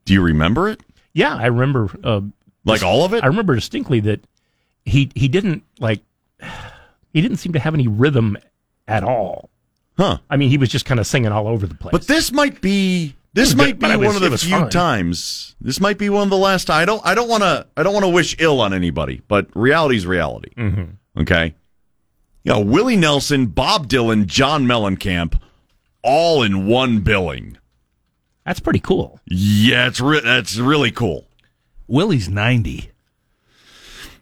[0.06, 0.82] Do you remember it?
[1.14, 1.90] Yeah, I remember.
[2.04, 2.22] Uh,
[2.66, 3.24] Like all of it?
[3.24, 4.22] I remember distinctly that
[4.86, 6.02] he he didn't like
[7.14, 8.38] he didn't seem to have any rhythm
[8.88, 9.50] at all.
[9.98, 10.18] Huh.
[10.30, 11.92] I mean, he was just kind of singing all over the place.
[11.92, 14.70] But this might be this might be was- one of the few fine.
[14.70, 15.56] times.
[15.62, 16.70] This might be one of the last.
[16.70, 17.02] I don't.
[17.06, 17.68] I don't want to.
[17.78, 19.22] I don't want to wish ill on anybody.
[19.28, 20.50] But reality's reality.
[20.58, 21.22] Mm-hmm.
[21.22, 21.56] Okay.
[22.44, 25.40] You know, Willie Nelson, Bob Dylan, John Mellencamp,
[26.02, 27.58] all in one billing.
[28.46, 29.20] That's pretty cool.
[29.28, 31.28] Yeah, it's re- that's really cool.
[31.88, 32.90] Willie's 90.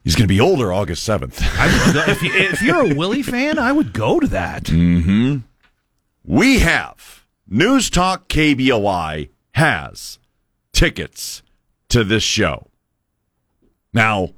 [0.04, 1.42] He's going to be older August seventh.
[1.58, 4.64] I would go, if, you, if you're a Willie fan, I would go to that.
[4.66, 5.38] Mm-hmm.
[6.26, 7.19] We have
[7.52, 10.20] News Talk KBOI has
[10.72, 11.42] tickets
[11.90, 12.68] to this show.
[13.92, 14.30] Now,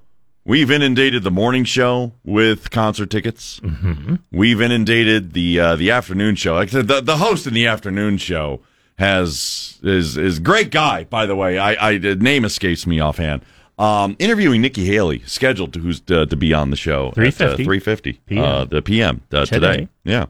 [0.46, 3.60] we've inundated the morning show with concert tickets.
[3.60, 4.16] Mm-hmm.
[4.32, 6.54] We've inundated the uh, the afternoon show.
[6.54, 8.62] Like the, the host in the afternoon show
[8.98, 11.04] has is is a great guy.
[11.04, 13.42] By the way, I, I the name escapes me offhand.
[13.78, 18.20] Um, interviewing Nikki Haley, scheduled to who's uh, to be on the show at 3:50
[18.26, 18.44] PM.
[18.44, 19.72] uh, the PM uh, Today.
[19.72, 19.90] today.
[20.06, 20.26] Yeah.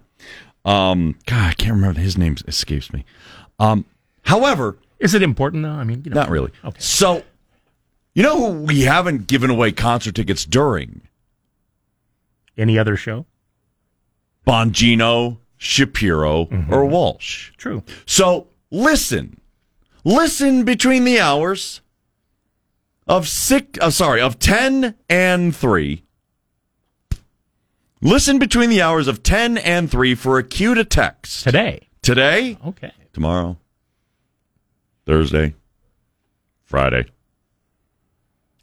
[0.66, 3.04] Um, God, I can't remember his name escapes me.
[3.60, 3.86] Um,
[4.24, 5.70] however, Is it important though?
[5.72, 6.52] I mean, you know, not really.
[6.64, 6.80] Okay.
[6.80, 7.24] So,
[8.14, 11.02] you know, who we haven't given away concert tickets during
[12.58, 13.26] Any other show?
[14.46, 16.74] Bongino, Shapiro, Mm-hmm.
[16.74, 17.52] or Walsh.
[17.58, 17.84] True.
[18.06, 19.40] So listen,
[20.04, 21.82] listen between the hours
[23.08, 23.80] of six.
[23.80, 26.04] Uh, sorry, of ten and three.
[28.02, 31.88] Listen between the hours of ten and three for a cue to text Today.
[32.02, 32.92] today, Okay.
[33.14, 33.58] tomorrow,
[35.06, 35.54] Thursday,
[36.66, 37.06] Friday,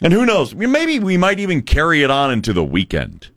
[0.03, 0.55] and who knows?
[0.55, 3.29] Maybe we might even carry it on into the weekend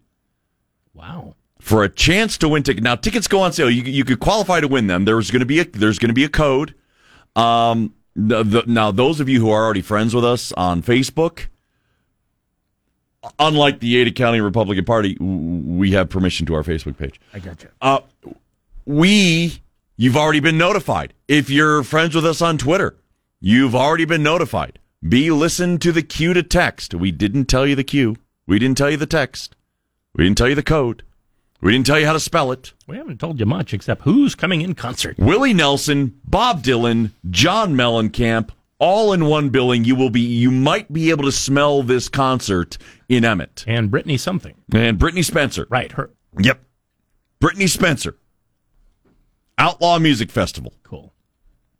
[0.94, 1.36] Wow.
[1.60, 2.84] for a chance to win tickets.
[2.84, 3.70] Now tickets go on sale.
[3.70, 5.06] You you could qualify to win them.
[5.06, 6.74] There's going to be a there's going to be a code.
[7.36, 11.48] Um, the, the, now those of you who are already friends with us on Facebook,
[13.40, 17.20] unlike the Ada County Republican Party, we have permission to our Facebook page.
[17.34, 17.70] I got you.
[17.82, 18.00] Uh,
[18.86, 19.62] we
[19.98, 21.14] you've already been notified.
[21.28, 22.96] If you're friends with us on Twitter,
[23.40, 24.80] you've already been notified.
[25.08, 26.94] Be listened to the cue to text.
[26.94, 28.18] We didn't tell you the cue.
[28.48, 29.56] We didn't tell you the text.
[30.14, 31.04] We didn't tell you the code.
[31.62, 32.74] We didn't tell you how to spell it.
[32.88, 35.18] We haven't told you much except who's coming in concert.
[35.20, 38.50] Willie Nelson, Bob Dylan, John Mellencamp,
[38.80, 39.86] all in one billing.
[39.86, 42.80] You will be you might be able to smell this concert
[43.12, 43.66] in Emmett.
[43.68, 44.56] And Brittney something.
[44.74, 45.68] And Brittney Spencer.
[45.70, 45.92] Right.
[45.92, 46.12] Her.
[46.40, 46.64] Yep.
[47.44, 48.16] Brittney Spencer.
[49.58, 50.74] Outlaw Music Festival.
[50.84, 51.14] Cool.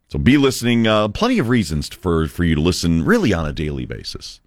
[0.08, 0.86] So be listening.
[0.86, 4.40] Uh, plenty of reasons for, for you to listen really on a daily basis.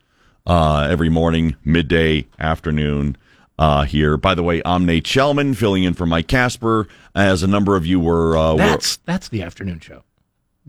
[0.46, 3.18] Uh, every morning, midday, afternoon,
[3.58, 4.16] uh, here.
[4.16, 7.88] By the way, I'm Nate Shelman, filling in for Mike Casper, as a number of
[7.88, 8.38] you were.
[8.38, 10.04] Uh, were That's that's the afternoon show.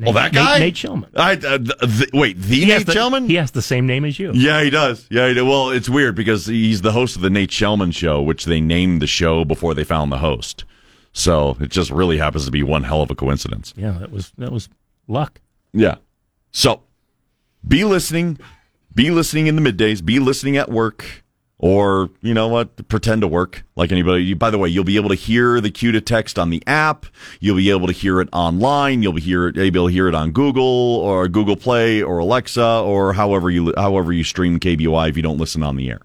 [0.04, 0.58] Oh, that guy?
[0.58, 1.08] Nate, Nate Shelman.
[1.16, 3.28] I, uh, th- th- wait, the He Nate the- Shelman?
[3.28, 4.30] He has the same name as you.
[4.34, 5.06] Yeah, he does.
[5.10, 8.44] Yeah, he well, it's weird because he's the host of the Nate Shelman Show, which
[8.44, 10.64] they named the show before they found the host.
[11.14, 13.72] So it just really happens to be one hell of a coincidence.
[13.74, 14.68] Yeah, that was that was
[15.08, 15.40] luck.
[15.72, 15.94] Yeah.
[16.52, 16.82] So
[17.66, 18.38] be listening.
[18.94, 20.04] Be listening in the middays.
[20.04, 21.24] Be listening at work.
[21.58, 24.34] Or, you know what, pretend to work like anybody.
[24.34, 27.06] By the way, you'll be able to hear the cue to text on the app.
[27.40, 29.02] You'll be able to hear it online.
[29.02, 33.14] You'll be hear, able to hear it on Google or Google Play or Alexa or
[33.14, 36.00] however you however you stream KBOI if you don't listen on the air.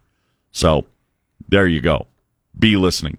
[0.54, 0.86] So
[1.50, 2.08] there you go.
[2.58, 3.18] Be listening.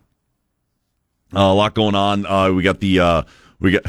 [1.34, 2.24] Uh, a lot going on.
[2.24, 3.22] Uh, we got the uh,
[3.60, 3.84] we got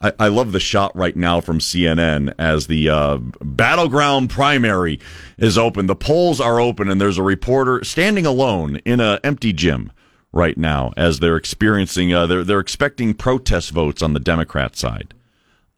[0.00, 5.00] I, I love the shot right now from CNN as the uh, battleground primary
[5.38, 5.86] is open.
[5.86, 9.92] The polls are open, and there's a reporter standing alone in an empty gym
[10.32, 12.12] right now as they're experiencing.
[12.12, 15.14] Uh, they're they're expecting protest votes on the Democrat side.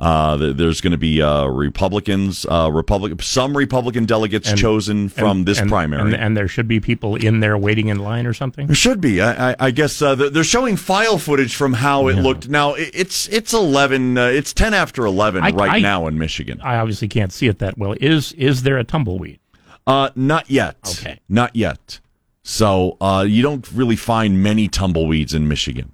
[0.01, 5.39] Uh, there's going to be uh, Republicans, uh, Republic, some Republican delegates And- chosen from
[5.39, 6.03] and- this and- primary.
[6.03, 8.69] and, and there should be people in there waiting in line or something.
[8.69, 9.21] There should be.
[9.21, 12.49] I, I, I guess uh, they're showing file footage from how it looked.
[12.49, 14.17] Now it's it's eleven.
[14.17, 16.61] Uh, it's ten after eleven I- right I- now in Michigan.
[16.63, 17.97] I obviously can't see it that well.
[18.01, 19.41] Is is there a tumbleweed?
[19.85, 20.77] Uh, not yet.
[21.01, 21.19] Okay.
[21.29, 21.99] not yet.
[22.45, 25.91] So uh, you don't really find many tumbleweeds in Michigan.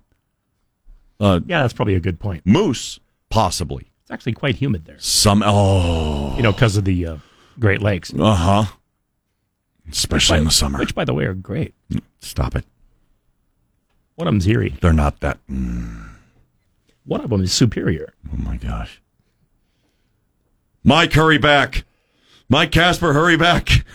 [1.19, 2.43] Uh, Yeah, that's probably a good point.
[2.45, 3.01] moose,
[3.31, 3.89] possibly.
[4.05, 4.99] It's actually quite humid there.
[4.99, 5.43] Some.
[5.45, 7.17] Oh, You know, because of the uh,
[7.59, 8.13] Great Lakes.
[8.17, 8.65] uh huh.
[9.91, 10.79] Especially Which, in the summer.
[10.79, 11.75] Which, by the way, are great.
[12.21, 12.65] Stop it.
[14.17, 14.77] One of them's eerie.
[14.81, 15.39] They're not that.
[15.51, 16.09] mm,
[17.05, 18.13] One of them is superior.
[18.33, 19.01] oh my gosh.
[20.85, 21.85] Mike, hurry back.
[22.49, 23.85] Mike Casper, hurry back.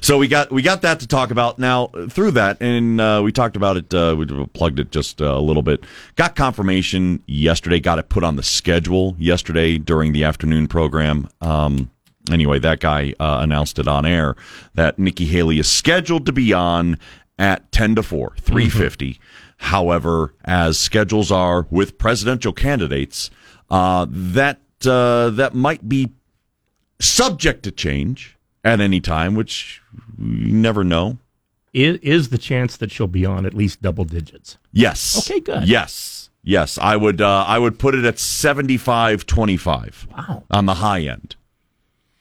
[0.00, 3.32] so we got we got that to talk about now through that, and uh, we
[3.32, 3.92] talked about it.
[3.92, 5.84] Uh, we plugged it just uh, a little bit.
[6.16, 7.80] Got confirmation yesterday.
[7.80, 11.28] Got it put on the schedule yesterday during the afternoon program.
[11.40, 11.90] Um,
[12.30, 14.36] anyway, that guy uh, announced it on air
[14.74, 16.98] that Nikki Haley is scheduled to be on
[17.38, 18.68] at ten to four, three
[19.58, 23.30] However, as schedules are with presidential candidates,
[23.70, 26.12] uh, that uh, that might be
[27.00, 28.37] subject to change
[28.68, 29.80] at any time, which
[30.18, 31.18] you never know.
[31.72, 34.58] Is, is the chance that she'll be on at least double digits?
[34.72, 35.18] Yes.
[35.30, 35.68] Okay, good.
[35.68, 36.30] Yes.
[36.42, 36.78] Yes.
[36.78, 40.44] I would uh, I would put it at 75 25 Wow.
[40.50, 41.36] on the high end.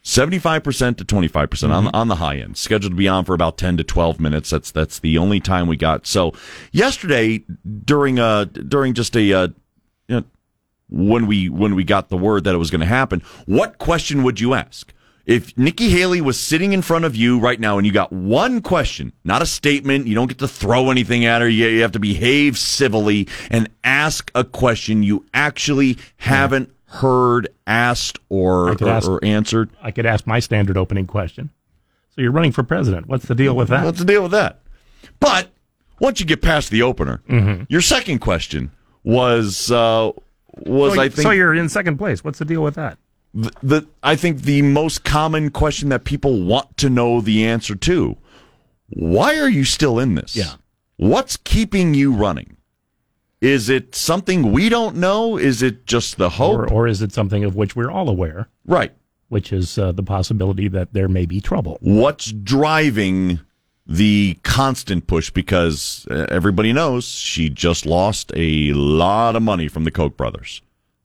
[0.03, 2.56] 75% to 25% on, on the high end.
[2.56, 4.49] Scheduled to be on for about 10 to 12 minutes.
[4.49, 6.07] That's that's the only time we got.
[6.07, 6.34] So,
[6.72, 7.44] yesterday
[7.84, 9.48] during uh during just a uh,
[10.07, 10.24] you know,
[10.90, 14.24] when we when we got the word that it was going to happen, what question
[14.24, 14.94] would you ask?
[15.28, 18.62] If Nikki Haley was sitting in front of you right now and you got one
[18.62, 21.91] question, not a statement, you don't get to throw anything at her, you, you have
[21.91, 29.10] to behave civilly and ask a question you actually haven't heard asked or, or, ask-
[29.10, 29.70] or answered.
[29.82, 31.49] I could ask my standard opening question.
[32.16, 33.08] So you're running for president.
[33.08, 33.84] What's the deal with that?
[33.84, 34.62] What's the deal with that?
[35.20, 35.49] But
[35.99, 37.64] once you get past the opener, Mm-hmm.
[37.68, 38.72] your second question
[39.04, 40.12] was uh,
[40.66, 42.24] was so, I think so you're in second place.
[42.24, 42.98] What's the deal with that?
[43.34, 47.76] The, the I think the most common question that people want to know the answer
[47.76, 48.18] to.
[48.90, 50.36] Why are you still in this?
[50.36, 50.54] Yeah.
[50.98, 52.58] What's keeping you running?
[53.40, 55.38] Is it something we don't know?
[55.38, 56.58] Is it just the hope?
[56.58, 58.91] Or, or is it something of which we're all aware, right.
[59.30, 61.78] which is uh, the possibility that there may be trouble?
[61.82, 63.40] What's driving
[63.86, 65.30] the constant push?
[65.30, 70.62] Because uh, everybody knows she just lost a lot of money from the Koch brothers.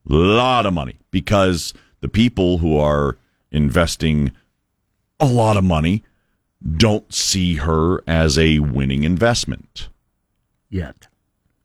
[0.09, 3.17] A lot of money because the people who are
[3.51, 4.33] investing
[5.19, 6.05] a lot of money
[6.77, 9.89] don't see her as a winning investment.
[10.69, 11.09] Yet.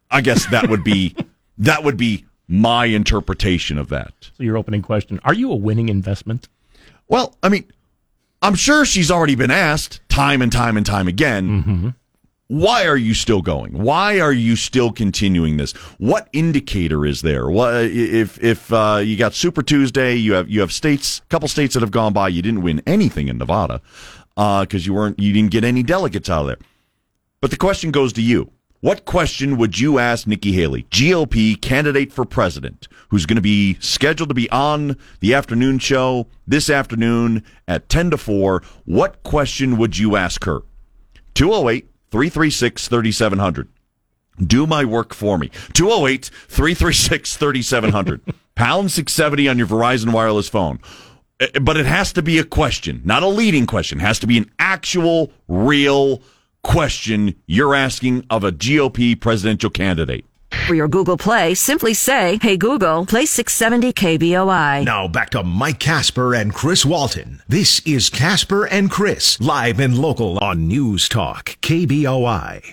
[0.09, 1.13] I guess that would be
[1.57, 4.13] that would be my interpretation of that.
[4.37, 6.47] So your opening question: Are you a winning investment?
[7.09, 7.65] Well, I mean,
[8.41, 11.63] I'm sure she's already been asked time and time and time again.
[11.63, 11.89] Mm-hmm.
[12.49, 13.73] Why are you still going?
[13.73, 15.73] Why are you still continuing this?
[15.97, 17.49] What indicator is there?
[17.49, 20.15] What if if uh, you got Super Tuesday?
[20.15, 22.29] You have you have states, a couple states that have gone by.
[22.29, 23.81] You didn't win anything in Nevada
[24.35, 26.59] because you weren't you didn't get any delegates out of there.
[27.41, 28.49] But the question goes to you.
[28.79, 33.75] What question would you ask Nikki Haley, GOP candidate for president, who's going to be
[33.79, 38.61] scheduled to be on the afternoon show this afternoon at 10 to 4?
[38.85, 40.61] What question would you ask her?
[41.33, 43.67] 208 336 3700.
[44.43, 45.49] Do my work for me.
[45.73, 48.21] 208 336 3700.
[48.55, 50.79] Pound 670 on your Verizon wireless phone.
[51.39, 53.99] Uh, But it has to be a question, not a leading question.
[53.99, 56.23] It has to be an actual, real
[56.63, 60.25] question you're asking of a GOP presidential candidate.
[60.67, 64.83] For your Google Play, simply say, Hey Google, play 670 KBOI.
[64.85, 67.41] Now back to Mike Casper and Chris Walton.
[67.47, 72.71] This is Casper and Chris, live and local on News Talk, KBOI.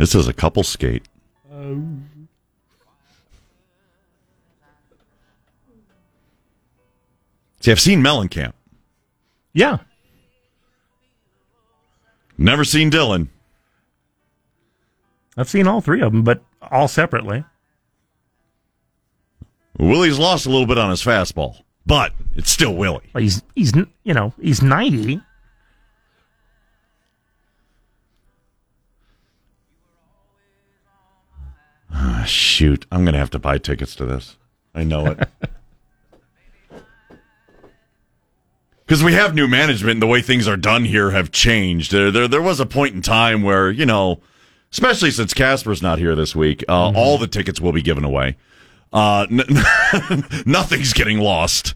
[0.00, 1.06] This is a couple skate.
[7.60, 8.54] See, I've seen Mellencamp.
[9.52, 9.80] Yeah.
[12.38, 13.28] Never seen Dylan.
[15.36, 17.44] I've seen all three of them, but all separately.
[19.78, 23.10] Willie's lost a little bit on his fastball, but it's still Willie.
[23.18, 23.74] He's he's
[24.04, 25.20] you know he's ninety.
[32.02, 34.36] Ah, shoot, I'm going to have to buy tickets to this.
[34.74, 35.18] I know it.
[38.86, 41.92] Because we have new management and the way things are done here have changed.
[41.92, 44.18] There, there, there was a point in time where, you know,
[44.72, 46.96] especially since Casper's not here this week, uh, Mm-hmm.
[46.96, 48.36] all the tickets will be given away.
[48.92, 49.44] Uh, n-
[50.44, 51.74] nothing's getting lost.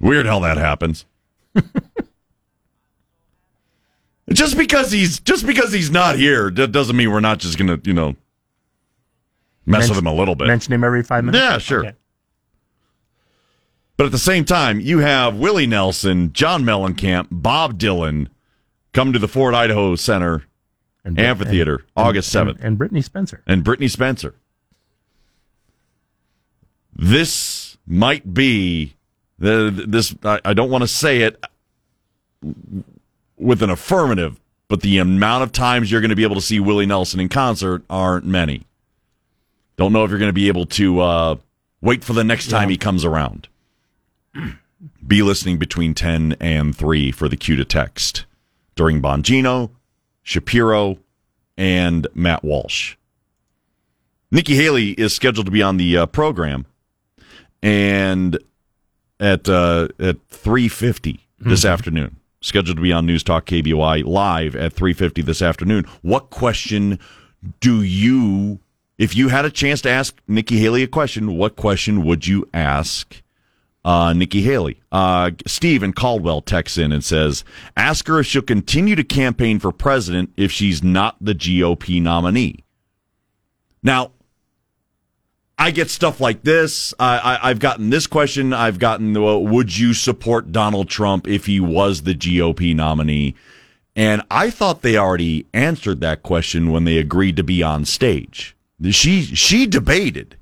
[0.00, 1.04] Weird how that happens.
[4.32, 7.78] just because he's just because he's not here that doesn't mean we're not just gonna
[7.84, 8.14] you know
[9.66, 10.46] mess with him a little bit.
[10.46, 11.42] Mention him every five minutes.
[11.42, 11.86] Yeah, sure.
[11.86, 11.96] Okay.
[13.96, 18.26] But at the same time, you have Willie Nelson, John Mellencamp, Bob Dylan
[18.92, 20.44] come to the Ford Idaho Center
[21.04, 22.64] And- Amphitheater and- August and- 7th.
[22.64, 23.42] and Brittney Spencer.
[23.46, 24.34] And Brittney Spencer.
[26.96, 28.94] This might be
[29.38, 31.42] the this I, I don't want to say it
[33.36, 36.60] with an affirmative, but the amount of times you're going to be able to see
[36.60, 38.64] Willie Nelson in concert aren't many.
[39.76, 41.36] Don't know if you're going to be able to uh,
[41.80, 43.48] wait for the next time he comes around.
[45.06, 48.24] Be listening between 10 and 3 for the cue to text
[48.74, 49.70] during Bongino,
[50.22, 50.98] Shapiro,
[51.56, 52.96] and Matt Walsh.
[54.30, 56.66] Nikki Haley is scheduled to be on the uh, program,
[57.62, 58.36] and
[59.20, 60.68] at uh, at three
[61.38, 65.84] this afternoon, scheduled to be on News Talk KBOI live at three fifty this afternoon.
[66.02, 66.98] What question
[67.60, 68.58] do you,
[68.98, 72.48] if you had a chance to ask Nikki Haley a question, what question would you
[72.54, 73.22] ask?
[73.84, 74.80] uh, Nikki Haley.
[74.90, 77.44] Uh, Steve in Caldwell texts in and says,
[77.76, 82.64] Ask her if she'll continue to campaign for president if she's not the GOP nominee.
[83.82, 84.12] Now,
[85.58, 86.94] I get stuff like this.
[86.98, 88.52] I, I've gotten this question.
[88.52, 93.34] I've gotten, well, would you support Donald Trump if he was the GOP nominee?
[93.94, 98.53] And I thought they already answered that question when they agreed to be on stage.
[98.90, 100.36] She she debated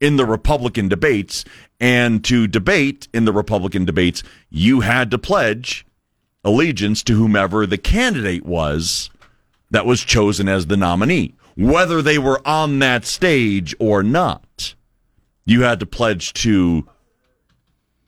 [0.00, 1.44] in the Republican debates,
[1.80, 5.84] and to debate in the Republican debates, you had to pledge
[6.44, 9.10] allegiance to whomever the candidate was
[9.70, 14.74] that was chosen as the nominee, whether they were on that stage or not.
[15.44, 16.88] You had to pledge to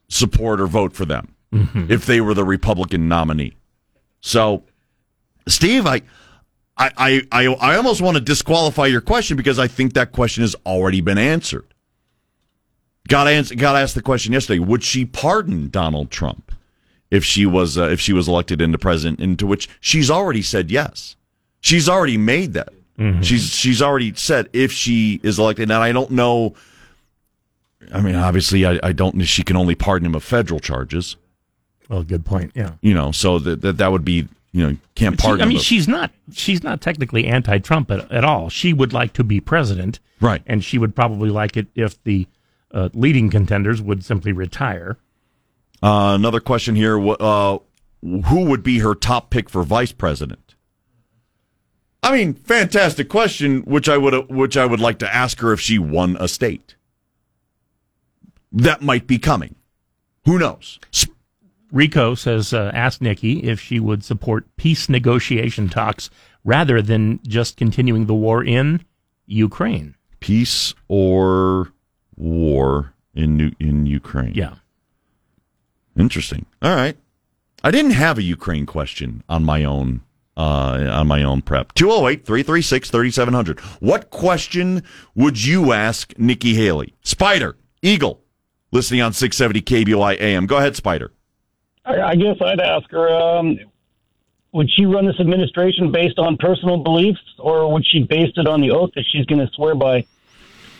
[0.08, 1.90] support or vote for them mm-hmm.
[1.90, 3.56] if they were the Republican nominee.
[4.20, 4.64] So,
[5.48, 6.02] Steve, I,
[6.80, 10.42] I, I, I, I almost want to disqualify your question because I think that question
[10.42, 11.66] has already been answered.
[13.06, 16.52] Got answer, got to ask the question yesterday: Would she pardon Donald Trump
[17.10, 19.20] if she was uh, if she was elected into president?
[19.20, 21.16] Into which she's already said yes.
[21.60, 22.72] She's already made that.
[23.22, 25.70] She's she's already said if she is elected.
[25.70, 26.54] And I don't know.
[27.92, 29.20] I mean, obviously, I, I don't.
[29.22, 31.16] She can only pardon him of federal charges.
[31.88, 32.52] Well, good point.
[32.54, 32.72] Yeah.
[32.80, 35.62] You know, so that that, that would be you know can't She- I mean, of-
[35.62, 38.48] she's not she's not technically anti-Trump at, at all.
[38.50, 40.42] She would like to be president, right?
[40.46, 42.26] And she would probably like it if the
[42.72, 44.96] uh, leading contenders would simply retire.
[45.82, 47.58] Uh, another question here: uh,
[48.02, 50.54] Who would be her top pick for vice president?
[52.02, 55.60] I mean, fantastic question, which I would which I would like to ask her if
[55.60, 56.74] she won a state.
[58.52, 59.54] That might be coming.
[60.24, 60.78] Who knows?
[61.72, 66.10] Rico says, uh, ask Nikki if she would support peace negotiation talks
[66.44, 68.84] rather than just continuing the war in
[69.26, 69.94] Ukraine.
[70.20, 71.72] Peace or
[72.16, 74.34] war in New, in Ukraine?
[74.34, 74.54] Yeah.
[75.96, 76.46] Interesting.
[76.62, 76.96] All right.
[77.62, 80.00] I didn't have a Ukraine question on my own
[80.36, 81.74] uh, on my own prep.
[81.74, 83.60] 208-336-3700.
[83.80, 84.82] What question
[85.14, 86.94] would you ask Nikki Haley?
[87.02, 88.22] Spider, Eagle,
[88.72, 90.46] listening on 670 KBOI AM.
[90.46, 91.12] Go ahead, Spider.
[91.84, 93.58] I, I guess I'd ask her, um,
[94.52, 98.60] would she run this administration based on personal beliefs, or would she base it on
[98.60, 100.04] the oath that she's going to swear by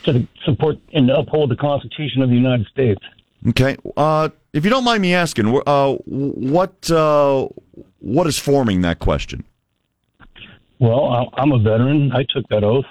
[0.04, 3.00] to support and uphold the Constitution of the United States?
[3.48, 3.76] Okay.
[3.96, 7.46] Uh, if you don't mind me asking, uh, what uh,
[8.00, 9.44] what is forming that question?
[10.78, 12.12] Well, I- I'm a veteran.
[12.12, 12.84] I took that oath.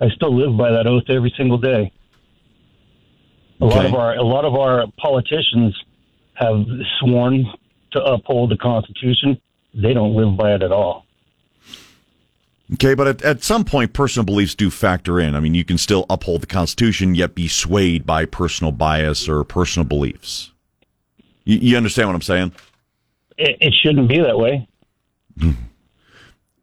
[0.00, 1.92] I still live by that oath every single day.
[3.60, 5.74] A lot of our a lot of our politicians
[6.34, 6.64] have
[6.98, 7.46] sworn
[7.92, 9.40] to uphold the Constitution.
[9.74, 11.06] They don't live by it at all.
[12.74, 15.34] Okay, but at, at some point, personal beliefs do factor in.
[15.34, 19.44] I mean, you can still uphold the Constitution, yet be swayed by personal bias or
[19.44, 20.50] personal beliefs.
[21.44, 22.52] You, you understand what I'm saying?
[23.36, 24.66] It, it shouldn't be that way.
[25.40, 25.56] in,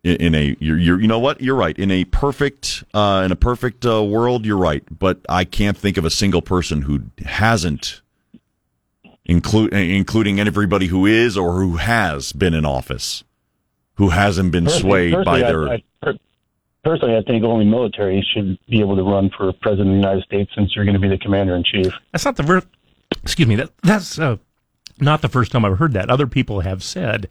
[0.04, 3.36] in a you're, you're you know what you're right in a perfect uh, in a
[3.36, 8.01] perfect uh, world you're right but I can't think of a single person who hasn't
[9.26, 13.24] include including everybody who is or who has been in office
[13.96, 16.12] who hasn't been Personally- swayed by their I, I,
[16.84, 20.24] personally, I think only military should be able to run for president of the United
[20.24, 21.94] States since you're going to be the commander in chief.
[22.12, 22.68] That's not the first.
[23.22, 23.56] Excuse me.
[23.58, 24.38] That that's uh,
[25.00, 26.10] not the first time I've heard that.
[26.10, 27.30] Other people have said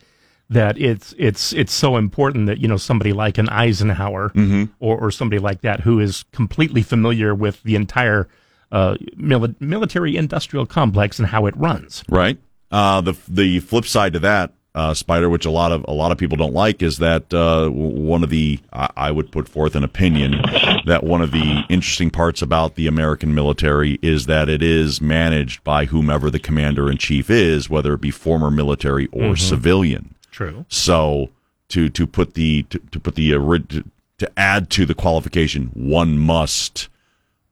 [0.49, 4.65] that it's it's it's so important that you know somebody like an Eisenhower Mm-hmm.
[4.79, 8.29] or or somebody like that who is completely familiar with the entire
[8.73, 12.05] uh, mili- military industrial complex and how it runs.
[12.09, 12.39] right
[12.71, 16.13] uh, the the flip side to that uh, spider which a lot of a lot
[16.13, 19.75] of people don't like is that uh, one of the I, I would put forth
[19.75, 20.41] an opinion
[20.87, 25.65] that one of the interesting parts about the American military is that it is managed
[25.65, 29.39] by whomever the commander in chief is whether it be former military or Mhm.
[29.41, 30.65] civilian True.
[30.69, 31.31] so
[31.71, 33.85] to to put the to, to put the to,
[34.19, 36.89] to add to the qualification, one must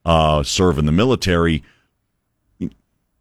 [0.05, 1.63] uh, serve in the military.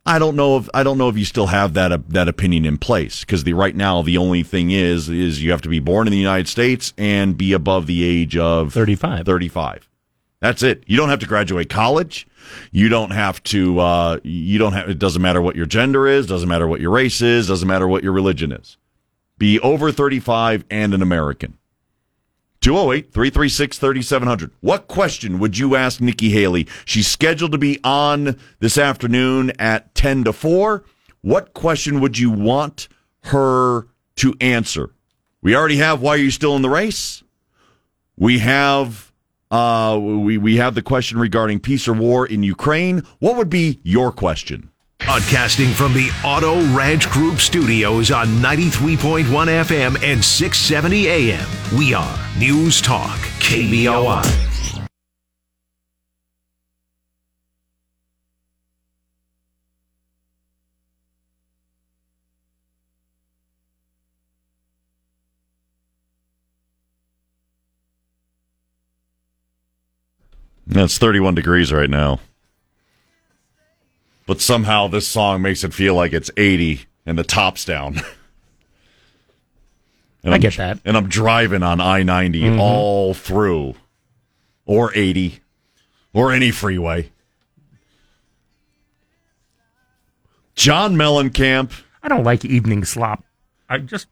[0.06, 2.64] I don't know if I don't know if you still have that uh, that opinion
[2.64, 5.80] in place because the right now the only thing is is you have to be
[5.80, 9.26] born in the United States and be above the age of 35.
[9.26, 9.88] 35.
[10.40, 10.84] That's it.
[10.86, 12.26] You don't have to graduate college.
[12.70, 13.80] You don't have to.
[13.80, 14.88] Uh, you don't have.
[14.88, 16.26] It doesn't matter what your gender is.
[16.26, 17.48] Doesn't matter what your race is.
[17.48, 18.78] Doesn't matter what your religion is.
[19.36, 21.57] Be over 35 and an American.
[22.60, 24.50] 208 336 3700.
[24.60, 26.66] What question would you ask Nikki Haley?
[26.84, 30.84] She's scheduled to be on this afternoon at 10 to 4.
[31.20, 32.88] What question would you want
[33.24, 34.90] her to answer?
[35.40, 37.22] We already have why are you still in the race?
[38.16, 39.12] We have
[39.50, 43.02] uh we we have the question regarding peace or war in Ukraine.
[43.20, 44.70] What would be your question?
[45.00, 51.46] Podcasting from the Auto Ranch Group studios on 93.1 FM and 670 AM.
[51.76, 54.24] We are News Talk, KBOI.
[70.70, 72.20] It's 31 degrees right now.
[74.28, 78.00] But somehow this song makes it feel like it's 80 and the top's down.
[80.24, 80.80] And I I'm- get that.
[80.84, 82.58] And I'm driving on I 90 Mhm.
[82.58, 83.76] all through,
[84.66, 85.38] or 80,
[86.12, 87.12] or any freeway.
[90.56, 91.70] John Mellencamp.
[92.02, 93.22] I don't like evening slop.
[93.68, 94.08] I just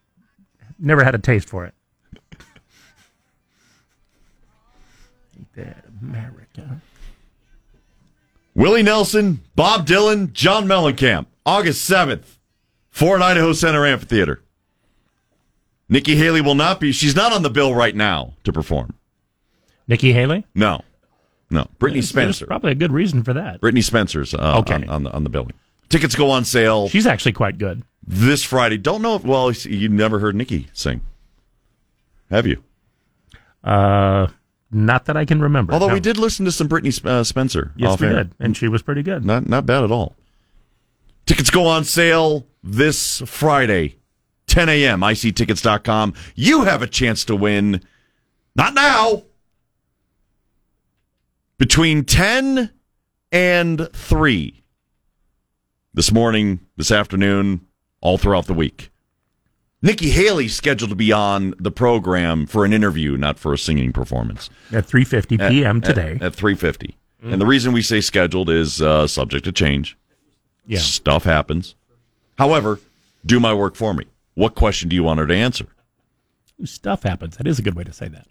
[0.78, 1.74] never had a taste for it.
[5.36, 6.80] Ain't that America?
[8.56, 12.38] Willie Nelson, Bob Dylan, John Mellencamp, August 7th,
[12.88, 14.42] Ford Idaho Center Amphitheater.
[15.90, 18.94] Nikki Haley will not be, she's not on the bill right now to perform.
[19.86, 20.46] Nikki Haley?
[20.54, 20.80] No.
[21.50, 21.68] No.
[21.78, 22.46] Brittney There's Spencer.
[22.46, 23.60] probably a good reason for that.
[23.60, 24.74] Brittney Spencer's uh, Okay.
[24.76, 25.52] on, on, the, on the billing.
[25.90, 27.82] Tickets go on sale She's actually quite good.
[28.06, 28.78] this Friday.
[28.78, 31.02] Don't know if, well, you never heard Nikki sing.
[32.30, 32.64] Have you?
[33.62, 34.28] Uh,
[34.70, 35.72] not that I can remember.
[35.72, 35.94] Although no.
[35.94, 37.72] we did listen to some Brittney uh, Spencer.
[37.76, 38.14] Yes, we air.
[38.14, 39.24] did, and she was pretty good.
[39.24, 40.16] Not not bad at all.
[41.26, 43.96] Tickets go on sale this Friday,
[44.46, 45.00] 10 a.m.
[45.00, 46.14] ICTickets.com.
[46.34, 47.82] You have a chance to win.
[48.54, 49.24] Not now.
[51.58, 52.70] Between 10
[53.32, 54.62] and 3.
[55.94, 57.66] This morning, this afternoon,
[58.00, 58.90] all throughout the week.
[59.82, 63.92] Nikki Haley's scheduled to be on the program for an interview, not for a singing
[63.92, 64.48] performance.
[64.72, 65.78] At 3:50 p.m.
[65.78, 66.18] at- today.
[66.20, 66.94] At, 3.50.
[67.22, 69.96] And the reason we say scheduled is uh, subject to change.
[70.66, 70.78] Yeah.
[70.78, 71.74] Stuff happens.
[72.38, 72.78] However,
[73.24, 74.04] do my work for me.
[74.34, 75.66] What question do you want her to answer?
[76.64, 77.36] Stuff happens.
[77.36, 78.26] That is a good way to say that.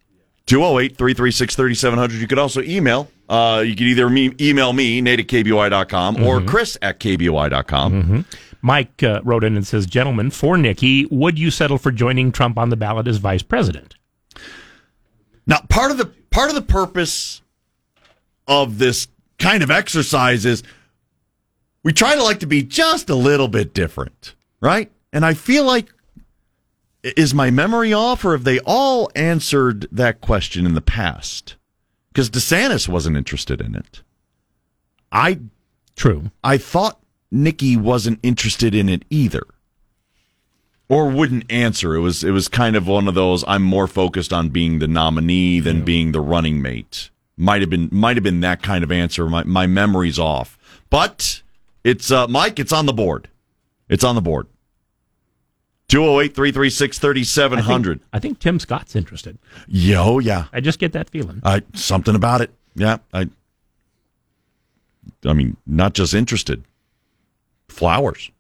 [0.46, 2.22] 208 336 3700.
[2.22, 3.10] You could also email.
[3.28, 6.48] Uh, you could either me- email me, nate at kboi.com, or Mhm.
[6.48, 8.02] chris at kboi.com.
[8.04, 8.20] hmm
[8.66, 12.58] Mike uh, wrote in and says, "Gentlemen, for Nikki, would you settle for joining Trump
[12.58, 13.96] on the ballot as vice president?"
[15.46, 17.44] Now, part of the part of the purpose
[18.48, 20.64] of this kind of exercise is
[21.84, 24.92] we try to like to be just a little bit different, right?
[25.14, 25.94] And I feel like
[27.04, 31.56] is my memory off, or have they all answered that question in the past?
[32.12, 34.02] Because DeSantis wasn't interested in it.
[35.12, 35.40] I
[35.96, 36.32] true.
[36.44, 37.00] I thought
[37.32, 39.44] Nikki wasn't interested in it either,
[40.88, 41.96] or wouldn't answer.
[41.96, 43.44] It was it was kind of one of those.
[43.48, 47.10] I'm more focused on being the nominee than being the running mate.
[47.38, 49.28] Might have been might have been that kind of answer.
[49.28, 50.58] My my memory's off,
[50.90, 51.42] but
[51.84, 52.60] it's uh, Mike.
[52.60, 53.30] It's on the board.
[53.90, 54.48] It's on the board.
[55.88, 58.00] 208 336 3700.
[58.12, 59.38] I think Tim Scott's interested.
[59.68, 60.46] Yo, yeah.
[60.52, 61.42] I just get that feeling.
[61.44, 62.52] I something about it.
[62.76, 63.30] Yeah, I.
[65.24, 66.64] I mean, not just interested.
[67.76, 68.32] Flowers.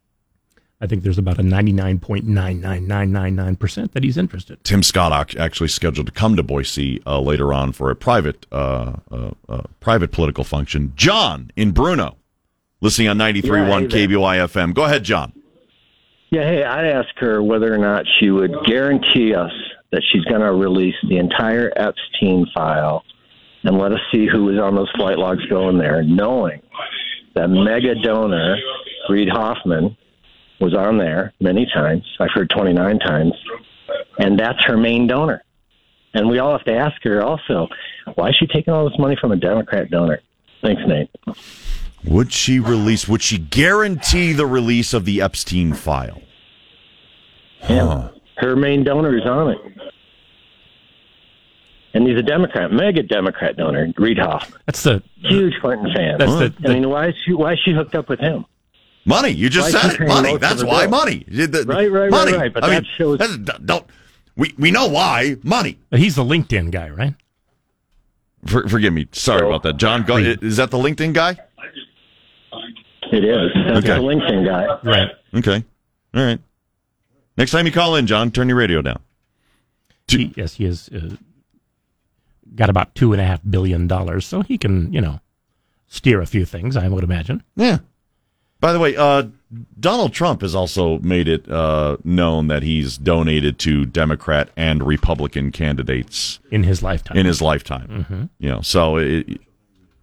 [0.81, 4.63] I think there's about a 99.99999% that he's interested.
[4.63, 8.45] Tim Scott ac- actually scheduled to come to Boise uh, later on for a private
[8.51, 10.93] uh, uh, uh, private political function.
[10.95, 12.17] John in Bruneau,
[12.81, 14.07] listening on 93.1 Yeah, hey.
[14.07, 14.73] KBOI FM.
[14.73, 15.31] Go ahead, John.
[16.29, 19.51] Yeah, hey, I'd ask her whether or not she would guarantee us
[19.91, 23.03] that she's going to release the entire Epstein file
[23.63, 26.61] and let us see who was on those flight logs going there, knowing
[27.35, 28.57] that mega donor
[29.09, 29.95] Reid Hoffman
[30.59, 32.03] was on there many times.
[32.19, 33.33] I've heard 29 times,
[34.17, 35.43] and that's her main donor.
[36.13, 37.67] And we all have to ask her also,
[38.15, 40.21] why is she taking all this money from a Democrat donor?
[40.61, 41.09] Thanks, Nate.
[42.05, 43.07] Would she release?
[43.07, 46.21] Would she guarantee the release of the Epstein file?
[47.67, 48.09] Yeah.
[48.37, 49.57] Her main donor is on it.
[51.95, 54.59] And he's a Democrat, mega Democrat donor, Reid Hoffman.
[54.65, 56.17] That's the huge Clinton fan.
[56.19, 58.45] That's the- I mean, why is she why is she hooked up with him?
[59.05, 59.29] Money.
[59.29, 60.07] You just Why said it.
[60.07, 60.37] Money.
[60.37, 60.91] That's why bill?
[60.99, 61.23] money.
[61.27, 62.33] The- the- Right, right, right, money.
[62.37, 63.85] right, but I that mean, shows- that's- don't.
[64.35, 65.77] We we know why money.
[65.91, 67.13] He's the LinkedIn guy, right?
[68.45, 69.07] For, forgive me.
[69.13, 70.03] Sorry about that, John.
[70.03, 71.37] Go, is that the LinkedIn guy?
[73.11, 73.51] It is.
[73.67, 73.87] That's Okay.
[73.87, 74.65] the LinkedIn guy.
[74.83, 75.09] Right.
[75.33, 75.63] Okay.
[76.13, 76.39] All right.
[77.37, 78.99] Next time you call in, John, turn your radio down.
[80.07, 80.89] He, yes, he is.
[80.89, 81.15] uh,
[82.53, 85.19] got about two and a half billion dollars, so he can, you know,
[85.87, 86.75] steer a few things.
[86.77, 87.43] I would imagine.
[87.55, 87.79] Yeah.
[88.61, 89.23] By the way, uh,
[89.79, 95.51] Donald Trump has also made it uh, known that he's donated to Democrat and Republican
[95.51, 97.17] candidates in his lifetime.
[97.17, 98.29] In his lifetime, Mhm.
[98.39, 99.39] you know, so it,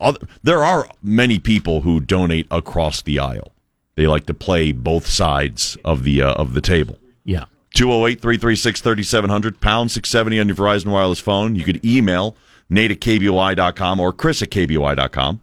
[0.01, 3.53] oth- there are many people who donate across the aisle.
[3.97, 6.99] They like to play both sides of the uh, of the table.
[7.25, 7.45] Yeah.
[7.75, 11.55] 208 336 3700, pound 670 on your Verizon Wireless phone.
[11.55, 12.37] You could email
[12.69, 15.41] nate at kboi.com or chris at kboi.com.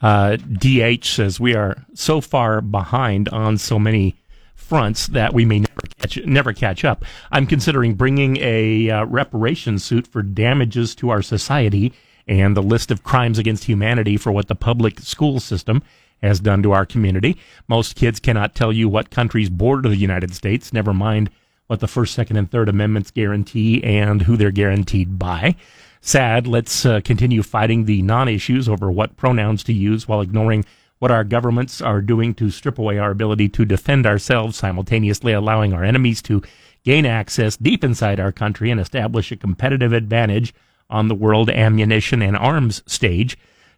[0.00, 4.14] Uh, DH says we are so far behind on so many
[4.54, 7.04] fronts that we may never catch never catch up.
[7.30, 11.92] I'm considering bringing a uh, reparation suit for damages to our society
[12.26, 15.82] and the list of crimes against humanity for what the public school system
[16.22, 17.36] has done to our community.
[17.68, 21.30] Most kids cannot tell you what countries border the United States, never mind
[21.66, 25.56] what the First, Second, and Third Amendments guarantee and who they're guaranteed by.
[26.00, 30.64] Sad, let's uh, continue fighting the non issues over what pronouns to use while ignoring
[30.98, 35.72] what our governments are doing to strip away our ability to defend ourselves, simultaneously allowing
[35.72, 36.42] our enemies to
[36.84, 40.54] gain access deep inside our country and establish a competitive advantage
[40.88, 43.36] on the world ammunition and arms stage.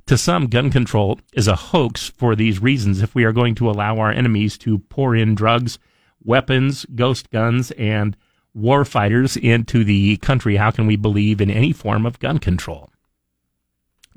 [0.08, 3.02] To some, gun control is a hoax for these reasons.
[3.02, 5.78] If we are going to allow our enemies to pour in drugs,
[6.24, 8.16] weapons, ghost guns, and
[8.54, 12.88] war fighters into the country, how can we believe in any form of gun control?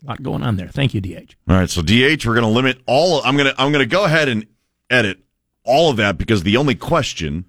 [0.01, 0.69] A lot going on there.
[0.69, 1.35] Thank you, DH.
[1.49, 3.19] All right, so DH, we're going to limit all.
[3.19, 4.47] Of, I'm going to I'm going to go ahead and
[4.89, 5.19] edit
[5.65, 7.43] all of that because the only question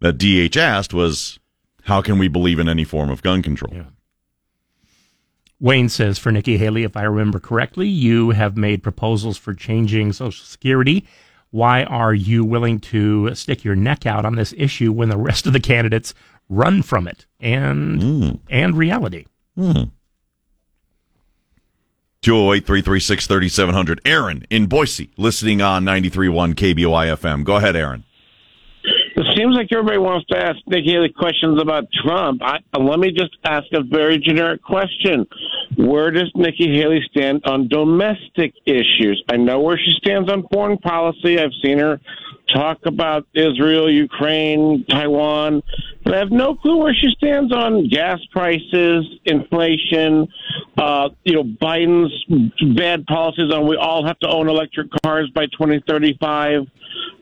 [0.00, 1.38] that DH asked was,
[1.82, 3.74] "How can we believe in any form of gun control?"
[5.62, 10.12] Wayne says for Nikki Haley, if I remember correctly, you have made proposals for changing
[10.12, 11.06] Social Security.
[11.52, 15.46] Why are you willing to stick your neck out on this issue when the rest
[15.46, 16.14] of the candidates
[16.48, 19.26] run from it and and reality?
[19.54, 19.84] Hmm.
[22.22, 24.00] 208 336 3700.
[24.04, 27.44] Aaron in Boise, listening on 93.1 KBOI FM.
[27.44, 28.02] Go ahead, Aaron.
[29.22, 32.42] It seems like everybody wants to ask Nikki Haley questions about Trump.
[32.42, 35.28] I, let me just ask a very generic question.
[35.76, 39.22] Where does Nikki Haley stand on domestic issues?
[39.30, 41.38] I know where she stands on foreign policy.
[41.38, 42.00] I've seen her
[42.52, 45.62] talk about Israel, Ukraine, Taiwan,
[46.02, 50.26] but I have no clue where she stands on gas prices, inflation,
[50.76, 52.12] uh, you know, Biden's
[52.76, 56.66] bad policies on we all have to own electric cars by 2035.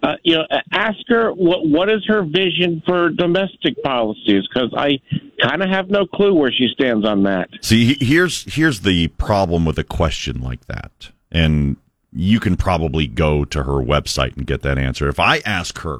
[0.02, 4.98] Uh, you know, ask her what what is her vision for domestic policies because I
[5.42, 7.50] kind of have no clue where she stands on that.
[7.60, 11.76] See, here's here's the problem with a question like that, and
[12.12, 15.06] you can probably go to her website and get that answer.
[15.08, 15.98] If I ask her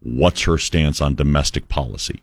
[0.00, 2.22] what's her stance on domestic policy,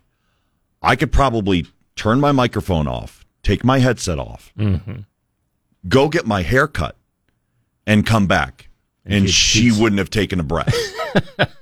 [0.84, 1.66] I could probably
[1.96, 5.00] turn my microphone off, take my headset off, Mm-hmm.
[5.88, 6.96] go get my hair cut,
[7.88, 8.70] and come back,
[9.06, 10.76] and she wouldn't have taken a breath.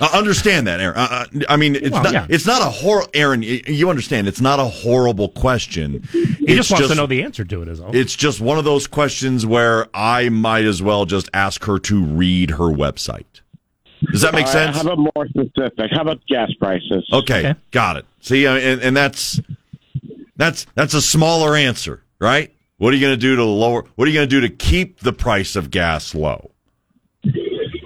[0.00, 0.96] I understand that, Aaron.
[0.96, 2.12] Uh, uh, I mean, it's Well, not.
[2.12, 2.26] yeah.
[2.28, 3.04] It's not a hor.
[3.14, 4.28] Aaron, you understand?
[4.28, 6.04] It's not a horrible question.
[6.12, 7.94] He just wants to know the answer to it, is all.
[7.94, 12.04] It's just one of those questions where I might as well just ask her to
[12.04, 13.24] read her website.
[14.12, 14.76] Does that make All right, sense?
[14.76, 15.90] How about more specific?
[15.90, 17.04] How about gas prices?
[17.12, 18.06] Okay, got it.
[18.20, 19.40] See, uh, and, and that's
[20.36, 22.54] that's that's a smaller answer, right?
[22.78, 23.84] What are you going to do to lower?
[23.96, 26.52] What are you going to do to keep the price of gas low?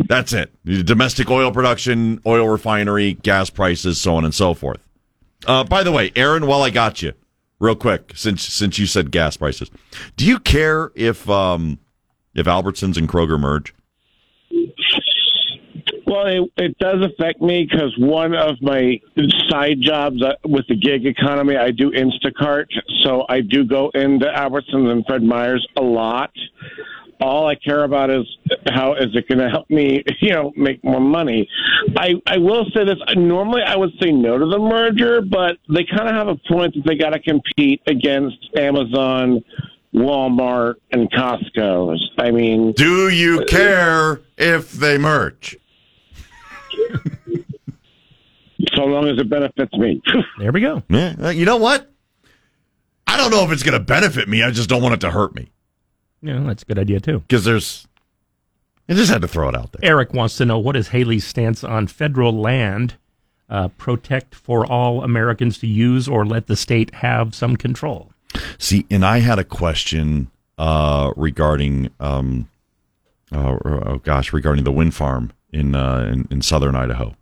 [0.06, 0.52] That's it.
[0.64, 4.80] Domestic oil production, oil refinery, gas prices, so on and so forth.
[5.46, 7.14] Uh, by the way, Aaron, while I got you,
[7.58, 9.70] real quick, since since you said gas prices,
[10.16, 11.78] do you care if um,
[12.34, 13.74] if Albertsons and Kroger merge?
[16.12, 19.00] Well, it, it does affect me because one of my
[19.48, 22.66] side jobs uh, with the gig economy, I do Instacart,
[23.02, 26.30] so I do go into Albertsons and Fred Meyer's a lot.
[27.18, 28.26] All I care about is
[28.68, 31.48] how is it going to help me, you know, make more money.
[31.96, 32.98] I I will say this.
[33.16, 36.74] Normally, I would say no to the merger, but they kind of have a point
[36.74, 39.42] that they got to compete against Amazon,
[39.94, 41.96] Walmart, and Costco.
[42.18, 45.56] I mean, Do you care if they merge?
[48.74, 50.00] So long as it benefits me.
[50.38, 50.82] There we go.
[50.88, 51.90] Yeah, uh, you know what?
[53.06, 54.42] I don't know if it's going to benefit me.
[54.42, 55.50] I just don't want it to hurt me
[56.22, 57.20] Yeah, that's a good idea too.
[57.20, 57.86] because there's.
[58.88, 59.88] I just had to throw it out there.
[59.90, 62.94] Eric wants to know what is Haley's stance on federal land
[63.48, 68.10] uh, protect for all Americans to use or let the state have some control.
[68.58, 72.48] See, and I had a question uh, regarding, um,
[73.30, 77.14] uh, oh gosh, regarding the wind farm in uh, in, in southern Idaho,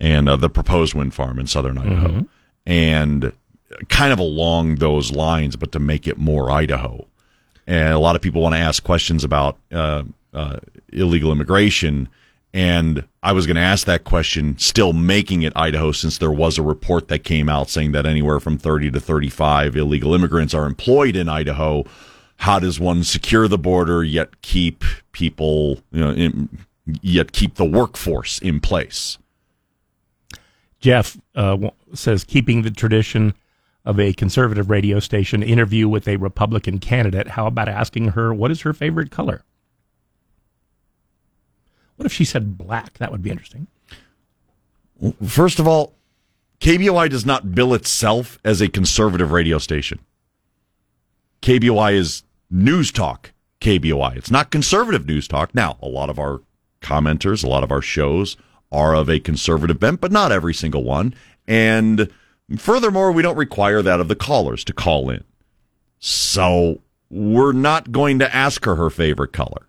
[0.00, 2.26] and uh, the proposed wind farm in southern Idaho,
[2.66, 3.32] and
[3.88, 7.06] kind of along those lines, but to make it more Idaho.
[7.66, 10.58] And a lot of people want to ask questions about uh, uh,
[10.92, 12.08] illegal immigration.
[12.54, 16.56] And I was going to ask that question, still making it Idaho, since there was
[16.56, 20.64] a report that came out saying that anywhere from 30 to 35 illegal immigrants are
[20.64, 21.84] employed in Idaho.
[22.38, 24.82] How does one secure the border yet keep
[25.12, 26.48] people, you know, in,
[27.02, 29.18] yet keep the workforce in place?
[30.80, 33.34] Jeff uh, says keeping the tradition
[33.84, 37.28] of a conservative radio station interview with a Republican candidate.
[37.28, 39.42] How about asking her what is her favorite color?
[41.96, 42.98] What if she said black?
[42.98, 43.66] That would be interesting.
[45.24, 45.94] First of all,
[46.60, 50.00] KBOI does not bill itself as a conservative radio station.
[51.42, 53.32] KBOI is news talk.
[53.60, 54.16] KBOI.
[54.16, 55.54] It's not conservative news talk.
[55.54, 56.42] Now, a lot of our
[56.80, 58.36] commenters, a lot of our shows
[58.70, 61.14] are of a conservative bent, but not every single one.
[61.46, 62.10] And
[62.56, 65.24] furthermore, we don't require that of the callers to call in.
[65.98, 66.80] So
[67.10, 69.68] we're not going to ask her her favorite color.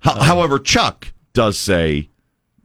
[0.00, 0.24] Ho- uh.
[0.24, 2.10] However, Chuck does say,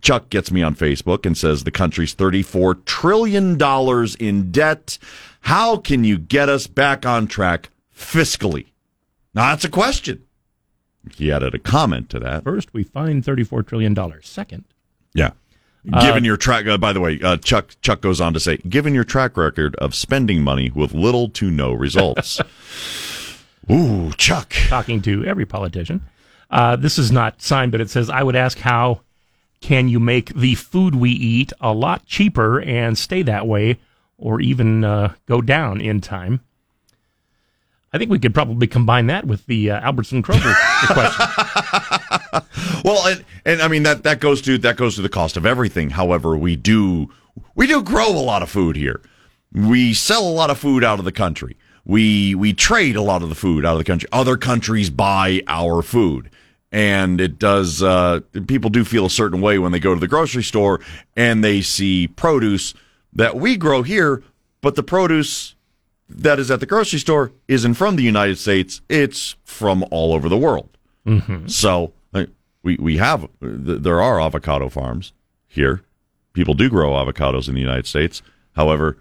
[0.01, 3.57] Chuck gets me on Facebook and says the country's $34 trillion
[4.19, 4.97] in debt.
[5.41, 8.67] How can you get us back on track fiscally?
[9.33, 10.23] Now, that's a question.
[11.15, 12.43] He added a comment to that.
[12.43, 13.95] First, we find $34 trillion.
[14.21, 14.63] Second,
[15.13, 15.31] Yeah.
[15.91, 18.55] Uh, Given your track, uh, by the way, uh, Chuck Chuck goes on to say,
[18.69, 22.39] given your track record of spending money with little to no results.
[23.71, 24.53] Ooh, Chuck.
[24.69, 26.01] talking to every politician.
[26.49, 29.01] Uh, this is not signed, but it says, I would ask how
[29.59, 33.79] can you make the food we eat a lot cheaper and stay that way
[34.17, 36.41] or even uh, go down in time?
[37.93, 40.53] I think we could probably combine that with the uh, Albertson Kroger
[40.87, 42.43] question.
[42.83, 45.45] Well, and, and I mean that that goes to that goes to the cost of
[45.45, 45.91] everything.
[45.91, 47.09] However, we do
[47.55, 49.01] we do grow a lot of food here.
[49.53, 51.55] We sell a lot of food out of the country.
[51.85, 54.09] We we trade a lot of the food out of the country.
[54.11, 56.29] Other countries buy our food.
[56.71, 60.07] And it does uh, people do feel a certain way when they go to the
[60.07, 60.79] grocery store
[61.15, 62.73] and they see produce
[63.13, 64.23] that we grow here,
[64.61, 65.53] but the produce
[66.09, 68.81] that is at the grocery store isn't from the United States.
[68.89, 70.77] It's from all over the world.
[71.07, 71.47] Mm-hmm.
[71.47, 71.93] So
[72.63, 75.11] we we have there are avocado farms
[75.47, 75.81] here.
[76.33, 78.21] People do grow avocados in the United States.
[78.55, 78.97] However,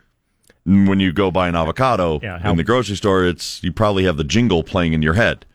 [0.65, 4.05] when you go buy an avocado Yeah, how- in the grocery store, it's you probably
[4.05, 5.47] have the jingle playing in your head.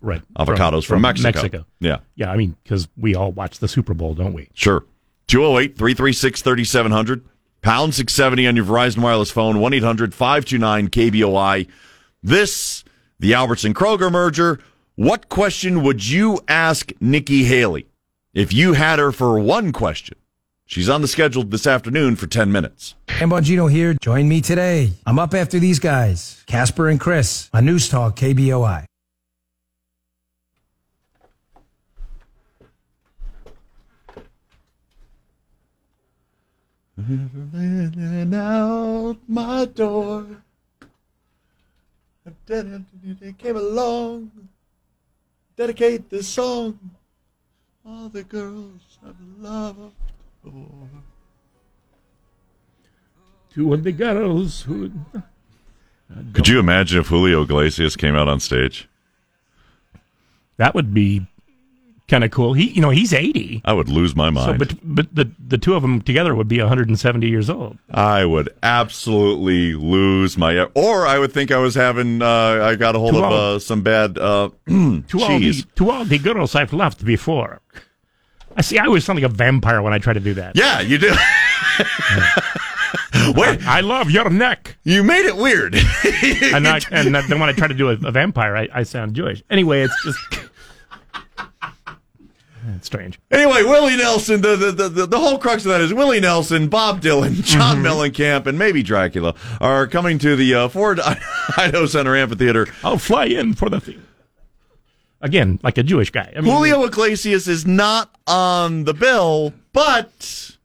[0.00, 0.22] Right.
[0.38, 1.64] Avocados from, Mexico.
[1.80, 1.98] Yeah.
[2.14, 4.48] Yeah, I mean, because we all watch the Super Bowl, don't we?
[4.54, 4.84] Sure.
[5.26, 7.24] 208 336 3700.
[7.66, 9.58] Pound 670 on your Verizon Wireless phone.
[9.58, 11.66] 1 800 529 KBOI.
[12.22, 12.84] This,
[13.18, 14.60] the Albertson Kroger merger.
[14.94, 17.88] What question would you ask Nikki Haley
[18.32, 20.16] if you had her for one question?
[20.66, 22.94] She's on the schedule this afternoon for 10 minutes.
[23.08, 23.94] Dan Bongino here.
[23.94, 24.92] Join me today.
[25.04, 28.84] I'm up after these guys, Casper and Chris, on News Talk KBOI.
[36.96, 40.26] And out my door.
[42.46, 44.48] They came along.
[45.56, 46.78] Dedicate this song.
[47.84, 49.92] All the girls I've love.
[53.50, 54.90] Two of the girls who.
[56.32, 58.88] Could you imagine if Julio Iglesias came out on stage?
[60.56, 61.26] That would be
[62.08, 62.52] kind of cool.
[62.52, 63.60] He, you know, he's eighty.
[63.64, 64.52] I would lose my mind.
[64.60, 67.78] So, but but the the two of them together would be 170 years old.
[67.90, 70.58] I would absolutely lose my.
[70.74, 72.22] Or I would think I was having.
[72.22, 75.38] Uh, I got a hold To of all- uh, some bad uh, To all the
[75.38, 75.66] cheese.
[75.76, 77.60] to all the girls I've loved before.
[78.56, 78.78] I see.
[78.78, 80.56] I always sound like a vampire when I try to do that.
[80.56, 81.12] Yeah, you do.
[83.34, 84.76] Wait, I love your neck.
[84.84, 85.74] You made it weird.
[86.54, 89.14] and I, and then when I try to do a, a vampire, I, I sound
[89.14, 89.42] Jewish.
[89.50, 90.18] Anyway, it's just
[92.74, 93.20] it's strange.
[93.30, 97.00] Anyway, Willie Nelson, the, the, the, the, whole crux of that is Willie Nelson, Bob
[97.00, 101.00] Dylan, John Mellencamp, and maybe Dracula are coming to the uh, Ford
[101.56, 102.66] Idaho Center Amphitheater.
[102.82, 104.02] I'll fly in for the thing.
[105.20, 106.32] Again, like a Jewish guy.
[106.36, 110.56] I mean, Julio Iglesias is not on the bill, but,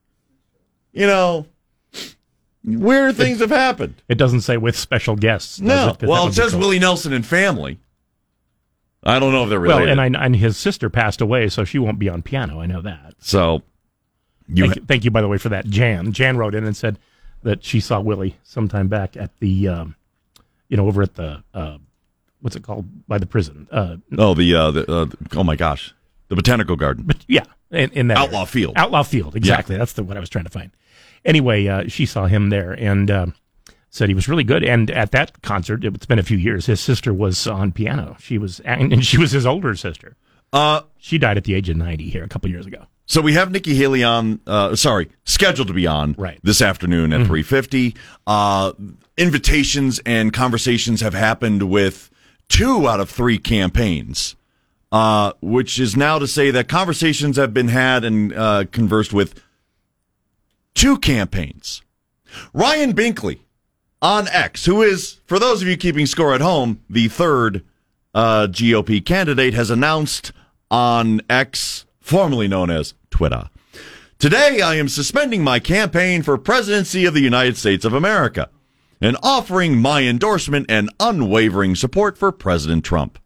[0.92, 1.46] you know,
[2.64, 4.02] weird things have happened.
[4.08, 5.60] It doesn't say with special guests.
[5.60, 5.96] No.
[6.00, 6.04] it?
[6.04, 6.62] Well, it says cool.
[6.62, 7.80] Willie Nelson and family.
[9.04, 10.00] I don't know if they're Well, related.
[10.00, 12.60] and I, and his sister passed away, so she won't be on piano.
[12.62, 13.16] I know that.
[13.20, 13.64] so,
[14.48, 15.66] you thank, you, thank you, by the way, for that.
[15.66, 17.00] Jan Jan wrote in and said
[17.44, 19.96] that she saw Willie sometime back at the, um,
[20.68, 21.78] you know, over at the uh,
[22.42, 23.68] what's it called by the prison.
[23.72, 25.06] Uh, oh, the, uh, the uh,
[25.36, 25.94] oh my gosh,
[26.28, 27.06] the Botanical Garden.
[27.08, 28.46] But yeah, in, in that Outlaw area.
[28.48, 28.74] Field.
[28.76, 29.78] Outlaw Field, exactly.
[29.78, 30.72] That's the what I was trying to find.
[31.24, 33.34] Anyway, uh, she saw him there and um,
[33.92, 34.64] said he was really good.
[34.64, 36.66] And at that concert, it's been a few years.
[36.66, 38.16] His sister was on piano.
[38.20, 40.16] She was, and she was his older sister.
[40.54, 42.86] Uh, she died at the age of ninety here a couple years ago.
[43.06, 46.40] So we have Nikki Haley on, uh, sorry, scheduled to be on Right.
[46.44, 47.28] this afternoon at Mhm.
[47.28, 47.96] 3.50.
[48.26, 48.72] Uh,
[49.18, 52.10] invitations and conversations have happened with
[52.48, 54.36] two out of three campaigns,
[54.94, 59.42] uh, which is now to say that conversations have been had and uh, conversed with
[60.74, 61.82] two campaigns.
[62.54, 63.40] Ryan Binkley
[64.02, 67.64] on X, who is, for those of you keeping score at home, the third
[68.14, 70.32] uh, GOP candidate, has announced
[70.70, 73.50] on X, formerly known as Twitter.
[74.18, 78.50] Today, I am suspending my campaign for presidency of the United States of America
[79.02, 83.18] and offering my endorsement and unwavering support for President Trump.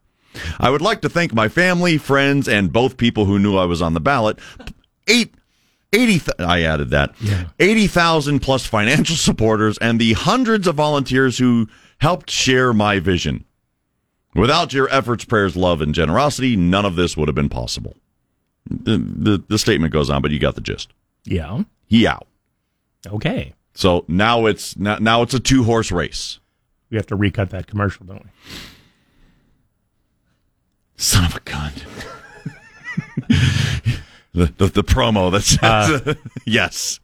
[0.60, 3.82] I would like to thank my family, friends, and both people who knew I was
[3.82, 4.40] on the ballot.
[5.94, 7.16] 80, th- I added that.
[7.22, 7.46] Yeah.
[7.60, 11.68] 80,000 plus financial supporters and the hundreds of volunteers who
[12.00, 13.46] helped share my vision.
[14.36, 17.96] Without your efforts, prayers, love, and generosity, none of this would have been possible.
[18.70, 20.92] The, the, the statement goes on, but you got the gist.
[21.24, 21.64] Yeah.
[21.88, 22.28] He out.
[23.08, 23.54] Okay.
[23.74, 26.40] So now it's now, now it's a two horse race.
[26.90, 28.30] We have to recut that commercial, don't we?
[30.98, 31.72] Son of a gun.
[34.36, 36.14] the, the the promo that says Uh,
[36.46, 37.00] yes.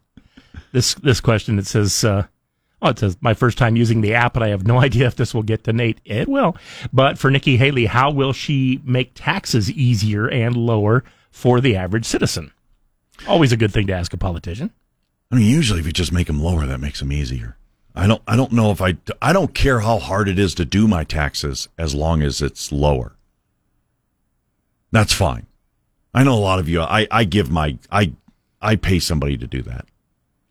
[0.72, 2.26] This this question it says uh,
[2.80, 5.16] oh it says my first time using the app and I have no idea if
[5.16, 6.00] this will get to Nate.
[6.04, 6.56] It will.
[6.92, 12.04] But for Nikki Haley, how will she make taxes easier and lower for the average
[12.04, 12.52] citizen?
[13.28, 14.70] Always a good thing to ask a politician.
[15.30, 17.56] I mean, usually if you just make them lower, that makes them easier.
[17.94, 18.22] I don't.
[18.26, 18.96] I don't know if I.
[19.20, 22.72] I don't care how hard it is to do my taxes as long as it's
[22.72, 23.16] lower.
[24.90, 25.46] That's fine.
[26.14, 26.80] I know a lot of you.
[26.82, 27.06] I.
[27.10, 27.78] I give my.
[27.90, 28.12] I.
[28.60, 29.86] I pay somebody to do that.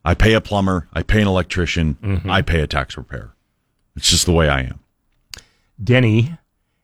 [0.04, 0.88] I pay a plumber.
[0.94, 2.22] I pay an electrician.
[2.28, 3.36] I pay a tax preparer.
[3.96, 4.80] It's just the way I am.
[5.82, 6.38] Denny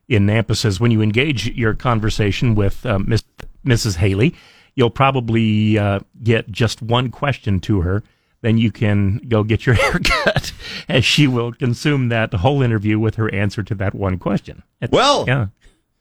[0.08, 3.24] in Nampa says when you engage your conversation with uh, Miss,
[3.66, 3.96] Mrs.
[3.96, 4.34] Haley,
[4.74, 8.02] you'll probably uh, get just one question to her.
[8.40, 10.52] Then you can go get your haircut,
[10.88, 14.62] as she will consume that whole interview with her answer to that one question.
[14.80, 15.46] It's- Well, yeah.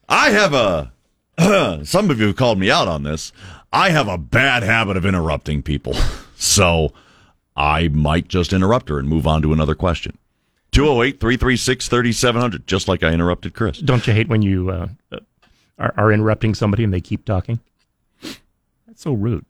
[0.08, 0.94] I have a.
[1.84, 3.32] some of you have called me out on this.
[3.72, 5.94] I have a bad habit of interrupting people,
[6.36, 6.94] so
[7.56, 10.18] I might just interrupt her and move on to another question.
[10.72, 13.80] 208 336 3700, just like I interrupted Chris.
[13.80, 14.88] Don't you hate when you uh,
[15.80, 17.60] are, are interrupting somebody and they keep talking?
[18.22, 19.46] That's so rude.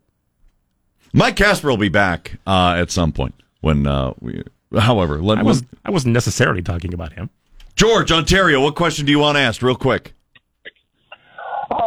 [1.12, 3.34] Mike Casper will be back uh, at some point.
[3.60, 4.44] When, uh, we,
[4.78, 7.30] however, let I was I wasn't necessarily talking about him.
[7.74, 10.12] George, Ontario, what question do you want asked, real quick?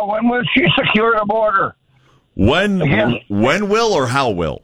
[0.01, 1.75] Oh, when will she secure the border?
[2.33, 3.19] When, Again.
[3.29, 4.61] when will or how will?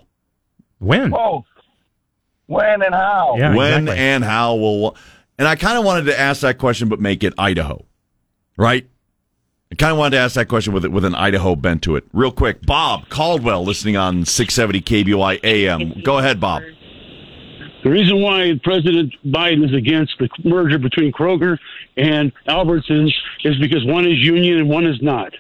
[0.80, 1.12] When?
[1.12, 1.46] Both.
[2.48, 3.36] When and how?
[3.38, 4.96] Yeah, when and how will
[5.38, 7.84] and i kind of wanted to ask that question but make it idaho
[8.58, 8.88] right
[9.70, 11.98] i kind of wanted to ask that question with it with an idaho bent to
[11.98, 16.64] it real quick bob caldwell listening on 670 kboi am go ahead bob
[17.84, 21.58] The reason why President Biden is against the merger between Kroger
[21.98, 23.12] and Albertsons
[23.44, 25.34] is because one is union and one is not.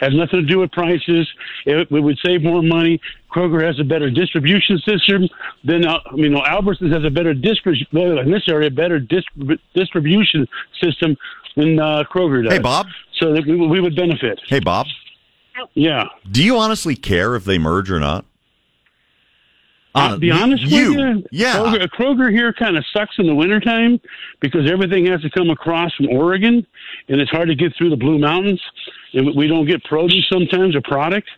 [0.00, 1.28] Has nothing to do with prices.
[1.64, 3.00] It, we would save more money.
[3.30, 5.28] Kroger has a better distribution system
[5.64, 9.60] than uh, I mean, no, Albertsons has a better distribution in this area, better distrib-
[9.74, 10.48] distribution
[10.82, 11.16] system
[11.56, 12.52] than uh, Kroger does.
[12.52, 12.86] Hey, Bob.
[13.20, 14.40] So that we, we would benefit.
[14.48, 14.86] Hey, Bob.
[15.74, 16.06] Yeah.
[16.30, 18.24] Do you honestly care if they merge or not?
[19.94, 21.24] I'll be honest you, with you.
[21.30, 21.56] yeah.
[21.56, 24.00] Kroger, Kroger here kind of sucks in the wintertime
[24.40, 26.66] because everything has to come across from Oregon,
[27.08, 28.60] and it's hard to get through the Blue Mountains,
[29.12, 31.28] and we don't get produce sometimes or product.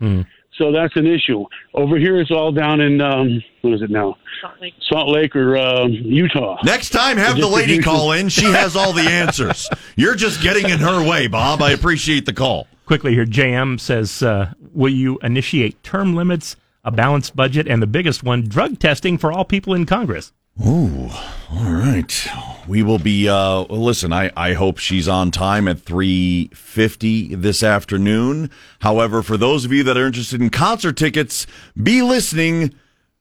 [0.59, 1.45] So that's an issue.
[1.75, 4.17] Over here, it's all down in um, what is it now?
[4.41, 4.75] Salt Lake.
[4.89, 6.59] Salt Lake or um, Utah.
[6.63, 8.29] Next time, have the lady call in.
[8.29, 9.69] She has all the answers.
[9.97, 11.61] You're just getting in her way, Bob.
[11.61, 12.69] I appreciate the call.
[12.87, 16.55] Quickly here, JM says, uh, will you initiate term limits,
[16.85, 20.33] a balanced budget, and the biggest one, drug testing for all people in Congress?
[20.65, 21.09] Ooh,
[21.51, 22.29] all right.
[22.69, 23.29] We will be.
[23.29, 28.51] Uh, listen, I, I hope she's on time at three fifty this afternoon.
[28.81, 31.47] However, for those of you that are interested in concert tickets,
[31.83, 32.75] be listening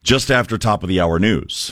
[0.03, 1.71] just after top of the hour news.